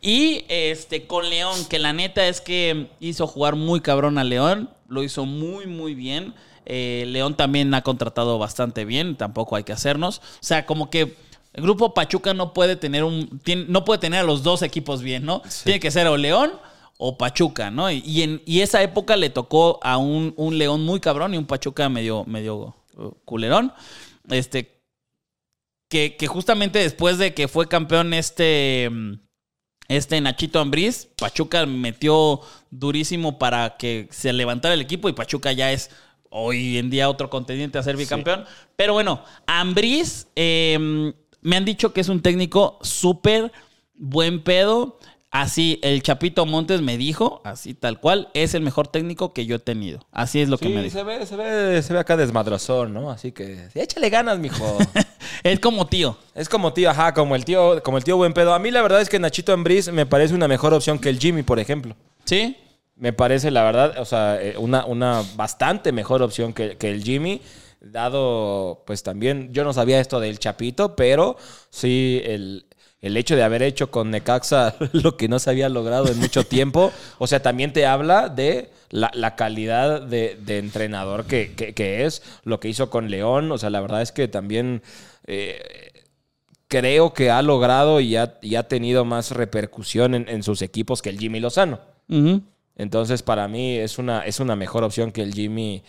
Y 0.00 0.44
este 0.48 1.06
con 1.06 1.28
León, 1.28 1.64
que 1.68 1.78
la 1.78 1.92
neta 1.92 2.26
es 2.28 2.40
que 2.40 2.88
hizo 3.00 3.26
jugar 3.26 3.56
muy 3.56 3.80
cabrón 3.80 4.18
a 4.18 4.24
León, 4.24 4.70
lo 4.88 5.02
hizo 5.02 5.24
muy, 5.26 5.66
muy 5.66 5.94
bien. 5.94 6.34
Eh, 6.66 7.04
León 7.08 7.34
también 7.36 7.72
ha 7.74 7.82
contratado 7.82 8.38
bastante 8.38 8.84
bien, 8.84 9.16
tampoco 9.16 9.56
hay 9.56 9.64
que 9.64 9.72
hacernos. 9.72 10.18
O 10.18 10.22
sea, 10.40 10.66
como 10.66 10.88
que 10.90 11.16
el 11.52 11.62
grupo 11.62 11.94
Pachuca 11.94 12.32
no 12.32 12.52
puede 12.54 12.76
tener 12.76 13.02
un, 13.02 13.40
tiene- 13.42 13.64
no 13.68 13.84
puede 13.84 13.98
tener 13.98 14.20
a 14.20 14.22
los 14.22 14.42
dos 14.44 14.62
equipos 14.62 15.02
bien, 15.02 15.24
¿no? 15.24 15.42
Tiene 15.64 15.80
que 15.80 15.90
ser 15.90 16.06
o 16.06 16.16
León 16.16 16.52
o 16.96 17.16
Pachuca, 17.18 17.70
¿no? 17.70 17.90
Y, 17.90 18.22
en 18.22 18.42
y 18.46 18.60
esa 18.60 18.82
época 18.82 19.16
le 19.16 19.30
tocó 19.30 19.80
a 19.82 19.96
un, 19.96 20.32
un 20.36 20.58
León 20.58 20.84
muy 20.84 21.00
cabrón 21.00 21.34
y 21.34 21.38
un 21.38 21.46
Pachuca 21.46 21.88
medio, 21.88 22.24
medio 22.26 22.76
culerón. 23.24 23.72
Este, 24.28 24.80
que, 25.88 26.16
que 26.16 26.26
justamente 26.26 26.78
después 26.78 27.18
de 27.18 27.34
que 27.34 27.48
fue 27.48 27.68
campeón 27.68 28.14
este, 28.14 28.90
este 29.88 30.20
Nachito 30.20 30.60
Ambriz, 30.60 31.08
Pachuca 31.18 31.66
metió 31.66 32.40
durísimo 32.70 33.38
para 33.38 33.76
que 33.76 34.08
se 34.10 34.32
levantara 34.32 34.74
el 34.74 34.80
equipo 34.80 35.08
y 35.08 35.12
Pachuca 35.12 35.52
ya 35.52 35.72
es 35.72 35.90
hoy 36.30 36.78
en 36.78 36.90
día 36.90 37.10
otro 37.10 37.28
contendiente 37.28 37.76
a 37.78 37.82
ser 37.82 37.96
bicampeón. 37.96 38.44
Pero 38.76 38.92
bueno, 38.92 39.24
Ambriz 39.46 40.28
eh, 40.36 41.12
me 41.40 41.56
han 41.56 41.64
dicho 41.64 41.92
que 41.92 42.00
es 42.00 42.08
un 42.08 42.22
técnico 42.22 42.78
súper 42.82 43.52
buen 43.94 44.42
pedo. 44.42 44.98
Así, 45.30 45.78
el 45.82 46.02
Chapito 46.02 46.44
Montes 46.44 46.82
me 46.82 46.96
dijo, 46.96 47.40
así 47.44 47.72
tal 47.72 48.00
cual, 48.00 48.30
es 48.34 48.54
el 48.54 48.62
mejor 48.62 48.88
técnico 48.88 49.32
que 49.32 49.46
yo 49.46 49.56
he 49.56 49.58
tenido. 49.60 50.00
Así 50.10 50.40
es 50.40 50.48
lo 50.48 50.58
que 50.58 50.68
me 50.68 50.82
dijo. 50.82 50.98
se 50.98 51.04
ve, 51.04 51.24
se 51.24 51.36
ve, 51.36 51.82
se 51.82 51.92
ve 51.92 51.98
acá 52.00 52.16
desmadrozón, 52.16 52.92
¿no? 52.92 53.12
Así 53.12 53.30
que 53.30 53.68
échale 53.74 54.10
ganas, 54.10 54.38
mijo. 54.38 54.78
Es 55.42 55.60
como 55.60 55.86
tío. 55.86 56.18
es 56.34 56.48
como 56.48 56.72
tío, 56.72 56.90
ajá, 56.90 57.14
como 57.14 57.34
el 57.34 57.44
tío, 57.44 57.82
como 57.82 57.96
el 57.96 58.04
tío 58.04 58.16
buen 58.16 58.34
pedo. 58.34 58.52
A 58.52 58.58
mí 58.58 58.70
la 58.70 58.82
verdad 58.82 59.00
es 59.00 59.08
que 59.08 59.18
Nachito 59.18 59.52
Ambriz 59.52 59.90
me 59.90 60.04
parece 60.04 60.34
una 60.34 60.48
mejor 60.48 60.74
opción 60.74 60.98
que 60.98 61.08
el 61.08 61.18
Jimmy, 61.18 61.42
por 61.42 61.58
ejemplo. 61.58 61.96
¿Sí? 62.24 62.56
Me 62.96 63.12
parece, 63.12 63.50
la 63.50 63.62
verdad, 63.62 63.98
o 63.98 64.04
sea, 64.04 64.42
eh, 64.42 64.56
una, 64.58 64.84
una 64.84 65.22
bastante 65.36 65.92
mejor 65.92 66.22
opción 66.22 66.52
que, 66.52 66.76
que 66.76 66.90
el 66.90 67.02
Jimmy. 67.02 67.40
Dado, 67.80 68.82
pues 68.86 69.02
también, 69.02 69.50
yo 69.54 69.64
no 69.64 69.72
sabía 69.72 70.00
esto 70.00 70.20
del 70.20 70.38
Chapito, 70.38 70.94
pero 70.96 71.38
sí, 71.70 72.20
el, 72.24 72.66
el 73.02 73.16
hecho 73.16 73.36
de 73.36 73.42
haber 73.42 73.62
hecho 73.62 73.90
con 73.90 74.10
Necaxa 74.10 74.74
lo 74.92 75.16
que 75.16 75.28
no 75.28 75.38
se 75.38 75.50
había 75.50 75.68
logrado 75.68 76.08
en 76.08 76.18
mucho 76.18 76.44
tiempo, 76.44 76.92
o 77.18 77.26
sea, 77.26 77.40
también 77.42 77.72
te 77.72 77.86
habla 77.86 78.28
de 78.28 78.70
la, 78.90 79.10
la 79.14 79.36
calidad 79.36 80.02
de, 80.02 80.36
de 80.44 80.58
entrenador 80.58 81.24
que, 81.26 81.52
que- 81.54 81.72
que 81.74 82.04
es, 82.04 82.22
lo 82.44 82.60
que 82.60 82.68
hizo 82.68 82.90
con 82.90 83.10
León, 83.10 83.50
o 83.52 83.58
sea, 83.58 83.70
la 83.70 83.80
verdad 83.80 84.02
es 84.02 84.12
que 84.12 84.28
también... 84.28 84.82
eh, 85.26 85.58
creo 86.68 87.12
que 87.14 87.30
ha 87.30 87.42
logrado 87.42 87.98
y 88.00 88.14
ha, 88.16 88.38
y 88.42 88.54
ha 88.54 88.68
tenido 88.68 89.04
más 89.04 89.32
repercusión 89.32 90.14
en, 90.14 90.28
en 90.28 90.42
sus 90.44 90.62
equipos 90.62 91.02
que 91.02 91.10
el 91.10 91.18
Jimmy 91.18 91.40
Lozano. 91.40 91.80
Entonces, 92.76 93.22
para 93.22 93.48
mí 93.48 93.76
es 93.76 93.98
una, 93.98 94.20
es 94.24 94.38
una 94.40 94.54
mejor 94.56 94.84
opción 94.84 95.10
que 95.10 95.22
el 95.22 95.34
Jimmy, 95.34 95.82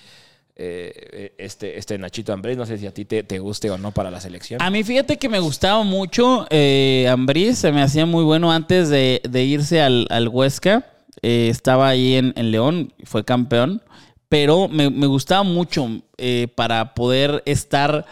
eh, 0.56 1.34
este, 1.38 1.78
este 1.78 1.98
Nachito 1.98 2.34
Ambriz. 2.34 2.58
No 2.58 2.66
sé 2.66 2.78
si 2.78 2.88
a 2.88 2.94
ti 2.94 3.06
te, 3.06 3.24
te 3.24 3.40
guste 3.40 3.70
o 3.72 3.78
no 3.78 3.92
para 3.92 4.12
la 4.12 4.20
selección. 4.22 4.62
A 4.62 4.70
mí 4.70 4.84
fíjate 4.84 5.18
que 5.18 5.30
me 5.30 5.40
gustaba 5.40 5.84
mucho 5.84 6.46
eh, 6.50 7.08
Ambriz, 7.10 7.58
se 7.58 7.72
me 7.72 7.82
hacía 7.82 8.06
muy 8.06 8.24
bueno 8.24 8.52
antes 8.52 8.90
de, 8.90 9.22
de 9.30 9.44
irse 9.44 9.82
al, 9.82 10.08
al 10.10 10.28
Huesca. 10.28 10.86
Eh, 11.22 11.50
estaba 11.50 11.90
ahí 11.90 12.16
en, 12.16 12.34
en 12.36 12.52
León, 12.52 12.94
fue 13.04 13.24
campeón, 13.26 13.82
pero 14.30 14.68
me, 14.68 14.90
me 14.90 15.08
gustaba 15.08 15.44
mucho 15.44 15.88
eh, 16.18 16.48
para 16.56 16.94
poder 16.94 17.44
estar, 17.46 18.06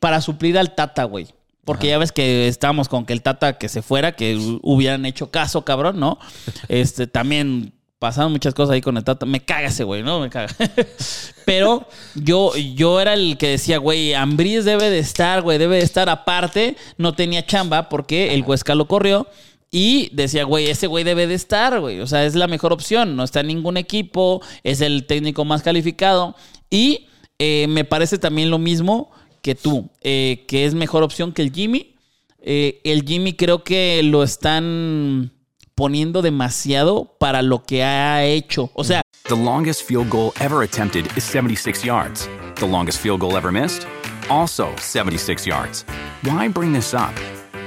para 0.00 0.20
suplir 0.20 0.58
al 0.58 0.74
Tata, 0.74 1.04
güey. 1.04 1.26
Porque 1.64 1.88
ya 1.88 1.98
ves 1.98 2.12
que 2.12 2.46
estábamos 2.48 2.88
con 2.88 3.04
que 3.06 3.12
el 3.12 3.22
Tata 3.22 3.58
que 3.58 3.68
se 3.68 3.82
fuera, 3.82 4.12
que 4.12 4.36
hu- 4.36 4.60
hubieran 4.62 5.04
hecho 5.04 5.30
caso, 5.30 5.64
cabrón, 5.64 5.98
¿no? 6.00 6.18
Este, 6.68 7.06
también 7.08 7.72
pasaron 7.98 8.32
muchas 8.32 8.54
cosas 8.54 8.74
ahí 8.74 8.80
con 8.80 8.96
el 8.96 9.04
Tata. 9.04 9.26
Me 9.26 9.40
caga 9.40 9.68
ese 9.68 9.84
güey, 9.84 10.02
¿no? 10.02 10.20
Me 10.20 10.30
caga. 10.30 10.54
Pero 11.44 11.86
yo, 12.14 12.56
yo 12.56 13.00
era 13.00 13.14
el 13.14 13.38
que 13.38 13.48
decía, 13.48 13.78
güey, 13.78 14.14
Ambriz 14.14 14.64
debe 14.64 14.90
de 14.90 14.98
estar, 14.98 15.42
güey, 15.42 15.58
debe 15.58 15.76
de 15.76 15.82
estar 15.82 16.08
aparte. 16.08 16.76
No 16.98 17.14
tenía 17.14 17.46
chamba 17.46 17.88
porque 17.88 18.34
el 18.34 18.42
Huesca 18.42 18.74
lo 18.74 18.86
corrió. 18.86 19.26
Y 19.70 20.10
decía, 20.14 20.44
güey, 20.44 20.68
ese 20.70 20.86
güey 20.86 21.04
debe 21.04 21.26
de 21.26 21.34
estar, 21.34 21.80
güey. 21.80 22.00
O 22.00 22.06
sea, 22.06 22.24
es 22.24 22.34
la 22.34 22.46
mejor 22.46 22.72
opción. 22.72 23.16
No 23.16 23.24
está 23.24 23.40
en 23.40 23.48
ningún 23.48 23.76
equipo. 23.76 24.42
Es 24.62 24.80
el 24.80 25.06
técnico 25.06 25.44
más 25.44 25.62
calificado. 25.62 26.36
Y 26.70 27.08
eh, 27.38 27.66
me 27.68 27.84
parece 27.84 28.18
también 28.18 28.50
lo 28.50 28.58
mismo 28.58 29.10
que 29.42 29.54
tú, 29.54 29.90
eh, 30.00 30.44
que 30.48 30.64
es 30.64 30.74
mejor 30.74 31.02
opción 31.02 31.32
que 31.32 31.42
el 31.42 31.52
Jimmy. 31.52 31.94
Eh, 32.40 32.80
el 32.84 33.02
Jimmy 33.04 33.34
creo 33.34 33.64
que 33.64 34.02
lo 34.02 34.22
están 34.22 35.32
poniendo 35.76 36.22
demasiado 36.22 37.14
para 37.20 37.42
lo 37.42 37.62
que 37.62 37.84
ha 37.84 38.24
hecho. 38.24 38.70
O 38.74 38.82
sea, 38.82 39.02
The 39.28 39.34
longest 39.36 39.82
field 39.82 40.08
goal 40.08 40.32
ever 40.40 40.62
attempted 40.62 41.06
is 41.16 41.24
76 41.24 41.84
yards. 41.84 42.28
The 42.56 42.66
longest 42.66 42.98
field 43.00 43.20
goal 43.20 43.36
ever 43.36 43.52
missed? 43.52 43.86
Also 44.30 44.74
76 44.76 45.46
yards. 45.46 45.84
Why 46.22 46.48
bring 46.48 46.72
this 46.72 46.94
up? 46.94 47.12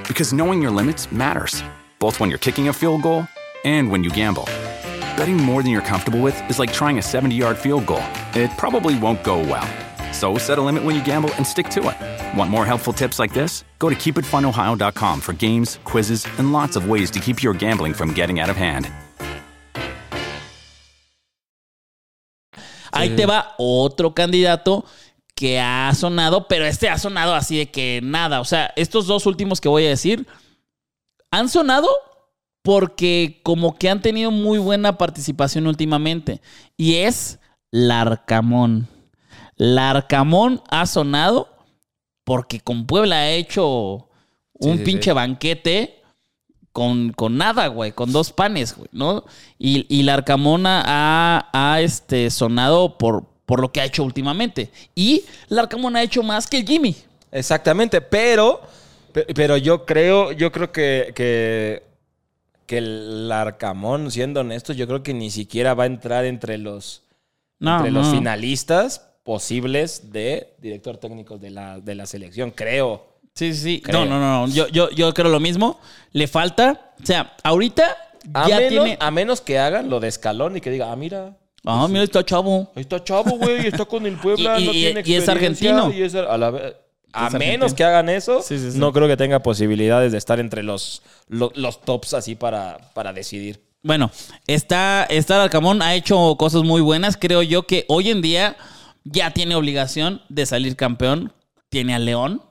Because 0.08 0.34
knowing 0.34 0.62
your 0.62 0.72
limits 0.72 1.12
matters, 1.12 1.64
both 2.00 2.20
when 2.20 2.30
you're 2.30 2.40
kicking 2.40 2.70
a 2.70 2.74
field 2.74 3.04
goal 3.04 3.28
and 3.66 3.92
when 3.92 4.04
you 4.04 4.10
gamble. 4.10 4.46
Betting 5.18 5.38
more 5.38 5.62
than 5.62 5.72
you're 5.72 5.82
comfortable 5.86 6.22
with 6.22 6.36
is 6.50 6.60
like 6.60 6.72
trying 6.74 6.98
a 6.98 7.02
70 7.02 7.36
yard 7.36 7.58
field 7.58 7.86
goal, 7.86 8.04
it 8.34 8.50
probably 8.58 8.98
won't 8.98 9.22
go 9.24 9.38
well. 9.40 9.68
So 10.20 10.38
set 10.38 10.58
a 10.58 10.62
limit 10.62 10.84
when 10.84 10.98
you 10.98 11.04
gamble 11.06 11.34
and 11.38 11.48
stick 11.48 11.70
to 11.70 11.80
it. 11.80 12.38
Want 12.38 12.52
more 12.52 12.66
helpful 12.66 12.92
tips 12.92 13.20
like 13.20 13.34
this? 13.34 13.64
Go 13.80 13.88
to 13.88 13.96
keepitfunohio.com 13.96 15.22
for 15.22 15.32
games, 15.32 15.80
quizzes, 15.86 16.28
and 16.38 16.52
lots 16.52 16.76
of 16.76 16.90
ways 16.90 17.10
to 17.12 17.22
keep 17.22 17.42
your 17.42 17.54
gambling 17.54 17.94
from 17.94 18.14
getting 18.14 18.42
out 18.42 18.50
of 18.50 18.58
hand. 18.58 18.90
Ahí 22.92 23.16
te 23.16 23.26
va 23.26 23.56
otro 23.58 24.14
candidato 24.14 24.84
que 25.36 25.58
ha 25.58 25.94
sonado, 25.96 26.50
pero 26.50 26.66
este 26.66 26.90
ha 26.90 26.98
sonado 26.98 27.34
así 27.34 27.58
de 27.58 27.72
que 27.72 28.02
nada. 28.04 28.42
O 28.42 28.46
sea, 28.46 28.74
estos 28.76 29.08
dos 29.08 29.26
últimos 29.26 29.62
que 29.62 29.70
voy 29.70 29.86
a 29.86 29.90
decir 29.90 30.28
han 31.32 31.48
sonado 31.48 31.88
porque 32.62 33.40
como 33.44 33.78
que 33.78 33.90
han 33.90 34.02
tenido 34.02 34.32
muy 34.32 34.58
buena 34.58 34.98
participación 34.98 35.66
últimamente. 35.66 36.42
Y 36.76 36.96
es 36.96 37.40
Larcamón. 37.72 38.99
Larcamón 39.60 40.62
ha 40.70 40.86
sonado 40.88 41.50
porque 42.24 42.60
con 42.60 42.86
Puebla 42.88 43.18
ha 43.18 43.30
hecho 43.32 44.08
un 44.54 44.78
Sí, 44.80 44.84
pinche 44.84 45.12
sí. 45.12 45.16
banquete 45.16 46.02
con, 46.72 47.12
con 47.12 47.38
nada, 47.38 47.68
güey, 47.68 47.92
con 47.92 48.12
dos 48.12 48.32
panes, 48.32 48.76
güey, 48.76 48.88
¿no? 48.92 49.26
Y, 49.58 49.86
y 49.90 50.04
Larcamón 50.04 50.66
ha, 50.66 51.50
ha, 51.54 51.82
este, 51.82 52.30
sonado 52.32 52.98
por, 52.98 53.26
por 53.46 53.60
lo 53.60 53.72
que 53.72 53.82
ha 53.82 53.86
hecho 53.86 54.04
últimamente. 54.04 54.72
Y 54.96 55.24
Larcamón 55.50 55.96
ha 55.96 56.04
hecho 56.04 56.24
más 56.24 56.48
que 56.48 56.58
el 56.58 56.66
Jimmy. 56.66 56.96
Exactamente, 57.32 58.02
pero 58.02 58.62
Pe- 59.12 59.26
Pero 59.34 59.58
yo 59.58 59.86
creo, 59.86 60.32
yo 60.32 60.52
creo 60.52 60.72
que, 60.72 61.12
que, 61.16 61.84
que 62.68 62.78
el 62.78 63.32
Arcamón, 63.32 64.12
siendo 64.12 64.42
honestos, 64.42 64.78
yo 64.78 64.86
creo 64.88 65.02
que 65.02 65.16
ni 65.16 65.32
siquiera 65.32 65.74
va 65.74 65.84
a 65.84 65.88
entrar 65.88 66.26
entre 66.26 66.60
los, 66.60 67.02
No, 67.60 67.78
entre 67.78 67.92
los 67.92 68.10
finalistas 68.12 69.09
posibles 69.30 70.12
de 70.12 70.56
director 70.60 70.98
técnico 70.98 71.38
de 71.38 71.52
la, 71.52 71.80
de 71.80 71.94
la 71.94 72.08
selección, 72.08 72.50
creo. 72.50 73.06
Sí, 73.36 73.54
sí, 73.54 73.62
sí. 73.62 73.82
Creo. 73.82 74.06
No, 74.06 74.10
no, 74.10 74.20
no. 74.20 74.48
no. 74.48 74.52
Yo, 74.54 74.68
yo, 74.70 74.90
yo 74.90 75.14
creo 75.14 75.30
lo 75.30 75.40
mismo. 75.40 75.80
Le 76.14 76.28
falta. 76.28 76.94
O 77.00 77.06
sea, 77.06 77.36
ahorita 77.44 77.96
A, 78.34 78.50
ya 78.50 78.58
menos, 78.58 78.70
tiene. 78.86 78.98
a 79.00 79.12
menos 79.12 79.40
que 79.42 79.60
hagan 79.60 79.88
lo 79.88 80.00
de 80.00 80.08
escalón 80.08 80.58
y 80.58 80.62
que 80.62 80.72
diga, 80.72 80.92
ah, 80.92 80.96
mira, 80.96 81.38
Ah, 81.64 81.88
mira, 81.88 82.04
está 82.04 82.26
chavo. 82.26 82.72
ahí 82.76 82.82
está 82.82 83.04
chavo, 83.04 83.38
güey, 83.38 83.68
está 83.68 83.86
con 83.86 84.04
el 84.08 84.18
Puebla, 84.24 84.60
Y- 84.60 84.66
no 84.66 84.72
y- 84.72 84.82
tiene 84.82 85.04
y 85.06 85.14
es 85.14 85.30
argentino. 85.30 85.92
y 85.94 86.02
es 86.02 86.16
a 86.16 86.36
la 86.36 86.48
a 86.48 87.28
Es 87.28 87.34
menos 87.34 87.36
argentino. 87.36 87.76
que 87.76 87.84
hagan 87.84 88.10
eso, 88.10 88.42
Sí, 88.42 88.58
sí, 88.58 88.72
sí. 88.72 88.78
no 88.80 88.92
creo 88.94 89.08
que 89.08 89.16
tenga 89.18 89.40
posibilidades 89.44 90.12
de 90.12 90.18
estar 90.18 90.40
entre 90.40 90.64
los, 90.64 91.04
lo- 91.28 91.52
los, 91.54 91.82
tops 91.82 92.16
así 92.16 92.34
para, 92.34 92.78
para 92.96 93.14
decidir. 93.14 93.62
Bueno, 93.84 94.10
está, 94.48 95.06
está 95.10 95.44
Arcamón, 95.44 95.82
ha 95.84 95.94
hecho 95.96 96.36
cosas 96.38 96.64
muy 96.64 96.82
buenas. 96.82 97.16
Creo 97.16 97.44
yo 97.44 97.64
que 97.68 97.86
hoy 97.90 98.10
en 98.10 98.22
día 98.22 98.58
ya 99.12 99.32
tiene 99.32 99.56
obligación 99.56 100.22
de 100.30 100.46
salir 100.46 100.76
campeón. 100.76 101.34
Tiene 101.70 101.94
a 101.94 102.00
León. 102.00 102.42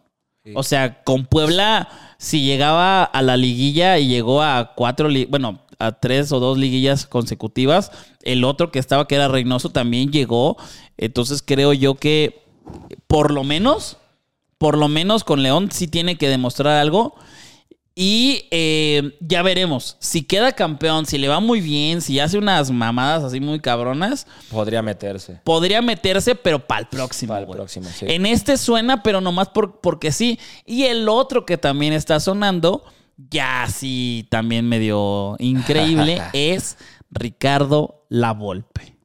O 0.54 0.62
sea, 0.62 1.02
con 1.02 1.26
Puebla, 1.26 1.88
si 2.16 2.42
llegaba 2.42 3.04
a 3.04 3.20
la 3.20 3.36
liguilla 3.36 3.98
y 3.98 4.08
llegó 4.08 4.42
a 4.42 4.72
cuatro, 4.74 5.10
bueno, 5.28 5.60
a 5.78 5.92
tres 5.92 6.32
o 6.32 6.40
dos 6.40 6.56
liguillas 6.56 7.06
consecutivas, 7.06 7.92
el 8.22 8.44
otro 8.44 8.70
que 8.70 8.78
estaba, 8.78 9.06
que 9.06 9.16
era 9.16 9.28
Reynoso, 9.28 9.70
también 9.70 10.10
llegó. 10.10 10.56
Entonces 10.96 11.42
creo 11.44 11.74
yo 11.74 11.96
que 11.96 12.42
por 13.06 13.30
lo 13.30 13.44
menos, 13.44 13.98
por 14.56 14.78
lo 14.78 14.88
menos 14.88 15.24
con 15.24 15.42
León 15.42 15.70
sí 15.70 15.86
tiene 15.86 16.16
que 16.16 16.28
demostrar 16.28 16.78
algo. 16.78 17.14
Y 18.00 18.46
eh, 18.52 19.16
ya 19.18 19.42
veremos. 19.42 19.96
Si 19.98 20.22
queda 20.22 20.52
campeón, 20.52 21.04
si 21.04 21.18
le 21.18 21.26
va 21.26 21.40
muy 21.40 21.60
bien, 21.60 22.00
si 22.00 22.20
hace 22.20 22.38
unas 22.38 22.70
mamadas 22.70 23.24
así 23.24 23.40
muy 23.40 23.58
cabronas, 23.58 24.24
Podría 24.50 24.82
meterse. 24.82 25.40
podría 25.42 25.82
meterse, 25.82 26.36
pero 26.36 26.64
para 26.64 26.82
el 26.82 26.86
próximo. 26.86 27.32
Para 27.32 27.44
el 27.44 27.50
próximo, 27.50 27.88
sí. 27.88 28.06
En 28.08 28.24
este 28.24 28.56
suena, 28.56 29.02
pero 29.02 29.20
nomás 29.20 29.48
por, 29.48 29.80
porque 29.80 30.12
sí. 30.12 30.38
Y 30.64 30.84
el 30.84 31.08
otro 31.08 31.44
que 31.44 31.58
también 31.58 31.92
está 31.92 32.20
sonando, 32.20 32.84
ya 33.16 33.66
sí 33.66 34.28
también 34.30 34.68
medio 34.68 35.34
increíble, 35.40 36.22
es 36.32 36.78
Ricardo 37.10 38.06
Lavolpe. 38.10 38.96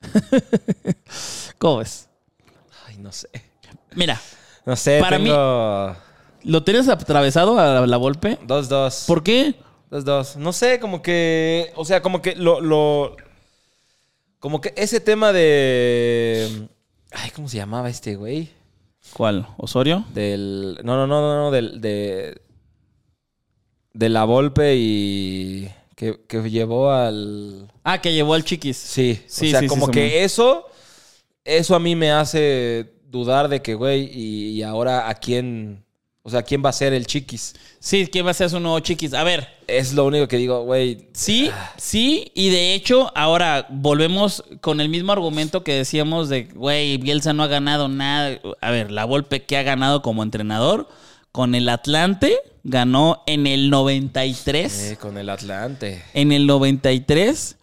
¿Cómo 1.58 1.76
ves? 1.76 2.08
Ay, 2.88 2.98
no 2.98 3.12
sé. 3.12 3.28
Mira, 3.94 4.20
No 4.66 4.74
sé, 4.74 4.98
Para 5.00 5.20
mí-. 5.20 5.30
¿Lo 6.44 6.62
tienes 6.64 6.88
atravesado 6.88 7.58
a 7.58 7.86
Lavolpe? 7.86 8.38
Dos, 8.46 8.68
dos. 8.68 9.04
¿Por 9.06 9.22
qué? 9.22 9.54
Dos, 9.90 10.04
dos. 10.04 10.36
No 10.36 10.52
sé, 10.52 10.78
como 10.80 11.02
que. 11.02 11.72
O 11.76 11.84
sea, 11.84 12.02
como 12.02 12.20
que 12.22 12.34
lo. 12.36 12.60
lo- 12.60 13.16
como 14.38 14.60
que 14.60 14.72
ese 14.76 15.00
tema 15.00 15.32
de. 15.32 16.68
Ay, 17.10 17.30
¿cómo 17.30 17.48
se 17.48 17.56
llamaba 17.56 17.88
este 17.88 18.14
güey? 18.16 18.50
¿Cuál? 19.14 19.46
¿Osorio? 19.56 20.04
Del. 20.14 20.78
No, 20.84 20.96
no, 20.96 21.06
no, 21.06 21.20
no, 21.20 21.36
no. 21.44 21.50
Del. 21.50 21.80
De. 21.80 22.40
De 23.92 24.08
la 24.08 24.24
Volpe 24.24 24.76
y. 24.76 25.68
Que, 25.96 26.20
que 26.28 26.48
llevó 26.50 26.90
al. 26.92 27.72
Ah, 27.82 28.00
que 28.00 28.12
llevó 28.12 28.34
al 28.34 28.44
Chiquis. 28.44 28.76
Sí. 28.76 29.20
Sí, 29.26 29.48
o 29.48 29.50
sea, 29.50 29.60
sí, 29.60 29.66
como 29.66 29.86
sí, 29.86 29.92
que 29.92 30.22
eso. 30.24 30.66
Eso 31.44 31.74
a 31.74 31.80
mí 31.80 31.96
me 31.96 32.12
hace 32.12 32.92
dudar 33.06 33.48
de 33.48 33.62
que, 33.62 33.74
güey, 33.74 34.04
y, 34.12 34.50
y 34.50 34.62
ahora 34.62 35.08
a 35.08 35.14
quién. 35.14 35.84
O 36.28 36.30
sea, 36.30 36.42
quién 36.42 36.62
va 36.62 36.68
a 36.68 36.74
ser 36.74 36.92
el 36.92 37.06
Chiquis. 37.06 37.54
Sí, 37.80 38.06
¿quién 38.12 38.26
va 38.26 38.32
a 38.32 38.34
ser 38.34 38.50
su 38.50 38.60
nuevo 38.60 38.78
Chiquis? 38.80 39.14
A 39.14 39.24
ver, 39.24 39.48
Es 39.66 39.94
lo 39.94 40.04
único 40.04 40.28
que 40.28 40.36
digo, 40.36 40.62
güey. 40.62 41.08
Sí, 41.14 41.50
sí, 41.78 42.30
y 42.34 42.50
de 42.50 42.74
hecho, 42.74 43.10
ahora 43.14 43.66
volvemos 43.70 44.44
con 44.60 44.82
el 44.82 44.90
mismo 44.90 45.12
argumento 45.12 45.64
que 45.64 45.72
decíamos 45.72 46.28
de, 46.28 46.44
güey, 46.44 46.98
Bielsa 46.98 47.32
no 47.32 47.44
ha 47.44 47.46
ganado 47.46 47.88
nada. 47.88 48.38
A 48.60 48.70
ver, 48.70 48.90
la 48.90 49.06
Volpe 49.06 49.46
que 49.46 49.56
ha 49.56 49.62
ganado 49.62 50.02
como 50.02 50.22
entrenador 50.22 50.86
con 51.32 51.54
el 51.54 51.66
Atlante, 51.70 52.36
ganó 52.62 53.22
en 53.26 53.46
el 53.46 53.70
93. 53.70 54.82
Eh, 54.82 54.96
con 54.98 55.16
el 55.16 55.30
Atlante. 55.30 56.04
En 56.12 56.30
el 56.30 56.46
93, 56.46 57.56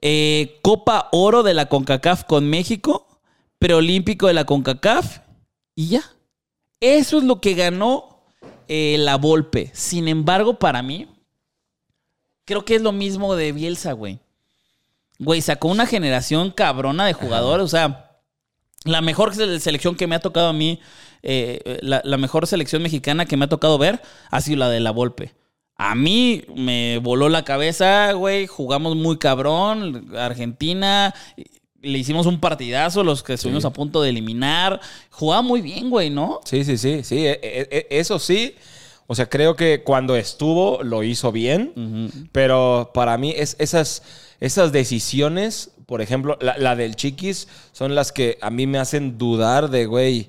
eh, 0.00 0.58
Copa 0.62 1.10
Oro 1.12 1.42
de 1.42 1.52
la 1.52 1.66
CONCACAF 1.66 2.24
con 2.24 2.48
México, 2.48 3.20
preolímpico 3.58 4.26
de 4.26 4.32
la 4.32 4.46
CONCACAF 4.46 5.18
y 5.74 5.88
ya. 5.88 6.15
Eso 6.80 7.18
es 7.18 7.24
lo 7.24 7.40
que 7.40 7.54
ganó 7.54 8.22
eh, 8.68 8.96
la 8.98 9.16
Volpe. 9.16 9.70
Sin 9.74 10.08
embargo, 10.08 10.58
para 10.58 10.82
mí, 10.82 11.08
creo 12.44 12.64
que 12.64 12.74
es 12.76 12.82
lo 12.82 12.92
mismo 12.92 13.34
de 13.34 13.52
Bielsa, 13.52 13.92
güey. 13.92 14.18
Güey, 15.18 15.40
sacó 15.40 15.68
una 15.68 15.86
generación 15.86 16.50
cabrona 16.50 17.06
de 17.06 17.14
jugadores. 17.14 17.64
O 17.64 17.68
sea, 17.68 18.18
la 18.84 19.00
mejor 19.00 19.34
se- 19.34 19.60
selección 19.60 19.96
que 19.96 20.06
me 20.06 20.14
ha 20.16 20.20
tocado 20.20 20.48
a 20.48 20.52
mí, 20.52 20.80
eh, 21.22 21.78
la, 21.82 22.02
la 22.04 22.18
mejor 22.18 22.46
selección 22.46 22.82
mexicana 22.82 23.24
que 23.26 23.36
me 23.36 23.46
ha 23.46 23.48
tocado 23.48 23.78
ver, 23.78 24.02
ha 24.30 24.40
sido 24.40 24.58
la 24.58 24.68
de 24.68 24.80
la 24.80 24.90
Volpe. 24.90 25.34
A 25.78 25.94
mí 25.94 26.42
me 26.54 26.98
voló 26.98 27.28
la 27.28 27.44
cabeza, 27.44 28.12
güey. 28.12 28.46
Jugamos 28.46 28.96
muy 28.96 29.18
cabrón. 29.18 30.14
Argentina. 30.16 31.14
Le 31.86 31.98
hicimos 31.98 32.26
un 32.26 32.40
partidazo, 32.40 33.02
los 33.04 33.22
que 33.22 33.34
estuvimos 33.34 33.64
a 33.64 33.70
punto 33.70 34.02
de 34.02 34.10
eliminar. 34.10 34.80
Jugaba 35.10 35.42
muy 35.42 35.60
bien, 35.60 35.88
güey, 35.90 36.10
¿no? 36.10 36.40
Sí, 36.44 36.64
sí, 36.64 36.76
sí, 36.78 37.02
sí. 37.04 37.26
e- 37.26 37.40
e- 37.42 37.68
e- 37.70 37.86
Eso 37.90 38.18
sí. 38.18 38.54
O 39.06 39.14
sea, 39.14 39.28
creo 39.28 39.54
que 39.54 39.82
cuando 39.84 40.16
estuvo 40.16 40.82
lo 40.82 41.02
hizo 41.04 41.30
bien. 41.32 42.28
Pero 42.32 42.90
para 42.92 43.16
mí 43.18 43.32
es, 43.36 43.54
esas, 43.60 44.02
esas 44.40 44.72
decisiones, 44.72 45.70
por 45.86 46.02
ejemplo, 46.02 46.36
la, 46.40 46.58
la 46.58 46.74
del 46.74 46.96
Chiquis, 46.96 47.46
son 47.72 47.94
las 47.94 48.10
que 48.10 48.36
a 48.40 48.50
mí 48.50 48.66
me 48.66 48.78
hacen 48.78 49.16
dudar 49.16 49.70
de, 49.70 49.86
güey. 49.86 50.28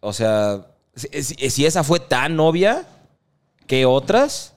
O 0.00 0.12
sea, 0.12 0.66
si, 0.94 1.08
si- 1.22 1.50
si 1.50 1.64
esa 1.66 1.82
fue 1.84 2.00
tan 2.00 2.38
obvia, 2.38 2.86
¿qué 3.66 3.86
otras 3.86 4.52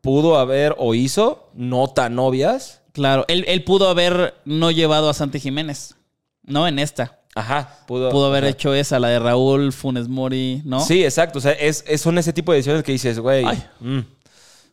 pudo 0.00 0.38
haber 0.38 0.74
o 0.78 0.94
hizo 0.94 1.50
no 1.54 1.88
tan 1.88 2.18
obvias? 2.18 2.80
Claro, 2.96 3.26
él, 3.28 3.44
él 3.46 3.62
pudo 3.62 3.88
haber 3.90 4.32
no 4.46 4.70
llevado 4.70 5.10
a 5.10 5.14
Santi 5.14 5.38
Jiménez, 5.38 5.94
¿no? 6.42 6.66
En 6.66 6.78
esta. 6.78 7.20
Ajá, 7.34 7.80
pudo, 7.86 8.10
Pudo 8.10 8.28
haber 8.28 8.44
ajá. 8.44 8.50
hecho 8.52 8.72
esa, 8.74 8.98
la 8.98 9.08
de 9.08 9.18
Raúl, 9.18 9.70
Funes 9.74 10.08
Mori, 10.08 10.62
¿no? 10.64 10.80
Sí, 10.80 11.04
exacto. 11.04 11.38
O 11.38 11.42
sea, 11.42 11.52
es, 11.52 11.84
es- 11.86 12.00
son 12.00 12.16
ese 12.16 12.32
tipo 12.32 12.52
de 12.52 12.56
decisiones 12.56 12.82
que 12.82 12.92
dices, 12.92 13.18
güey, 13.18 13.44
mm, 13.80 13.98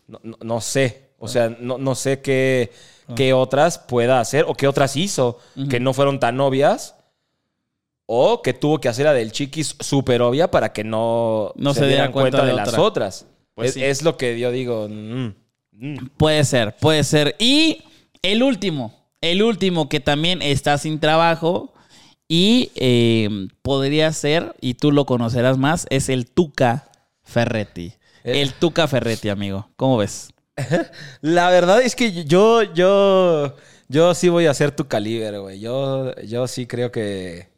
no, 0.08 0.20
no- 0.24 0.38
no 0.42 0.62
sé. 0.62 1.10
O 1.20 1.28
sea, 1.28 1.54
no, 1.60 1.78
no 1.78 1.96
sé 1.96 2.22
qué, 2.22 2.72
qué 3.18 3.34
otras 3.34 3.78
pueda 3.78 4.22
hacer 4.22 4.46
o 4.48 4.54
qué 4.56 4.68
otras 4.70 4.96
hizo 4.96 5.40
que 5.70 5.82
no 5.82 5.94
fueron 5.94 6.20
tan 6.22 6.40
obvias. 6.40 6.96
O 8.06 8.42
que 8.42 8.54
tuvo 8.54 8.80
que 8.80 8.90
hacer 8.90 9.06
la 9.06 9.14
del 9.14 9.32
chiquis 9.34 9.76
súper 9.80 10.22
obvia 10.22 10.50
para 10.52 10.72
que 10.74 10.84
no, 10.84 11.52
No 11.56 11.74
se 11.74 11.82
dieran 11.86 11.90
dieran 11.90 12.12
cuenta 12.12 12.46
de 12.46 12.54
las 12.54 12.68
otra. 12.70 12.82
otras. 12.82 13.26
Pues 13.56 13.70
es, 13.70 13.74
sí. 13.76 13.84
es 13.84 14.02
lo 14.04 14.18
que 14.18 14.38
yo 14.40 14.52
digo. 14.52 14.88
mm, 14.90 15.34
mm. 15.72 16.10
Puede 16.18 16.44
ser, 16.46 16.76
puede 16.78 17.04
ser. 17.06 17.36
Y 17.40 17.82
el 18.24 18.42
último, 18.42 18.94
el 19.22 19.44
último 19.44 19.90
que 19.90 20.00
también 20.00 20.42
está 20.42 20.78
sin 20.78 21.00
trabajo 21.00 21.74
y 22.28 22.72
eh, 22.76 23.30
podría 23.62 24.12
ser, 24.14 24.56
y 24.62 24.74
tú 24.76 24.92
lo 24.92 25.06
conocerás 25.06 25.58
más, 25.58 25.86
es 25.90 26.10
el 26.10 26.26
Tuca 26.26 26.90
Ferretti. 27.22 27.94
Eh. 28.24 28.42
El 28.42 28.54
Tuca 28.54 28.88
Ferretti, 28.88 29.30
amigo. 29.30 29.70
¿Cómo 29.76 29.98
ves? 29.98 30.30
La 31.22 31.50
verdad 31.50 31.82
es 31.82 31.96
que 31.96 32.24
yo, 32.26 32.64
yo, 32.64 33.56
yo 33.90 34.14
sí 34.16 34.30
voy 34.30 34.46
a 34.46 34.54
ser 34.54 34.72
tu 34.72 34.88
calibre, 34.88 35.38
güey. 35.40 35.60
Yo, 35.60 36.16
yo 36.24 36.48
sí 36.48 36.66
creo 36.66 36.92
que. 36.92 37.50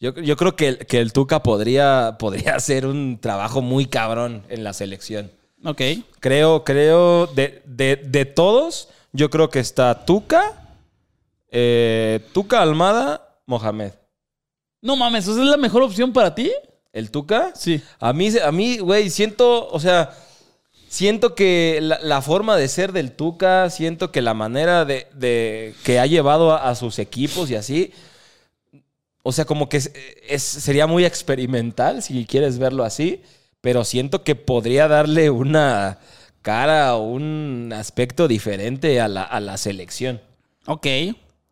Yo, 0.00 0.14
yo 0.16 0.36
creo 0.36 0.56
que, 0.56 0.68
el- 0.68 0.78
que 0.78 0.98
el 0.98 1.12
Tuca 1.12 1.42
podría, 1.44 2.16
podría 2.18 2.54
hacer 2.56 2.86
un 2.86 3.18
trabajo 3.20 3.62
muy 3.62 3.86
cabrón 3.86 4.42
en 4.48 4.64
la 4.64 4.72
selección. 4.72 5.30
Ok. 5.64 5.80
Creo, 6.18 6.64
creo, 6.64 7.28
de, 7.28 7.62
de, 7.66 7.96
de 7.96 8.24
todos, 8.24 8.88
yo 9.12 9.30
creo 9.30 9.50
que 9.50 9.60
está 9.60 10.04
Tuca, 10.04 10.52
eh, 11.50 12.20
Tuca 12.32 12.62
Almada, 12.62 13.38
Mohamed. 13.46 13.92
No 14.80 14.96
mames, 14.96 15.28
¿esa 15.28 15.40
es 15.40 15.46
la 15.46 15.56
mejor 15.56 15.82
opción 15.82 16.12
para 16.12 16.34
ti? 16.34 16.50
¿El 16.92 17.10
Tuca? 17.10 17.52
Sí. 17.54 17.80
A 18.00 18.12
mí, 18.12 18.30
a 18.42 18.50
mí, 18.52 18.78
güey, 18.78 19.10
siento, 19.10 19.68
o 19.68 19.78
sea, 19.80 20.10
siento 20.88 21.34
que 21.34 21.78
la, 21.80 21.98
la 22.02 22.20
forma 22.22 22.56
de 22.56 22.68
ser 22.68 22.92
del 22.92 23.12
Tuca, 23.12 23.70
siento 23.70 24.10
que 24.12 24.22
la 24.22 24.34
manera 24.34 24.84
de, 24.84 25.06
de- 25.14 25.74
que 25.84 25.98
ha 26.00 26.06
llevado 26.06 26.52
a, 26.52 26.68
a 26.68 26.74
sus 26.74 26.98
equipos 26.98 27.50
y 27.50 27.54
así, 27.54 27.92
o 29.22 29.30
sea, 29.32 29.44
como 29.44 29.68
que 29.68 29.76
es, 29.78 29.92
es- 30.28 30.42
sería 30.42 30.86
muy 30.86 31.04
experimental, 31.04 32.02
si 32.02 32.26
quieres 32.26 32.58
verlo 32.58 32.84
así, 32.84 33.22
pero 33.60 33.84
siento 33.84 34.24
que 34.24 34.34
podría 34.34 34.88
darle 34.88 35.30
una 35.30 35.98
cara 36.42 36.96
o 36.96 37.02
un 37.04 37.72
aspecto 37.74 38.28
diferente 38.28 39.00
a 39.00 39.08
la, 39.08 39.22
a 39.22 39.40
la 39.40 39.56
selección. 39.56 40.20
Ok. 40.66 40.86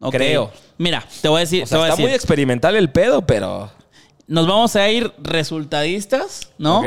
ok. 0.01 0.13
Creo. 0.13 0.53
Mira, 0.79 1.07
te 1.23 1.29
voy 1.29 1.39
a 1.39 1.41
decir. 1.41 1.63
O 1.63 1.67
te 1.67 1.69
sea, 1.71 1.79
voy 1.79 1.87
a 1.87 1.89
está 1.89 1.97
decir. 1.97 2.07
muy 2.11 2.15
experimental 2.15 2.77
el 2.77 2.91
pedo, 2.91 3.27
pero... 3.27 3.71
nos 4.27 4.47
vamos 4.47 4.77
a 4.77 4.89
ir 4.91 5.13
resultadistas, 5.19 6.53
¿no? 6.59 6.81
Ok. 6.81 6.87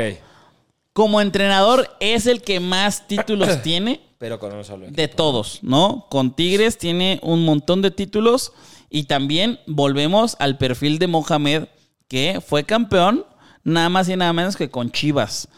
Como 0.92 1.20
entrenador 1.20 1.90
es 1.98 2.26
el 2.26 2.40
que 2.42 2.60
más 2.60 3.08
títulos 3.08 3.62
tiene 3.62 4.00
Pero 4.18 4.38
con 4.38 4.54
un 4.54 4.64
solo 4.64 4.84
equipo. 4.84 4.96
de 5.00 5.08
todos, 5.08 5.58
¿no? 5.62 6.06
Con 6.10 6.34
Tigres 6.36 6.78
tiene 6.78 7.18
un 7.22 7.44
montón 7.44 7.82
de 7.82 7.90
títulos 7.90 8.52
y 8.90 9.04
también 9.04 9.58
volvemos 9.66 10.36
al 10.38 10.56
perfil 10.56 10.98
de 10.98 11.08
Mohamed 11.08 11.64
que 12.06 12.40
fue 12.46 12.64
campeón 12.64 13.26
nada 13.64 13.88
más 13.88 14.08
y 14.08 14.16
nada 14.16 14.32
menos 14.32 14.56
que 14.56 14.70
con 14.70 14.90
Chivas, 14.92 15.48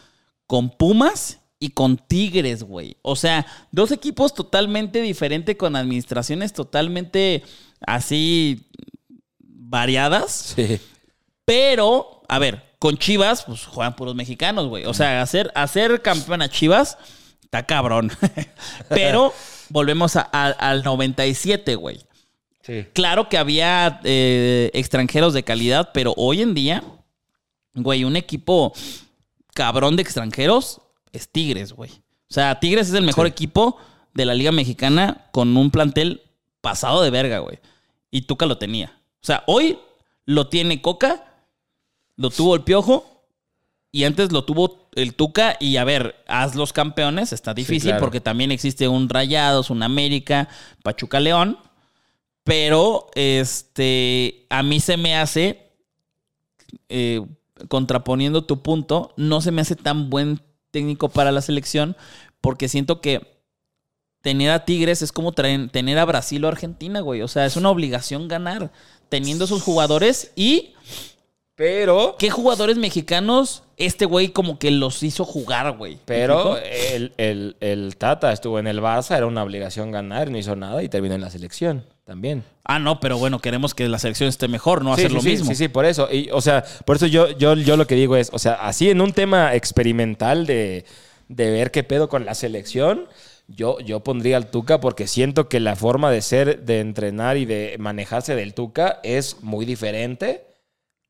con 0.47 0.69
Pumas 0.69 1.39
y 1.59 1.69
con 1.69 1.97
Tigres, 1.97 2.63
güey. 2.63 2.97
O 3.01 3.15
sea, 3.15 3.45
dos 3.71 3.91
equipos 3.91 4.33
totalmente 4.33 5.01
diferentes 5.01 5.55
con 5.55 5.75
administraciones 5.75 6.53
totalmente 6.53 7.43
así 7.85 8.67
variadas. 9.39 10.53
Sí. 10.55 10.79
Pero, 11.45 12.23
a 12.27 12.39
ver, 12.39 12.63
con 12.79 12.97
Chivas, 12.97 13.43
pues 13.45 13.65
juegan 13.65 13.95
puros 13.95 14.15
mexicanos, 14.15 14.67
güey. 14.67 14.85
O 14.85 14.93
sea, 14.93 15.21
hacer, 15.21 15.51
hacer 15.55 16.01
campeón 16.01 16.41
a 16.41 16.49
Chivas 16.49 16.97
está 17.41 17.65
cabrón. 17.65 18.11
Pero 18.89 19.33
volvemos 19.69 20.15
a- 20.15 20.29
a- 20.31 20.49
al 20.51 20.83
97, 20.83 21.75
güey. 21.75 21.99
Sí. 22.61 22.85
Claro 22.93 23.29
que 23.29 23.37
había 23.37 24.01
eh, 24.03 24.69
extranjeros 24.73 25.33
de 25.33 25.43
calidad, 25.43 25.91
pero 25.93 26.13
hoy 26.17 26.41
en 26.41 26.53
día, 26.53 26.83
güey, 27.73 28.03
un 28.03 28.17
equipo 28.17 28.73
cabrón 29.53 29.95
de 29.95 30.01
extranjeros 30.01 30.81
es 31.11 31.29
Tigres, 31.29 31.73
güey. 31.73 31.91
O 32.29 32.33
sea, 32.33 32.59
Tigres 32.59 32.89
es 32.89 32.93
el 32.93 33.03
mejor 33.03 33.27
equipo 33.27 33.77
de 34.13 34.25
la 34.25 34.33
Liga 34.33 34.51
Mexicana 34.51 35.27
con 35.31 35.55
un 35.55 35.71
plantel 35.71 36.21
pasado 36.61 37.01
de 37.01 37.09
verga, 37.09 37.39
güey. 37.39 37.59
Y 38.11 38.23
Tuca 38.23 38.45
lo 38.45 38.57
tenía. 38.57 38.99
O 39.21 39.25
sea, 39.25 39.43
hoy 39.47 39.79
lo 40.25 40.47
tiene 40.47 40.81
Coca, 40.81 41.25
lo 42.15 42.29
tuvo 42.29 42.55
el 42.55 42.63
Piojo 42.63 43.25
y 43.91 44.03
antes 44.03 44.31
lo 44.31 44.43
tuvo 44.43 44.89
el 44.95 45.13
Tuca. 45.13 45.55
Y 45.59 45.77
a 45.77 45.83
ver, 45.83 46.15
haz 46.27 46.55
los 46.55 46.73
campeones, 46.73 47.31
está 47.31 47.53
difícil 47.53 47.91
claro. 47.91 48.01
porque 48.01 48.21
también 48.21 48.51
existe 48.51 48.87
un 48.87 49.07
Rayados, 49.07 49.69
un 49.69 49.83
América, 49.83 50.49
Pachuca 50.83 51.19
León. 51.19 51.57
Pero 52.43 53.07
este, 53.15 54.45
a 54.49 54.63
mí 54.63 54.79
se 54.79 54.97
me 54.97 55.17
hace, 55.17 55.73
eh, 56.89 57.21
contraponiendo 57.67 58.45
tu 58.45 58.61
punto, 58.61 59.13
no 59.17 59.41
se 59.41 59.51
me 59.51 59.61
hace 59.61 59.75
tan 59.75 60.09
buen 60.09 60.41
técnico 60.71 61.09
para 61.09 61.31
la 61.31 61.41
selección 61.41 61.95
porque 62.41 62.67
siento 62.69 63.01
que 63.01 63.37
tener 64.21 64.51
a 64.51 64.65
Tigres 64.65 65.01
es 65.01 65.11
como 65.11 65.31
traer- 65.31 65.69
tener 65.71 65.97
a 65.99 66.05
Brasil 66.05 66.43
o 66.43 66.47
Argentina, 66.47 66.99
güey. 67.01 67.21
O 67.21 67.27
sea, 67.27 67.45
es 67.45 67.55
una 67.55 67.69
obligación 67.69 68.27
ganar 68.27 68.71
teniendo 69.09 69.47
sus 69.47 69.61
jugadores 69.63 70.31
y 70.35 70.73
Pero, 71.55 72.15
qué 72.19 72.29
jugadores 72.29 72.77
mexicanos 72.77 73.63
este 73.77 74.05
güey 74.05 74.29
como 74.29 74.59
que 74.59 74.69
los 74.71 75.01
hizo 75.03 75.23
jugar, 75.25 75.77
güey. 75.77 75.93
¿Me 75.95 75.99
pero 76.05 76.57
el, 76.57 77.13
el- 77.17 77.55
el 77.59 77.95
Tata 77.97 78.31
estuvo 78.31 78.59
en 78.59 78.67
el 78.67 78.79
Barça, 78.81 79.15
era 79.17 79.25
una 79.27 79.43
obligación 79.43 79.91
ganar, 79.91 80.29
no 80.29 80.37
hizo 80.37 80.55
nada 80.55 80.83
y 80.83 80.89
terminó 80.89 81.15
en 81.15 81.21
la 81.21 81.29
selección 81.31 81.85
también. 82.07 82.45
Ah, 82.63 82.79
no, 82.79 82.99
pero 83.01 83.17
bueno, 83.17 83.39
queremos 83.39 83.73
que 83.75 83.87
la 83.89 83.99
selección 83.99 84.29
esté 84.29 84.47
mejor, 84.47 84.83
no 84.83 84.95
Sí, 84.95 85.01
hacer 85.01 85.11
sí, 85.11 85.15
lo 85.15 85.21
sí, 85.21 85.29
mismo. 85.29 85.45
Sí, 85.45 85.55
sí, 85.55 85.67
por 85.67 85.85
eso. 85.85 86.07
Y, 86.11 86.29
o 86.31 86.39
sea, 86.39 86.63
por 86.85 86.95
eso 86.95 87.05
yo, 87.05 87.29
yo, 87.37 87.53
yo 87.55 87.75
lo 87.75 87.85
que 87.85 87.95
digo 87.95 88.15
es, 88.15 88.29
o 88.31 88.39
sea, 88.39 88.53
así 88.53 88.89
en 88.89 89.01
un 89.01 89.11
tema 89.11 89.53
experimental 89.55 90.45
de, 90.45 90.85
de 91.27 91.51
ver 91.51 91.69
qué 91.71 91.83
pedo 91.83 92.07
con 92.07 92.25
la 92.25 92.33
selección, 92.33 93.07
yo, 93.47 93.79
yo 93.81 93.99
pondría 94.01 94.37
al 94.37 94.49
Tuca 94.49 94.79
porque 94.79 95.05
siento 95.07 95.49
que 95.49 95.59
la 95.59 95.75
forma 95.75 96.09
de 96.09 96.21
ser, 96.21 96.63
de 96.63 96.79
entrenar 96.79 97.35
y 97.37 97.45
de 97.45 97.75
manejarse 97.77 98.35
del 98.35 98.53
Tuca 98.53 98.99
es 99.03 99.41
muy 99.41 99.65
diferente 99.65 100.45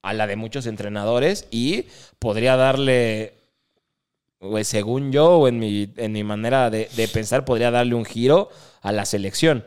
a 0.01 0.13
la 0.13 0.25
de 0.25 0.35
muchos 0.35 0.65
entrenadores 0.65 1.47
y 1.51 1.85
podría 2.17 2.55
darle, 2.55 3.33
pues, 4.39 4.67
según 4.67 5.11
yo, 5.11 5.37
o 5.37 5.47
en 5.47 5.59
mi, 5.59 5.93
en 5.97 6.11
mi 6.11 6.23
manera 6.23 6.69
de, 6.71 6.89
de 6.95 7.07
pensar, 7.07 7.45
podría 7.45 7.69
darle 7.71 7.93
un 7.95 8.05
giro 8.05 8.49
a 8.81 8.91
la 8.91 9.05
selección. 9.05 9.63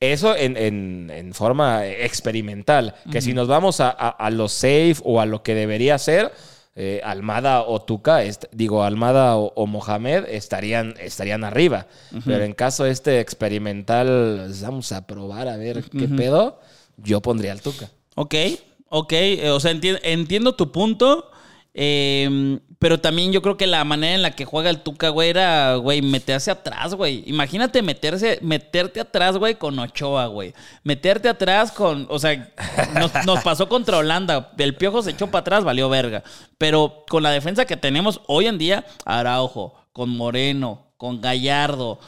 Eso 0.00 0.36
en, 0.36 0.56
en- 0.56 1.10
en 1.12 1.34
forma 1.34 1.86
experimental. 1.86 2.94
Que 3.10 3.20
si 3.20 3.34
nos 3.34 3.48
vamos 3.48 3.80
a, 3.80 3.88
a- 3.90 4.08
a 4.10 4.30
lo 4.30 4.48
safe 4.48 4.96
o 5.04 5.20
a 5.20 5.26
lo 5.26 5.42
que 5.42 5.54
debería 5.54 5.98
ser, 5.98 6.32
eh, 6.76 7.00
Almada 7.02 7.62
o 7.62 7.82
Tuca, 7.82 8.20
digo, 8.52 8.84
Almada 8.84 9.36
o, 9.36 9.52
o 9.56 9.66
Mohamed 9.66 10.26
estarían, 10.28 10.94
estarían 11.00 11.42
arriba. 11.42 11.88
Pero 12.24 12.44
en 12.44 12.52
caso 12.52 12.86
este 12.86 13.18
experimental, 13.18 14.44
pues, 14.46 14.62
vamos 14.62 14.92
a 14.92 15.06
probar 15.06 15.48
a 15.48 15.56
ver 15.56 15.82
qué 15.90 16.06
pedo, 16.08 16.60
yo 16.96 17.20
pondría 17.20 17.50
al 17.52 17.60
Tuca. 17.62 17.90
Ok, 18.14 18.34
ok, 18.90 19.12
eh, 19.12 19.50
o 19.50 19.58
sea, 19.58 19.72
enti- 19.72 19.98
entiendo 20.04 20.54
tu 20.54 20.70
punto, 20.70 21.30
eh, 21.80 22.58
pero 22.80 23.00
también 23.00 23.30
yo 23.30 23.40
creo 23.40 23.56
que 23.56 23.68
la 23.68 23.84
manera 23.84 24.16
en 24.16 24.22
la 24.22 24.32
que 24.32 24.44
juega 24.44 24.68
el 24.68 24.80
Tuca, 24.80 25.10
güey, 25.10 25.30
era, 25.30 25.76
güey, 25.76 26.02
meterse 26.02 26.50
atrás, 26.50 26.94
güey. 26.94 27.22
Imagínate 27.26 27.82
meterse, 27.82 28.40
meterte 28.42 28.98
atrás, 28.98 29.36
güey, 29.36 29.54
con 29.54 29.78
Ochoa, 29.78 30.26
güey. 30.26 30.54
Meterte 30.82 31.28
atrás 31.28 31.70
con, 31.70 32.08
o 32.10 32.18
sea, 32.18 32.52
nos, 32.94 33.12
nos 33.24 33.44
pasó 33.44 33.68
contra 33.68 33.98
Holanda. 33.98 34.50
El 34.58 34.74
Piojo 34.74 35.02
se 35.02 35.10
echó 35.10 35.28
para 35.28 35.42
atrás, 35.42 35.62
valió 35.62 35.88
verga. 35.88 36.24
Pero 36.56 37.04
con 37.08 37.22
la 37.22 37.30
defensa 37.30 37.64
que 37.64 37.76
tenemos 37.76 38.22
hoy 38.26 38.46
en 38.46 38.58
día, 38.58 38.84
Araujo, 39.04 39.74
con 39.92 40.10
Moreno, 40.10 40.92
con 40.96 41.20
Gallardo, 41.20 42.00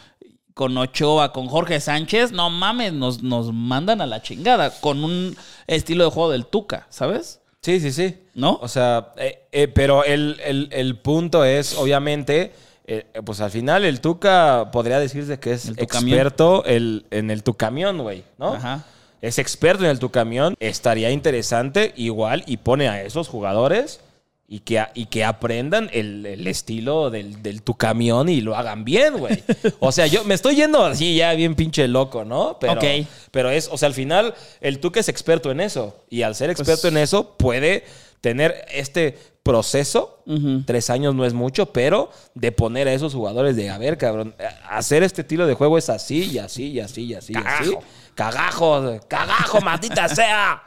con 0.55 0.77
Ochoa, 0.77 1.33
con 1.33 1.47
Jorge 1.47 1.79
Sánchez, 1.79 2.33
no 2.33 2.51
mames, 2.51 2.93
nos, 2.93 3.23
nos 3.23 3.53
mandan 3.53 4.01
a 4.01 4.07
la 4.07 4.21
chingada 4.21 4.73
con 4.81 5.05
un 5.05 5.37
estilo 5.69 6.05
de 6.05 6.11
juego 6.11 6.31
del 6.31 6.47
Tuca, 6.47 6.89
¿sabes? 6.91 7.41
Sí, 7.63 7.79
sí, 7.81 7.93
sí. 7.93 8.17
¿No? 8.35 8.59
O 8.63 8.69
sea, 8.69 9.13
eh, 9.17 9.41
eh, 9.53 9.69
pero 9.69 10.05
el, 10.05 10.41
el- 10.45 10.69
el 10.73 10.97
punto 10.99 11.45
es, 11.45 11.77
obviamente, 11.77 12.53
eh, 12.87 13.05
pues 13.25 13.41
al 13.41 13.51
final 13.51 13.85
el 13.85 14.01
Tuca 14.01 14.71
podría 14.73 14.99
decirse 14.99 15.39
que 15.39 15.53
es 15.53 15.67
El 15.67 15.79
experto 15.79 16.65
el- 16.65 17.05
en 17.11 17.31
el 17.31 17.43
Tucamión, 17.43 17.99
güey, 17.99 18.25
¿no? 18.39 18.55
Ajá. 18.55 18.85
Es 19.21 19.39
experto 19.39 19.85
en 19.85 19.91
el 19.91 19.99
Tucamión. 19.99 20.55
Estaría 20.59 21.11
interesante 21.11 21.93
igual 21.97 22.43
y 22.47 22.57
pone 22.57 22.89
a 22.89 23.03
esos 23.03 23.29
jugadores 23.29 24.01
y 24.53 24.59
que, 24.61 24.85
y 24.95 25.07
que 25.07 25.25
aprendan 25.25 25.89
el, 25.93 26.27
el 26.27 26.45
estilo 26.49 27.09
del, 27.09 27.41
del 27.41 27.63
Tucamión 27.63 28.29
y 28.29 28.41
lo 28.41 28.57
hagan 28.57 28.85
bien, 28.85 29.17
güey. 29.17 29.45
O 29.79 29.93
sea, 29.93 30.09
yo 30.09 30.25
me 30.25 30.35
estoy 30.35 30.57
yendo 30.57 30.85
así 30.85 31.15
ya 31.15 31.33
bien 31.35 31.55
pinche 31.55 31.87
loco, 31.87 32.25
¿no? 32.25 32.59
Pero, 32.61 32.73
Ok. 32.73 33.07
pero 33.31 33.49
es, 33.51 33.69
o 33.71 33.79
sea, 33.79 33.87
al 33.87 33.95
final 33.95 34.35
el 34.61 34.81
Tuca 34.81 34.99
es 34.99 35.09
experto 35.09 35.53
en 35.53 35.61
eso. 35.61 36.05
Y 36.11 36.23
al 36.23 36.35
ser 36.35 36.51
experto 36.51 36.89
en 36.89 36.97
eso, 36.97 37.37
puede 37.37 37.85
tener 38.21 38.67
este 38.73 39.17
proceso. 39.45 40.23
Tres 40.67 40.91
años 40.91 41.15
no 41.15 41.25
es 41.25 41.33
mucho, 41.33 41.67
pero 41.73 42.11
de 42.35 42.51
poner 42.51 42.89
a 42.89 42.93
esos 42.93 43.15
jugadores 43.15 43.55
de, 43.55 43.71
a 43.71 43.79
ver, 43.79 43.99
cabrón, 43.99 44.35
hacer 44.69 45.05
este 45.05 45.23
estilo 45.23 45.47
de 45.47 45.55
juego 45.55 45.79
es 45.79 45.89
así 45.89 46.25
y 46.25 46.39
así 46.39 46.67
y 46.73 46.81
así 46.81 47.05
y 47.05 47.15
así. 47.15 47.33
y 47.33 47.37
así. 47.37 47.75
Cagajo, 48.17 48.99
cagajo, 49.09 49.61
maldita 49.61 50.09
sea. 50.15 50.63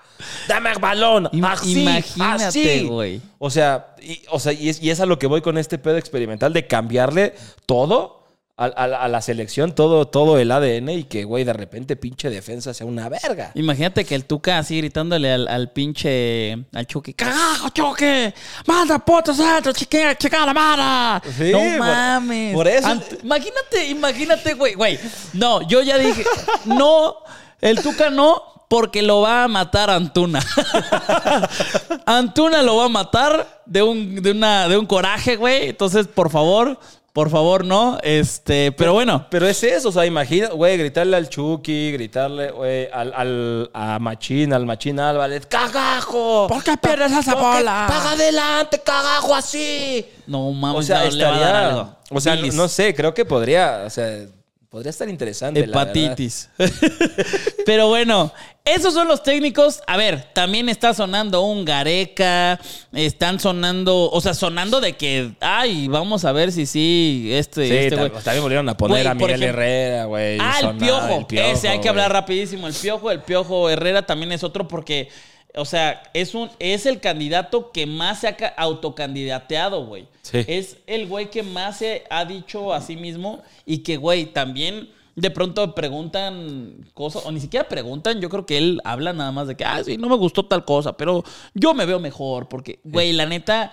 Dame 0.47 0.71
el 0.71 0.79
balón. 0.79 1.29
Im- 1.31 1.45
Así, 1.45 1.81
imagínate, 1.81 2.43
así. 2.45 2.83
güey. 2.87 3.21
O 3.39 3.49
sea, 3.49 3.95
y, 4.01 4.21
o 4.29 4.39
sea 4.39 4.53
y, 4.53 4.69
es, 4.69 4.81
y 4.81 4.89
es 4.89 4.99
a 4.99 5.05
lo 5.05 5.19
que 5.19 5.27
voy 5.27 5.41
con 5.41 5.57
este 5.57 5.77
pedo 5.77 5.97
experimental 5.97 6.53
de 6.53 6.67
cambiarle 6.67 7.33
todo 7.65 8.21
a, 8.55 8.65
a- 8.65 8.83
a 9.05 9.07
la 9.07 9.19
selección, 9.21 9.73
todo, 9.73 10.07
todo 10.07 10.37
el 10.37 10.51
ADN 10.51 10.89
y 10.89 11.03
que, 11.05 11.23
güey, 11.23 11.43
de 11.43 11.53
repente 11.53 11.95
pinche 11.95 12.29
defensa 12.29 12.71
sea 12.73 12.85
una 12.85 13.09
verga. 13.09 13.51
Imagínate 13.55 14.05
que 14.05 14.13
el 14.13 14.25
Tuca 14.25 14.59
así 14.59 14.77
gritándole 14.77 15.31
al, 15.33 15.47
al 15.47 15.71
pinche. 15.71 16.53
al 16.71 16.85
Chucky. 16.85 17.13
¡Carajo, 17.15 17.69
Chucky! 17.69 18.31
¡Manda 18.67 18.99
puto 18.99 19.33
centro, 19.33 19.73
chica, 19.73 20.15
chica 20.15 20.45
la 20.45 20.53
mara! 20.53 21.21
Sí, 21.35 21.51
no 21.51 21.57
por- 21.59 21.79
mames. 21.79 22.53
por 22.53 22.67
eso- 22.67 22.87
Ant- 22.89 23.23
imagínate, 23.23 23.87
imagínate, 23.89 24.53
güey, 24.53 24.75
güey. 24.75 24.99
No, 25.33 25.67
yo 25.67 25.81
ya 25.81 25.97
dije. 25.97 26.23
No, 26.65 27.15
el 27.59 27.81
Tuca 27.81 28.11
no. 28.11 28.52
Porque 28.73 29.03
lo 29.03 29.21
va 29.21 29.43
a 29.43 29.47
matar 29.47 29.91
Antuna. 29.91 30.39
Antuna 32.07 32.63
lo 32.63 32.77
va 32.77 32.85
a 32.85 32.89
matar 32.89 33.61
de 33.67 33.83
un, 33.83 34.15
de 34.21 34.31
una, 34.31 34.67
de 34.67 34.77
un 34.77 34.85
coraje, 34.87 35.35
güey. 35.35 35.69
Entonces, 35.69 36.07
por 36.07 36.31
favor, 36.31 36.79
por 37.13 37.29
favor, 37.29 37.63
no. 37.65 37.99
Este, 38.01 38.71
pero 38.71 38.93
bueno. 38.93 39.27
Pero 39.29 39.47
es 39.47 39.63
eso, 39.63 39.89
o 39.89 39.91
sea, 39.91 40.05
imagina, 40.07 40.47
güey, 40.49 40.75
gritarle 40.77 41.15
al 41.17 41.29
Chucky, 41.29 41.91
gritarle, 41.91 42.49
güey, 42.51 42.89
al, 42.91 43.13
al- 43.13 43.69
a 43.75 43.99
Machín, 43.99 44.53
al 44.53 44.65
Machín 44.65 44.99
Álvarez, 44.99 45.45
¡cagajo! 45.45 46.47
¿Por 46.47 46.63
qué 46.63 46.75
pierdes 46.77 47.11
esa 47.11 47.35
bola? 47.35 47.85
¡Paga 47.87 48.11
adelante, 48.13 48.81
cagajo, 48.83 49.35
así! 49.35 50.03
No 50.25 50.51
mames, 50.51 50.79
O 50.79 50.83
sea, 50.83 51.03
no, 51.05 51.11
le 51.11 51.23
va 51.23 51.29
a 51.29 51.39
dar 51.39 51.41
estaría. 51.47 51.67
algo. 51.69 51.95
O 52.09 52.19
sea, 52.19 52.35
no 52.35 52.67
sé, 52.67 52.95
creo 52.95 53.13
que 53.13 53.23
podría, 53.25 53.83
o 53.85 53.89
sea, 53.91 54.25
podría 54.73 54.89
estar 54.89 55.07
interesante. 55.07 55.67
la. 55.67 55.83
Hepatitis. 55.83 56.49
Pero 57.67 57.89
bueno, 57.89 58.33
esos 58.65 58.95
son 58.95 59.07
los 59.07 59.21
técnicos. 59.21 59.83
A 59.85 59.97
ver, 59.97 60.29
también 60.33 60.67
está 60.67 60.95
sonando 60.95 61.43
un 61.43 61.63
Gareca. 61.63 62.59
Están 62.91 63.39
sonando, 63.39 64.09
o 64.09 64.19
sea, 64.19 64.33
sonando 64.33 64.81
de 64.81 64.93
que, 64.93 65.33
ay, 65.41 65.87
vamos 65.89 66.25
a 66.25 66.31
ver 66.31 66.51
si 66.51 66.65
sí, 66.65 67.29
este, 67.31 67.67
Sí, 67.67 67.75
este 67.75 68.09
también 68.23 68.41
volvieron 68.41 68.67
a 68.67 68.75
poner 68.75 69.07
a 69.07 69.13
Miguel 69.13 69.43
ejemplo- 69.43 69.47
Herrera, 69.47 70.05
güey. 70.05 70.39
Ah, 70.41 70.61
el 70.61 70.77
piojo. 70.77 71.27
Ese 71.29 71.69
hay 71.69 71.79
que 71.79 71.89
hablar 71.89 72.11
rapidísimo. 72.11 72.65
El 72.67 72.73
piojo, 72.73 73.11
el 73.11 73.21
piojo 73.21 73.69
Herrera 73.69 74.07
también 74.07 74.31
es 74.31 74.43
otro 74.43 74.67
porque 74.67 75.09
O 75.55 75.65
sea, 75.65 76.01
es, 76.13 76.33
un, 76.33 76.49
es 76.59 76.85
el 76.85 76.99
candidato 76.99 77.71
que 77.71 77.85
más 77.85 78.21
se 78.21 78.27
ha 78.27 78.35
ca- 78.37 78.53
autocandidateado, 78.57 79.85
güey. 79.85 80.07
Sí. 80.23 80.43
Es 80.47 80.77
el 80.87 81.07
güey 81.07 81.29
que 81.29 81.43
más 81.43 81.77
se 81.77 82.03
ha 82.09 82.25
dicho 82.25 82.73
a 82.73 82.81
sí 82.81 82.95
mismo 82.95 83.41
y 83.65 83.79
que, 83.79 83.97
güey, 83.97 84.25
también 84.27 84.89
de 85.15 85.29
pronto 85.29 85.75
preguntan 85.75 86.89
cosas, 86.95 87.23
o 87.25 87.31
ni 87.31 87.39
siquiera 87.39 87.67
preguntan, 87.69 88.19
yo 88.19 88.29
creo 88.29 88.47
que 88.47 88.57
él 88.57 88.81
habla 88.83 89.13
nada 89.13 89.31
más 89.31 89.47
de 89.47 89.55
que, 89.55 89.63
ah, 89.63 89.83
sí, 89.83 89.95
no 89.97 90.09
me 90.09 90.15
gustó 90.15 90.45
tal 90.45 90.65
cosa, 90.65 90.97
pero 90.97 91.23
yo 91.53 91.75
me 91.75 91.85
veo 91.85 91.99
mejor, 91.99 92.49
porque, 92.49 92.79
güey, 92.83 93.13
la 93.13 93.27
neta, 93.27 93.71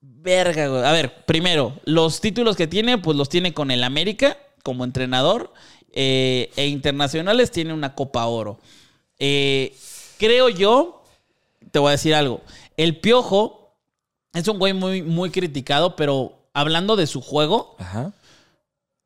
verga, 0.00 0.68
güey. 0.68 0.84
A 0.84 0.92
ver, 0.92 1.24
primero, 1.24 1.72
los 1.84 2.20
títulos 2.20 2.54
que 2.54 2.66
tiene, 2.66 2.98
pues 2.98 3.16
los 3.16 3.30
tiene 3.30 3.54
con 3.54 3.70
el 3.70 3.82
América 3.82 4.36
como 4.62 4.84
entrenador, 4.84 5.54
eh, 5.92 6.50
e 6.56 6.66
internacionales 6.66 7.50
tiene 7.50 7.72
una 7.72 7.94
Copa 7.94 8.26
Oro. 8.26 8.58
Eh, 9.18 9.74
creo 10.18 10.50
yo, 10.50 10.97
te 11.70 11.78
voy 11.78 11.88
a 11.88 11.92
decir 11.92 12.14
algo, 12.14 12.40
el 12.76 12.98
Piojo 13.00 13.76
es 14.34 14.46
un 14.48 14.58
güey 14.58 14.72
muy, 14.72 15.02
muy 15.02 15.30
criticado, 15.30 15.96
pero 15.96 16.48
hablando 16.54 16.96
de 16.96 17.06
su 17.06 17.20
juego, 17.20 17.76
Ajá. 17.78 18.12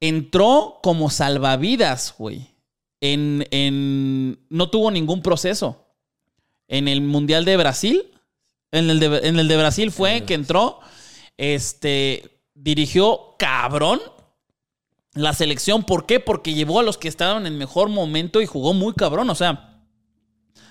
entró 0.00 0.80
como 0.82 1.10
salvavidas, 1.10 2.14
güey. 2.18 2.48
En, 3.00 3.46
en- 3.50 4.38
no 4.48 4.70
tuvo 4.70 4.90
ningún 4.90 5.22
proceso. 5.22 5.86
En 6.68 6.88
el 6.88 7.00
Mundial 7.02 7.44
de 7.44 7.56
Brasil, 7.56 8.02
en 8.70 8.88
el 8.90 9.00
de, 9.00 9.28
en 9.28 9.38
el 9.38 9.48
de 9.48 9.56
Brasil 9.56 9.90
fue 9.90 10.24
que 10.24 10.34
entró, 10.34 10.80
este, 11.36 12.40
dirigió 12.54 13.34
cabrón 13.38 14.00
la 15.14 15.34
selección. 15.34 15.82
¿Por 15.82 16.06
qué? 16.06 16.20
Porque 16.20 16.54
llevó 16.54 16.80
a 16.80 16.82
los 16.82 16.96
que 16.96 17.08
estaban 17.08 17.46
en 17.46 17.58
mejor 17.58 17.88
momento 17.88 18.40
y 18.40 18.46
jugó 18.46 18.72
muy 18.72 18.94
cabrón. 18.94 19.28
O 19.28 19.34
sea, 19.34 19.82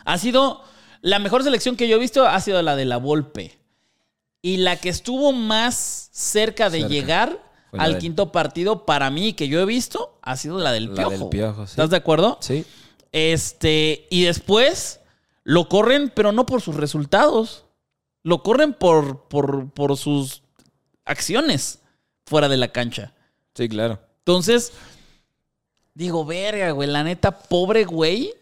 ha 0.05 0.17
sido 0.17 0.63
la 1.01 1.19
mejor 1.19 1.43
selección 1.43 1.75
que 1.75 1.87
yo 1.87 1.97
he 1.97 1.99
visto 1.99 2.25
ha 2.27 2.39
sido 2.41 2.61
la 2.61 2.75
de 2.75 2.85
la 2.85 2.97
Volpe. 2.97 3.57
Y 4.43 4.57
la 4.57 4.75
que 4.77 4.89
estuvo 4.89 5.31
más 5.33 6.09
cerca 6.11 6.69
de 6.69 6.79
Cerca. 6.79 6.93
llegar 6.93 7.51
al 7.73 7.93
del- 7.93 8.01
quinto 8.01 8.31
partido 8.31 8.85
para 8.85 9.09
mí 9.11 9.33
que 9.33 9.47
yo 9.47 9.59
he 9.59 9.65
visto 9.65 10.17
ha 10.21 10.35
sido 10.35 10.57
la 10.59 10.71
del 10.71 10.87
La 10.87 11.07
Piojo. 11.07 11.11
del 11.11 11.29
Piojo, 11.29 11.67
sí. 11.67 11.71
¿Estás 11.73 11.89
de 11.91 11.97
acuerdo? 11.97 12.37
Sí. 12.41 12.65
Este, 13.11 14.07
y 14.09 14.23
después 14.23 14.99
lo 15.43 15.67
corren, 15.69 16.11
pero 16.13 16.31
no 16.31 16.45
por 16.45 16.61
sus 16.61 16.75
resultados. 16.75 17.65
Lo 18.23 18.41
corren 18.43 18.73
por, 18.73 19.23
por, 19.27 19.69
por 19.71 19.97
sus 19.97 20.41
acciones 21.05 21.79
fuera 22.25 22.47
de 22.49 22.57
la 22.57 22.71
cancha. 22.71 23.13
Sí, 23.55 23.67
claro. 23.67 23.99
Entonces, 24.19 24.71
digo, 25.93 26.25
verga, 26.25 26.71
güey, 26.71 26.89
la 26.89 27.03
neta, 27.03 27.39
pobre 27.39 27.83
güey, 27.85 28.33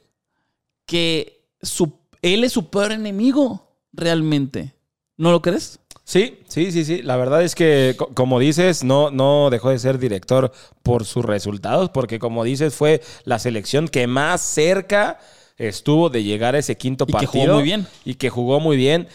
que 0.85 1.45
su, 1.61 1.98
él 2.21 2.43
es 2.43 2.51
su 2.53 2.69
peor 2.69 2.91
enemigo, 2.91 3.67
realmente. 3.93 4.73
¿No 5.17 5.31
lo 5.31 5.41
crees? 5.41 5.79
Sí, 6.03 6.39
sí, 6.47 6.71
sí, 6.71 6.85
sí. 6.85 7.01
La 7.03 7.17
verdad 7.17 7.43
es 7.43 7.53
que, 7.53 7.93
co- 7.97 8.09
como 8.15 8.39
dices, 8.39 8.83
no, 8.83 9.11
no 9.11 9.49
dejó 9.51 9.69
de 9.69 9.77
ser 9.79 9.99
director 9.99 10.51
por 10.81 11.05
sus 11.05 11.23
resultados, 11.25 11.89
porque 11.89 12.17
como 12.19 12.43
dices, 12.43 12.73
fue 12.73 13.01
la 13.25 13.37
selección 13.37 13.87
que 13.87 14.07
más 14.07 14.41
cerca 14.41 15.19
estuvo 15.57 16.09
de 16.09 16.23
llegar 16.23 16.55
a 16.55 16.59
ese 16.59 16.77
quinto 16.77 17.03
Y 17.03 17.07
que 17.07 17.13
partido. 17.13 17.43
jugó 17.43 17.53
muy 17.55 17.63
bien. 17.63 17.87
Y 18.05 18.13
que 18.15 18.29
jugó 18.29 18.59
muy 18.59 18.77
bien. 18.77 19.07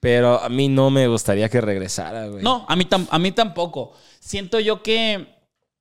Pero 0.00 0.40
a 0.40 0.48
mí 0.48 0.68
no 0.68 0.90
me 0.90 1.08
gustaría 1.08 1.48
que 1.48 1.60
regresara, 1.60 2.26
güey. 2.28 2.42
No, 2.44 2.64
a 2.68 2.76
mí, 2.76 2.86
a 3.10 3.18
mí 3.18 3.32
tampoco. 3.32 3.92
Siento 4.20 4.60
yo 4.60 4.82
que 4.82 5.26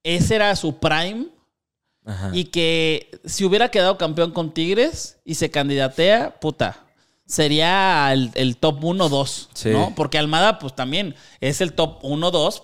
ese 0.02 0.36
era 0.36 0.56
su 0.56 0.78
prime 0.80 1.28
Ajá. 2.06 2.32
y 2.34 2.46
que 2.46 3.12
si 3.26 3.46
hubiera 3.46 3.70
quedado 3.72 3.98
campeón 3.98 4.32
con 4.32 4.54
Tigres 4.54 5.18
y 5.24 5.36
se 5.36 5.50
candidatea, 5.52 6.40
puta, 6.42 6.84
sería 7.26 8.12
el, 8.12 8.32
el 8.36 8.58
top 8.58 8.82
1-2, 8.84 9.48
Sí. 9.54 9.70
¿no? 9.70 9.94
Porque 9.96 10.18
Almada, 10.18 10.60
pues 10.60 10.76
también 10.76 11.16
es 11.40 11.62
el 11.62 11.74
top 11.74 12.02
1-2 12.04 12.62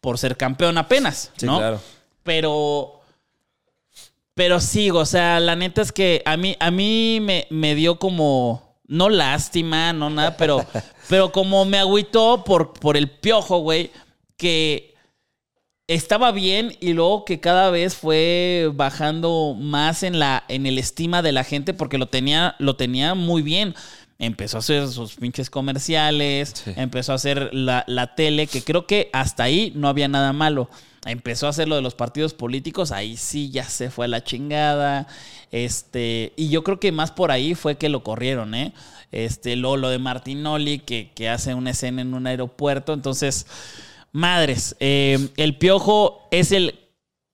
por 0.00 0.16
ser 0.18 0.36
campeón 0.36 0.78
apenas, 0.78 1.32
Sí, 1.36 1.46
¿no? 1.46 1.58
claro. 1.58 1.80
Pero. 2.22 2.94
Pero 4.34 4.60
sí, 4.60 4.88
o 4.90 5.04
sea, 5.04 5.40
la 5.40 5.56
neta 5.56 5.82
es 5.82 5.90
que 5.90 6.22
a 6.24 6.36
mí, 6.36 6.56
a 6.60 6.70
mí 6.70 7.18
me, 7.20 7.46
me 7.50 7.74
dio 7.74 7.98
como. 7.98 8.78
No 8.86 9.10
lástima, 9.10 9.92
no 9.92 10.08
nada, 10.08 10.36
pero, 10.38 10.64
pero 11.10 11.30
como 11.32 11.64
me 11.66 11.78
agüitó 11.78 12.42
por, 12.44 12.72
por 12.72 12.96
el 12.96 13.10
piojo, 13.10 13.58
güey, 13.58 13.90
que 14.38 14.87
estaba 15.88 16.32
bien 16.32 16.76
y 16.80 16.92
luego 16.92 17.24
que 17.24 17.40
cada 17.40 17.70
vez 17.70 17.96
fue 17.96 18.70
bajando 18.74 19.56
más 19.58 20.02
en 20.02 20.18
la 20.18 20.44
en 20.48 20.66
el 20.66 20.78
estima 20.78 21.22
de 21.22 21.32
la 21.32 21.44
gente 21.44 21.74
porque 21.74 21.98
lo 21.98 22.06
tenía 22.06 22.54
lo 22.58 22.76
tenía 22.76 23.14
muy 23.14 23.42
bien. 23.42 23.74
Empezó 24.20 24.56
a 24.56 24.60
hacer 24.60 24.88
sus 24.88 25.14
pinches 25.14 25.48
comerciales, 25.48 26.52
Sí. 26.64 26.72
empezó 26.76 27.12
a 27.12 27.14
hacer 27.14 27.50
la, 27.54 27.84
la 27.86 28.16
tele, 28.16 28.48
que 28.48 28.62
creo 28.64 28.84
que 28.84 29.10
hasta 29.12 29.44
ahí 29.44 29.72
no 29.76 29.88
había 29.88 30.08
nada 30.08 30.32
malo. 30.32 30.68
Empezó 31.06 31.46
a 31.46 31.50
hacer 31.50 31.68
lo 31.68 31.76
de 31.76 31.82
los 31.82 31.94
partidos 31.94 32.34
políticos, 32.34 32.90
ahí 32.90 33.16
sí 33.16 33.50
ya 33.50 33.62
se 33.64 33.90
fue 33.90 34.06
a 34.06 34.08
la 34.08 34.24
chingada. 34.24 35.06
Este, 35.52 36.32
y 36.36 36.48
yo 36.48 36.64
creo 36.64 36.80
que 36.80 36.90
más 36.90 37.12
por 37.12 37.30
ahí 37.30 37.54
fue 37.54 37.76
que 37.78 37.88
lo 37.88 38.02
corrieron, 38.02 38.54
¿eh? 38.56 38.72
Este, 39.12 39.54
lo, 39.54 39.76
lo 39.76 39.88
de 39.88 39.98
Martinoli, 40.00 40.80
que, 40.80 41.12
que 41.14 41.28
hace 41.28 41.54
una 41.54 41.70
escena 41.70 42.02
en 42.02 42.12
un 42.12 42.26
aeropuerto. 42.26 42.92
Entonces, 42.92 43.46
Madres, 44.12 44.76
eh, 44.80 45.28
el 45.36 45.58
Piojo 45.58 46.28
es 46.30 46.52
el 46.52 46.78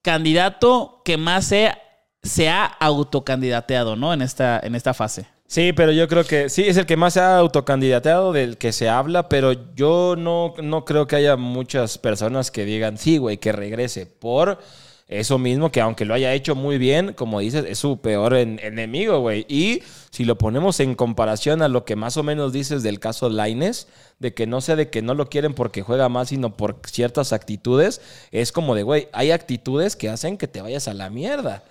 candidato 0.02 1.02
que 1.04 1.16
más 1.16 1.46
se, 1.46 2.48
ha 2.48 2.64
autocandidateado, 2.64 3.96
¿no? 3.96 4.12
En 4.12 4.22
esta, 4.22 4.60
en 4.62 4.74
esta 4.74 4.94
fase. 4.94 5.26
Sí, 5.46 5.72
pero 5.72 5.92
yo 5.92 6.08
creo 6.08 6.24
que 6.24 6.48
sí, 6.48 6.62
es 6.66 6.76
el 6.76 6.86
que 6.86 6.96
más 6.96 7.14
se 7.14 7.20
ha 7.20 7.38
autocandidateado, 7.38 8.32
del 8.32 8.58
que 8.58 8.72
se 8.72 8.88
habla, 8.88 9.28
pero 9.28 9.52
yo 9.74 10.14
no, 10.16 10.54
no 10.62 10.84
creo 10.84 11.06
que 11.06 11.16
haya 11.16 11.36
muchas 11.36 11.98
personas 11.98 12.50
que 12.50 12.64
digan, 12.64 12.98
sí, 12.98 13.18
güey, 13.18 13.38
que 13.38 13.52
regrese. 13.52 14.06
Por 14.06 14.58
eso 15.06 15.38
mismo, 15.38 15.70
que 15.70 15.80
aunque 15.80 16.04
lo 16.04 16.14
haya 16.14 16.32
hecho 16.32 16.54
muy 16.54 16.78
bien, 16.78 17.12
como 17.12 17.40
dices, 17.40 17.64
es 17.68 17.78
su 17.78 17.98
peor 18.00 18.34
en- 18.34 18.58
enemigo, 18.62 19.20
güey. 19.20 19.44
Y 19.48 19.82
si 20.10 20.24
lo 20.24 20.38
ponemos 20.38 20.80
en 20.80 20.94
comparación 20.94 21.60
a 21.62 21.68
lo 21.68 21.84
que 21.84 21.94
más 21.96 22.16
o 22.16 22.22
menos 22.22 22.52
dices 22.52 22.82
del 22.82 23.00
caso 23.00 23.28
Laines, 23.28 23.86
de 24.18 24.32
que 24.32 24.46
no 24.46 24.60
sea 24.60 24.76
de 24.76 24.88
que 24.90 25.02
no 25.02 25.14
lo 25.14 25.28
quieren 25.28 25.52
porque 25.54 25.82
juega 25.82 26.08
más, 26.08 26.28
sino 26.30 26.56
por 26.56 26.80
ciertas 26.86 27.32
actitudes, 27.32 28.00
es 28.30 28.50
como 28.52 28.74
de, 28.74 28.82
güey, 28.82 29.08
hay 29.12 29.30
actitudes 29.30 29.94
que 29.96 30.08
hacen 30.08 30.38
que 30.38 30.48
te 30.48 30.62
vayas 30.62 30.88
a 30.88 30.94
la 30.94 31.10
mierda. 31.10 31.64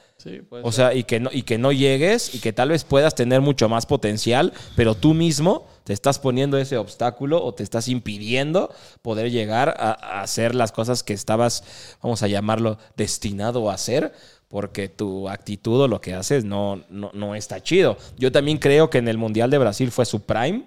O 0.64 0.72
sea, 0.72 0.94
y 0.94 1.04
que, 1.04 1.20
no, 1.20 1.30
y 1.32 1.44
que 1.44 1.58
no 1.58 1.72
llegues 1.72 2.34
y 2.36 2.40
que 2.40 2.54
tal 2.54 2.70
vez 2.70 2.84
puedas 2.84 3.14
tener 3.16 3.42
mucho 3.42 3.68
más 3.70 3.86
potencial, 3.86 4.54
pero 4.76 4.96
tú 4.96 5.14
mismo 5.14 5.68
te 5.84 5.92
estás 5.94 6.18
poniendo 6.20 6.58
ese 6.58 6.78
obstáculo 6.78 7.44
o 7.44 7.54
te 7.54 7.64
estás 7.64 7.88
impidiendo 7.90 8.74
poder 9.02 9.32
llegar 9.32 9.70
a, 9.78 9.92
a 9.92 10.22
hacer 10.22 10.56
las 10.56 10.72
cosas 10.72 11.04
que 11.04 11.14
estabas, 11.14 11.64
vamos 12.02 12.24
a 12.24 12.28
llamarlo, 12.28 12.78
destinado 12.96 13.70
a 13.70 13.74
hacer, 13.74 14.14
porque 14.48 14.88
tu 14.88 15.28
actitud 15.30 15.82
o 15.82 15.88
lo 15.88 16.00
que 16.00 16.14
haces 16.14 16.46
no, 16.46 16.84
no, 16.90 17.10
no 17.14 17.36
está 17.36 17.62
chido. 17.62 17.98
Yo 18.18 18.32
también 18.32 18.60
creo 18.60 18.90
que 18.90 19.00
en 19.00 19.08
el 19.08 19.18
Mundial 19.18 19.50
de 19.50 19.58
Brasil 19.58 19.92
fue 19.92 20.06
su 20.06 20.22
prime. 20.22 20.64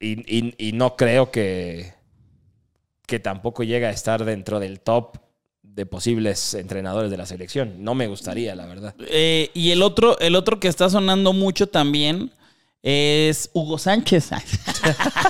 Y, 0.00 0.38
y- 0.38 0.54
y 0.56 0.72
no 0.72 0.96
creo 0.96 1.30
que, 1.30 1.92
que 3.06 3.20
tampoco 3.20 3.62
llega 3.62 3.88
a 3.88 3.92
estar 3.92 4.24
dentro 4.24 4.58
del 4.58 4.80
top 4.80 5.18
de 5.74 5.86
posibles 5.86 6.54
entrenadores 6.54 7.10
de 7.10 7.16
la 7.16 7.26
selección. 7.26 7.82
No 7.84 7.94
me 7.94 8.06
gustaría, 8.06 8.54
la 8.54 8.66
verdad. 8.66 8.94
Eh, 9.08 9.50
y 9.54 9.70
el 9.70 9.82
otro, 9.82 10.18
el 10.18 10.36
otro 10.36 10.60
que 10.60 10.68
está 10.68 10.90
sonando 10.90 11.32
mucho 11.32 11.68
también 11.68 12.32
es 12.82 13.50
Hugo 13.52 13.78
Sánchez. 13.78 14.30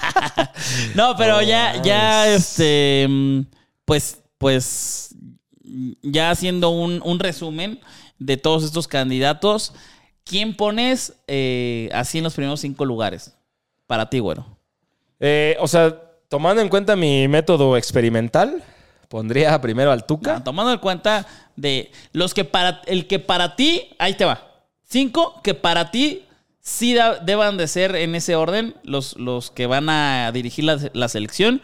no, 0.95 1.16
pero 1.16 1.43
ya, 1.43 1.82
ya, 1.82 2.32
este, 2.32 3.09
pues, 3.84 4.18
pues, 4.38 5.14
ya 6.03 6.30
haciendo 6.30 6.70
un, 6.70 7.01
un 7.05 7.18
resumen 7.18 7.80
de 8.18 8.36
todos 8.36 8.64
estos 8.64 8.86
candidatos, 8.86 9.74
¿quién 10.24 10.57
pones 10.57 11.14
eh, 11.26 11.88
así 11.93 12.18
en 12.18 12.24
los 12.24 12.34
primeros 12.34 12.61
cinco 12.61 12.84
lugares? 12.84 13.34
Para 13.86 14.09
ti, 14.09 14.20
güero. 14.20 14.47
Eh, 15.18 15.57
o 15.61 15.66
sea, 15.66 16.01
tomando 16.28 16.62
en 16.62 16.68
cuenta 16.68 16.97
mi 16.97 17.26
método 17.28 17.76
experimental, 17.76 18.62
pondría 19.11 19.61
primero 19.61 19.92
al 19.92 20.06
Tuca. 20.06 20.34
No, 20.38 20.42
tomando 20.44 20.72
en 20.72 20.78
cuenta 20.78 21.26
de 21.56 21.90
los 22.12 22.32
que 22.32 22.46
para 22.46 22.80
el 22.86 23.06
que 23.06 23.18
para 23.18 23.54
ti, 23.56 23.90
ahí 23.98 24.14
te 24.14 24.24
va. 24.24 24.46
Cinco 24.84 25.40
que 25.42 25.52
para 25.52 25.90
ti 25.90 26.24
sí 26.61 26.94
da- 26.94 27.18
deban 27.18 27.58
de 27.58 27.66
ser 27.68 27.94
en 27.96 28.14
ese 28.14 28.34
orden 28.36 28.74
los, 28.82 29.16
los 29.18 29.50
que 29.50 29.66
van 29.66 29.88
a 29.90 30.30
dirigir 30.32 30.64
la, 30.64 30.78
la 30.94 31.08
selección. 31.08 31.61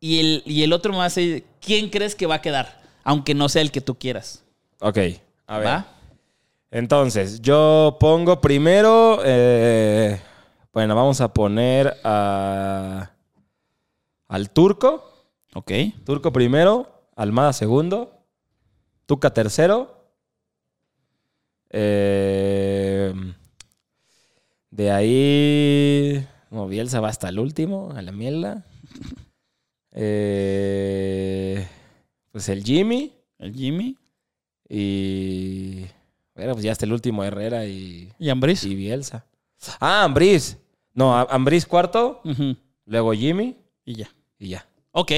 Y 0.00 0.18
el, 0.20 0.42
y 0.46 0.62
el 0.62 0.72
otro 0.72 0.92
más 0.94 1.16
es 1.18 1.42
quién 1.60 1.90
crees 1.90 2.14
que 2.14 2.26
va 2.26 2.36
a 2.36 2.40
quedar, 2.42 2.80
aunque 3.04 3.34
no 3.34 3.48
sea 3.50 3.60
el 3.62 3.70
que 3.70 3.82
tú 3.82 3.96
quieras. 3.98 4.42
Ok, 4.80 4.96
a 5.46 5.58
ver. 5.58 5.66
¿Va? 5.68 5.86
Entonces, 6.70 7.42
yo 7.42 7.96
pongo 8.00 8.40
primero. 8.40 9.20
eh, 9.24 10.18
bueno, 10.72 10.94
vamos 10.94 11.20
a 11.20 11.32
poner 11.34 11.96
a, 12.04 13.10
al 14.28 14.50
Turco. 14.50 15.09
Ok. 15.54 15.72
Turco 16.04 16.32
primero. 16.32 17.06
Almada 17.16 17.52
segundo. 17.52 18.24
Tuca 19.06 19.32
tercero. 19.32 19.96
eh, 21.70 23.12
De 24.70 24.90
ahí. 24.90 26.26
No, 26.50 26.66
Bielsa 26.68 27.00
va 27.00 27.08
hasta 27.08 27.28
el 27.28 27.38
último, 27.38 27.92
a 27.94 28.02
la 28.02 28.12
mierda. 28.12 28.64
Eh, 29.92 31.66
pues 32.30 32.48
el 32.48 32.62
Jimmy. 32.62 33.12
El 33.38 33.52
Jimmy. 33.52 33.96
Y. 34.68 35.84
Bueno, 36.36 36.52
pues 36.52 36.62
ya 36.64 36.70
hasta 36.70 36.86
el 36.86 36.92
último 36.92 37.24
Herrera 37.24 37.66
y, 37.66 38.12
Y 38.20 38.28
Ambris. 38.30 38.62
y 38.64 38.76
Bielsa. 38.76 39.26
Ah, 39.80 40.04
Ambris. 40.04 40.56
No, 40.94 41.12
A- 41.16 41.24
Ambris 41.28 41.66
cuarto, 41.66 42.22
luego 42.86 43.12
Jimmy 43.14 43.56
Y 43.84 43.94
ya. 43.96 44.10
y 44.38 44.50
ya. 44.50 44.64
Ok, 44.92 45.12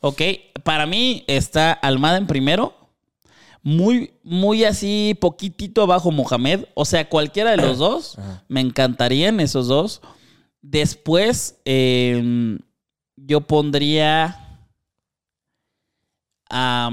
ok. 0.00 0.22
Para 0.62 0.86
mí 0.86 1.24
está 1.26 1.72
Almada 1.72 2.18
en 2.18 2.26
primero. 2.26 2.74
Muy, 3.62 4.12
muy 4.22 4.64
así, 4.64 5.16
poquitito 5.20 5.82
abajo 5.82 6.10
Mohamed. 6.12 6.66
O 6.74 6.84
sea, 6.84 7.08
cualquiera 7.08 7.50
de 7.50 7.56
los 7.56 7.78
dos. 7.78 8.16
Me 8.48 8.60
encantarían 8.60 9.40
esos 9.40 9.66
dos. 9.66 10.00
Después, 10.62 11.58
eh, 11.64 12.58
yo 13.16 13.40
pondría 13.40 14.60
a, 16.48 16.86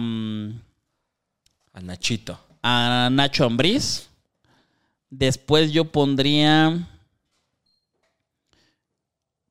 A 1.74 1.82
Nachito. 1.82 2.40
a 2.64 3.10
Nacho 3.12 3.46
Ambriz. 3.46 4.10
Después 5.10 5.72
yo 5.72 5.92
pondría 5.92 6.88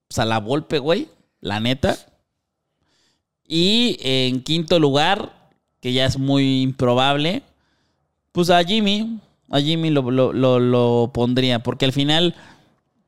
pues, 0.08 0.18
a 0.18 0.24
la 0.24 0.38
Volpe, 0.38 0.78
güey. 0.80 1.08
La 1.40 1.60
neta. 1.60 1.96
Y 3.54 3.98
en 4.00 4.42
quinto 4.42 4.78
lugar, 4.78 5.50
que 5.82 5.92
ya 5.92 6.06
es 6.06 6.18
muy 6.18 6.62
improbable, 6.62 7.42
pues 8.32 8.48
a 8.48 8.64
Jimmy. 8.64 9.18
A 9.50 9.60
Jimmy 9.60 9.90
lo, 9.90 10.10
lo- 10.10 10.32
lo- 10.32 10.58
lo 10.58 11.10
pondría. 11.12 11.62
Porque 11.62 11.84
al 11.84 11.92
final, 11.92 12.34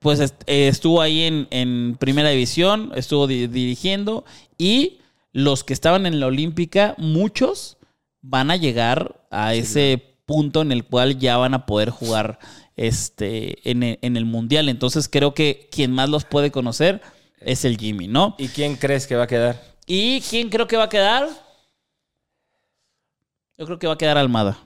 pues 0.01 0.20
est- 0.20 0.42
estuvo 0.47 1.01
ahí 1.01 1.22
en, 1.22 1.49
en 1.51 1.97
primera 1.99 2.28
división, 2.28 2.92
estuvo 2.95 3.26
di- 3.26 3.47
dirigiendo. 3.47 4.26
Y 4.59 4.99
los 5.32 5.64
que 5.64 5.72
estaban 5.72 6.05
en 6.05 6.20
la 6.20 6.26
Olímpica, 6.26 6.95
muchos 6.99 7.78
van 8.20 8.51
a 8.51 8.57
llegar 8.57 9.24
a 9.30 9.55
ese 9.55 10.03
punto 10.26 10.61
en 10.61 10.72
el 10.72 10.84
cual 10.84 11.18
ya 11.18 11.38
van 11.38 11.55
a 11.55 11.64
poder 11.64 11.88
jugar 11.88 12.38
este, 12.76 13.70
en 13.70 14.16
el 14.18 14.24
Mundial. 14.26 14.68
Entonces 14.68 15.09
creo 15.09 15.32
que 15.32 15.68
quien 15.72 15.90
más 15.90 16.11
los 16.11 16.26
puede 16.26 16.51
conocer 16.51 17.01
es 17.40 17.64
el 17.64 17.78
Jimmy, 17.78 18.09
¿no? 18.09 18.34
¿Y 18.38 18.49
quién 18.49 18.76
crees 18.76 19.07
que 19.07 19.16
va 19.16 19.24
a 19.24 19.26
quedar? 19.26 19.73
¿Y 19.87 20.20
quién 20.22 20.49
creo 20.49 20.66
que 20.66 20.76
va 20.76 20.85
a 20.85 20.89
quedar? 20.89 21.28
Yo 23.59 23.66
creo 23.66 23.78
que 23.78 23.87
va 23.87 23.95
a 23.95 23.99
quedar 23.99 24.18
Almada. 24.18 24.59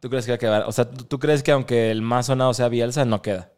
¿Tú 0.00 0.10
crees 0.10 0.24
que 0.24 0.32
va 0.32 0.36
a 0.36 0.38
quedar? 0.38 0.64
O 0.66 0.72
sea, 0.72 0.90
¿tú, 0.90 1.04
tú 1.04 1.18
crees 1.18 1.42
que 1.42 1.52
aunque 1.52 1.90
el 1.90 2.02
más 2.02 2.26
sonado 2.26 2.52
sea 2.54 2.68
Bielsa, 2.68 3.04
no 3.04 3.22
queda? 3.22 3.52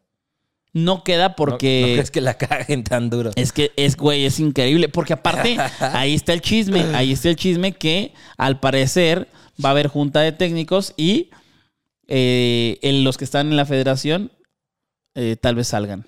No 0.72 1.02
queda 1.04 1.30
¿No- 1.30 1.36
porque... 1.36 1.80
¿No, 1.80 1.86
crees 1.94 2.10
que 2.10 2.20
la 2.20 2.34
caguen 2.36 2.84
tan 2.84 3.10
duro? 3.10 3.30
Es 3.36 3.52
que 3.52 3.72
es, 3.76 3.96
güey, 3.96 4.26
es 4.26 4.38
increíble. 4.38 4.88
Porque 4.88 5.14
aparte, 5.14 5.56
ahí 5.80 6.14
está 6.14 6.32
el 6.32 6.40
chisme. 6.40 6.82
Ahí 6.94 7.12
está 7.12 7.28
el 7.30 7.36
chisme 7.36 7.72
que 7.72 8.12
al 8.36 8.60
parecer 8.60 9.28
va 9.64 9.70
a 9.70 9.72
haber 9.72 9.88
junta 9.88 10.20
de 10.20 10.32
técnicos 10.32 10.94
y 10.96 11.30
eh, 12.06 12.78
en 12.82 13.04
los 13.04 13.16
que 13.16 13.24
están 13.24 13.48
en 13.48 13.56
la 13.56 13.66
federación 13.66 14.32
eh, 15.14 15.36
tal 15.40 15.54
vez 15.54 15.68
salgan. 15.68 16.06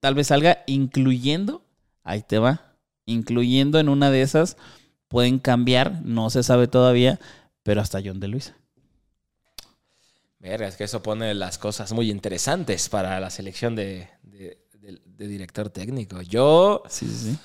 Tal 0.00 0.14
vez 0.14 0.26
salga 0.28 0.62
incluyendo, 0.66 1.64
ahí 2.02 2.22
te 2.22 2.38
va, 2.38 2.73
incluyendo 3.06 3.78
en 3.78 3.88
una 3.88 4.10
de 4.10 4.22
esas, 4.22 4.56
pueden 5.08 5.38
cambiar, 5.38 6.02
no 6.04 6.30
se 6.30 6.42
sabe 6.42 6.68
todavía, 6.68 7.20
pero 7.62 7.80
hasta 7.80 8.00
John 8.04 8.20
de 8.20 8.28
Luisa. 8.28 8.56
Verga, 10.38 10.68
es 10.68 10.76
que 10.76 10.84
eso 10.84 11.02
pone 11.02 11.32
las 11.34 11.56
cosas 11.58 11.92
muy 11.92 12.10
interesantes 12.10 12.88
para 12.88 13.18
la 13.18 13.30
selección 13.30 13.74
de, 13.74 14.08
de- 14.22 14.58
de- 14.74 15.00
de 15.06 15.26
director 15.26 15.70
técnico. 15.70 16.20
Yo. 16.22 16.82
Sí, 16.88 17.06
sí, 17.08 17.30
sí. 17.32 17.38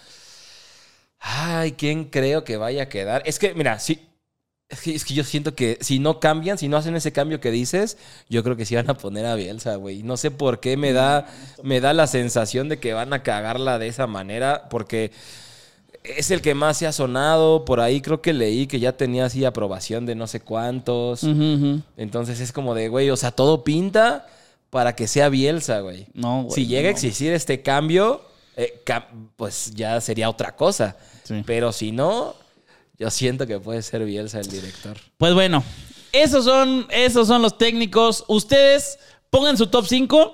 Ay, 1.20 1.74
¿quién 1.74 2.06
creo 2.06 2.44
que 2.44 2.58
vaya 2.58 2.84
a 2.84 2.90
quedar? 2.90 3.22
Es 3.26 3.40
que, 3.40 3.54
mira, 3.54 3.80
sí. 3.80 4.06
Es 4.70 4.82
que, 4.82 4.94
es 4.96 5.04
que 5.06 5.16
yo 5.16 5.24
siento 5.24 5.56
que 5.56 5.80
si 5.82 5.98
no 6.00 6.20
cambian, 6.20 6.58
si 6.60 6.68
no 6.68 6.78
hacen 6.78 6.96
ese 6.96 7.12
cambio 7.12 7.40
que 7.42 7.50
dices, 7.52 7.98
yo 8.30 8.44
creo 8.44 8.56
que 8.56 8.66
sí 8.66 8.76
van 8.76 8.90
a 8.90 8.96
poner 8.98 9.26
a 9.26 9.34
Bielsa, 9.36 9.76
güey. 9.78 10.04
No 10.04 10.16
sé 10.16 10.30
por 10.32 10.60
qué 10.60 10.78
me 10.78 10.94
da, 10.94 11.28
me 11.64 11.82
da 11.82 11.94
la 11.94 12.06
sensación 12.06 12.70
de 12.70 12.80
que 12.80 12.94
van 12.94 13.12
a 13.14 13.24
cagarla 13.24 13.80
de 13.80 13.88
esa 13.88 14.06
manera, 14.08 14.70
porque 14.70 15.12
es 16.04 16.32
el 16.32 16.42
que 16.42 16.56
más 16.56 16.78
se 16.78 16.88
ha 16.88 16.92
sonado. 16.92 17.66
Por 17.66 17.80
ahí 17.80 18.02
creo 18.02 18.22
que 18.22 18.34
leí 18.34 18.68
que 18.68 18.80
ya 18.80 18.96
tenía 18.96 19.26
así 19.26 19.46
aprobación 19.46 20.06
de 20.06 20.16
no 20.16 20.28
sé 20.28 20.40
cuántos. 20.40 21.24
Entonces 21.98 22.40
es 22.40 22.52
como 22.52 22.76
de, 22.76 22.90
güey, 22.90 23.10
o 23.10 23.18
sea, 23.18 23.32
todo 23.32 23.64
pinta 23.64 24.28
para 24.70 24.96
que 24.96 25.08
sea 25.08 25.30
Bielsa, 25.30 25.80
güey. 25.80 26.08
No, 26.14 26.44
güey, 26.44 26.56
si 26.56 26.68
llega 26.68 26.90
a 26.90 26.92
existir 26.92 27.34
este 27.34 27.62
cambio, 27.62 28.22
eh, 28.56 28.82
pues 29.36 29.72
ya 29.74 30.00
sería 30.02 30.30
otra 30.30 30.56
cosa. 30.56 30.98
Sí. 31.24 31.44
Pero 31.46 31.72
si 31.72 31.92
no, 31.92 32.36
yo 32.98 33.10
siento 33.10 33.48
que 33.48 33.60
puede 33.60 33.82
ser 33.82 34.06
Bielsa 34.06 34.40
el 34.40 34.48
director. 34.48 34.98
Pues 35.18 35.34
bueno, 35.34 35.64
esos 36.12 36.46
son, 36.46 36.88
esos 36.90 37.28
son 37.28 37.42
los 37.42 37.58
técnicos. 37.58 38.26
Ustedes 38.28 39.00
pongan 39.30 39.58
su 39.58 39.68
top 39.68 39.86
5. 39.88 40.34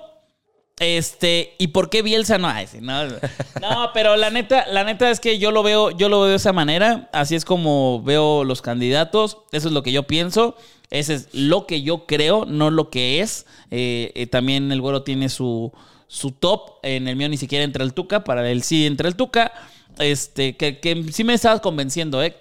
Este, 0.78 1.54
¿y 1.58 1.68
por 1.68 1.88
qué 1.88 2.02
Bielsa 2.02 2.36
no? 2.36 2.48
Ay, 2.48 2.66
no, 2.82 3.06
no, 3.06 3.90
pero 3.94 4.14
la 4.16 4.28
neta, 4.28 4.66
la 4.66 4.84
neta 4.84 5.10
es 5.10 5.20
que 5.20 5.38
yo 5.38 5.50
lo 5.50 5.62
veo, 5.62 5.90
yo 5.90 6.10
lo 6.10 6.20
veo 6.20 6.30
de 6.30 6.36
esa 6.36 6.52
manera. 6.52 7.08
Así 7.14 7.34
es 7.34 7.46
como 7.46 8.02
veo 8.02 8.44
los 8.44 8.60
candidatos. 8.60 9.38
Eso 9.52 9.68
es 9.68 9.74
lo 9.74 9.82
que 9.82 9.92
yo 9.92 10.02
pienso. 10.02 10.54
Ese 10.90 11.14
es 11.14 11.28
lo 11.32 11.66
que 11.66 11.80
yo 11.80 12.04
creo, 12.06 12.44
no 12.44 12.70
lo 12.70 12.90
que 12.90 13.20
es. 13.20 13.46
Eh, 13.70 14.12
eh, 14.14 14.26
también 14.26 14.70
el 14.70 14.82
güero 14.82 15.02
tiene 15.02 15.30
su, 15.30 15.72
su 16.08 16.32
top. 16.32 16.72
En 16.82 17.08
el 17.08 17.16
mío 17.16 17.30
ni 17.30 17.38
siquiera 17.38 17.64
entra 17.64 17.82
el 17.82 17.94
Tuca. 17.94 18.22
Para 18.22 18.48
él 18.50 18.62
sí 18.62 18.84
entra 18.84 19.08
el 19.08 19.16
Tuca. 19.16 19.52
Este, 19.98 20.58
que, 20.58 20.78
que 20.78 21.06
sí 21.10 21.24
me 21.24 21.32
estabas 21.32 21.62
convenciendo, 21.62 22.22
¿eh? 22.22 22.36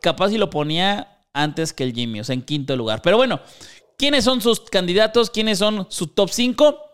Capaz 0.00 0.30
si 0.30 0.38
lo 0.38 0.50
ponía 0.50 1.20
antes 1.32 1.72
que 1.72 1.84
el 1.84 1.94
Jimmy, 1.94 2.18
o 2.18 2.24
sea, 2.24 2.34
en 2.34 2.42
quinto 2.42 2.74
lugar. 2.74 3.00
Pero 3.00 3.16
bueno, 3.16 3.38
¿quiénes 3.96 4.24
son 4.24 4.40
sus 4.40 4.58
candidatos? 4.58 5.30
¿Quiénes 5.30 5.58
son 5.58 5.86
su 5.88 6.08
top 6.08 6.30
5? 6.30 6.85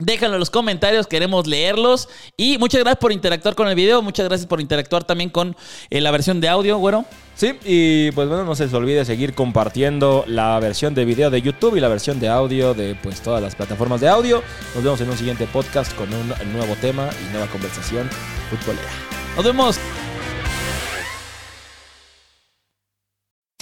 Déjenlo 0.00 0.36
en 0.36 0.40
los 0.40 0.50
comentarios, 0.50 1.06
queremos 1.06 1.46
leerlos. 1.46 2.08
Y 2.36 2.58
muchas 2.58 2.80
gracias 2.80 2.98
por 2.98 3.12
interactuar 3.12 3.54
con 3.54 3.68
el 3.68 3.74
video. 3.74 4.02
Muchas 4.02 4.26
gracias 4.26 4.48
por 4.48 4.60
interactuar 4.60 5.04
también 5.04 5.30
con 5.30 5.54
eh, 5.90 6.00
la 6.00 6.10
versión 6.10 6.40
de 6.40 6.48
audio, 6.48 6.78
güero. 6.78 7.04
Sí, 7.34 7.52
y 7.64 8.10
pues 8.12 8.28
bueno, 8.28 8.44
no 8.44 8.54
se 8.54 8.64
les 8.64 8.74
olvide 8.74 9.04
seguir 9.04 9.34
compartiendo 9.34 10.24
la 10.26 10.58
versión 10.58 10.94
de 10.94 11.04
video 11.04 11.30
de 11.30 11.40
YouTube 11.40 11.76
y 11.76 11.80
la 11.80 11.88
versión 11.88 12.18
de 12.18 12.28
audio 12.28 12.74
de 12.74 12.96
pues 13.02 13.20
todas 13.20 13.42
las 13.42 13.54
plataformas 13.54 14.00
de 14.00 14.08
audio. 14.08 14.42
Nos 14.74 14.82
vemos 14.82 15.00
en 15.02 15.10
un 15.10 15.16
siguiente 15.16 15.46
podcast 15.46 15.94
con 15.94 16.12
un 16.12 16.28
nuevo 16.52 16.74
tema 16.80 17.08
y 17.22 17.32
nueva 17.32 17.46
conversación 17.46 18.08
futbolera. 18.50 18.88
Nos 19.36 19.44
vemos. 19.44 20.09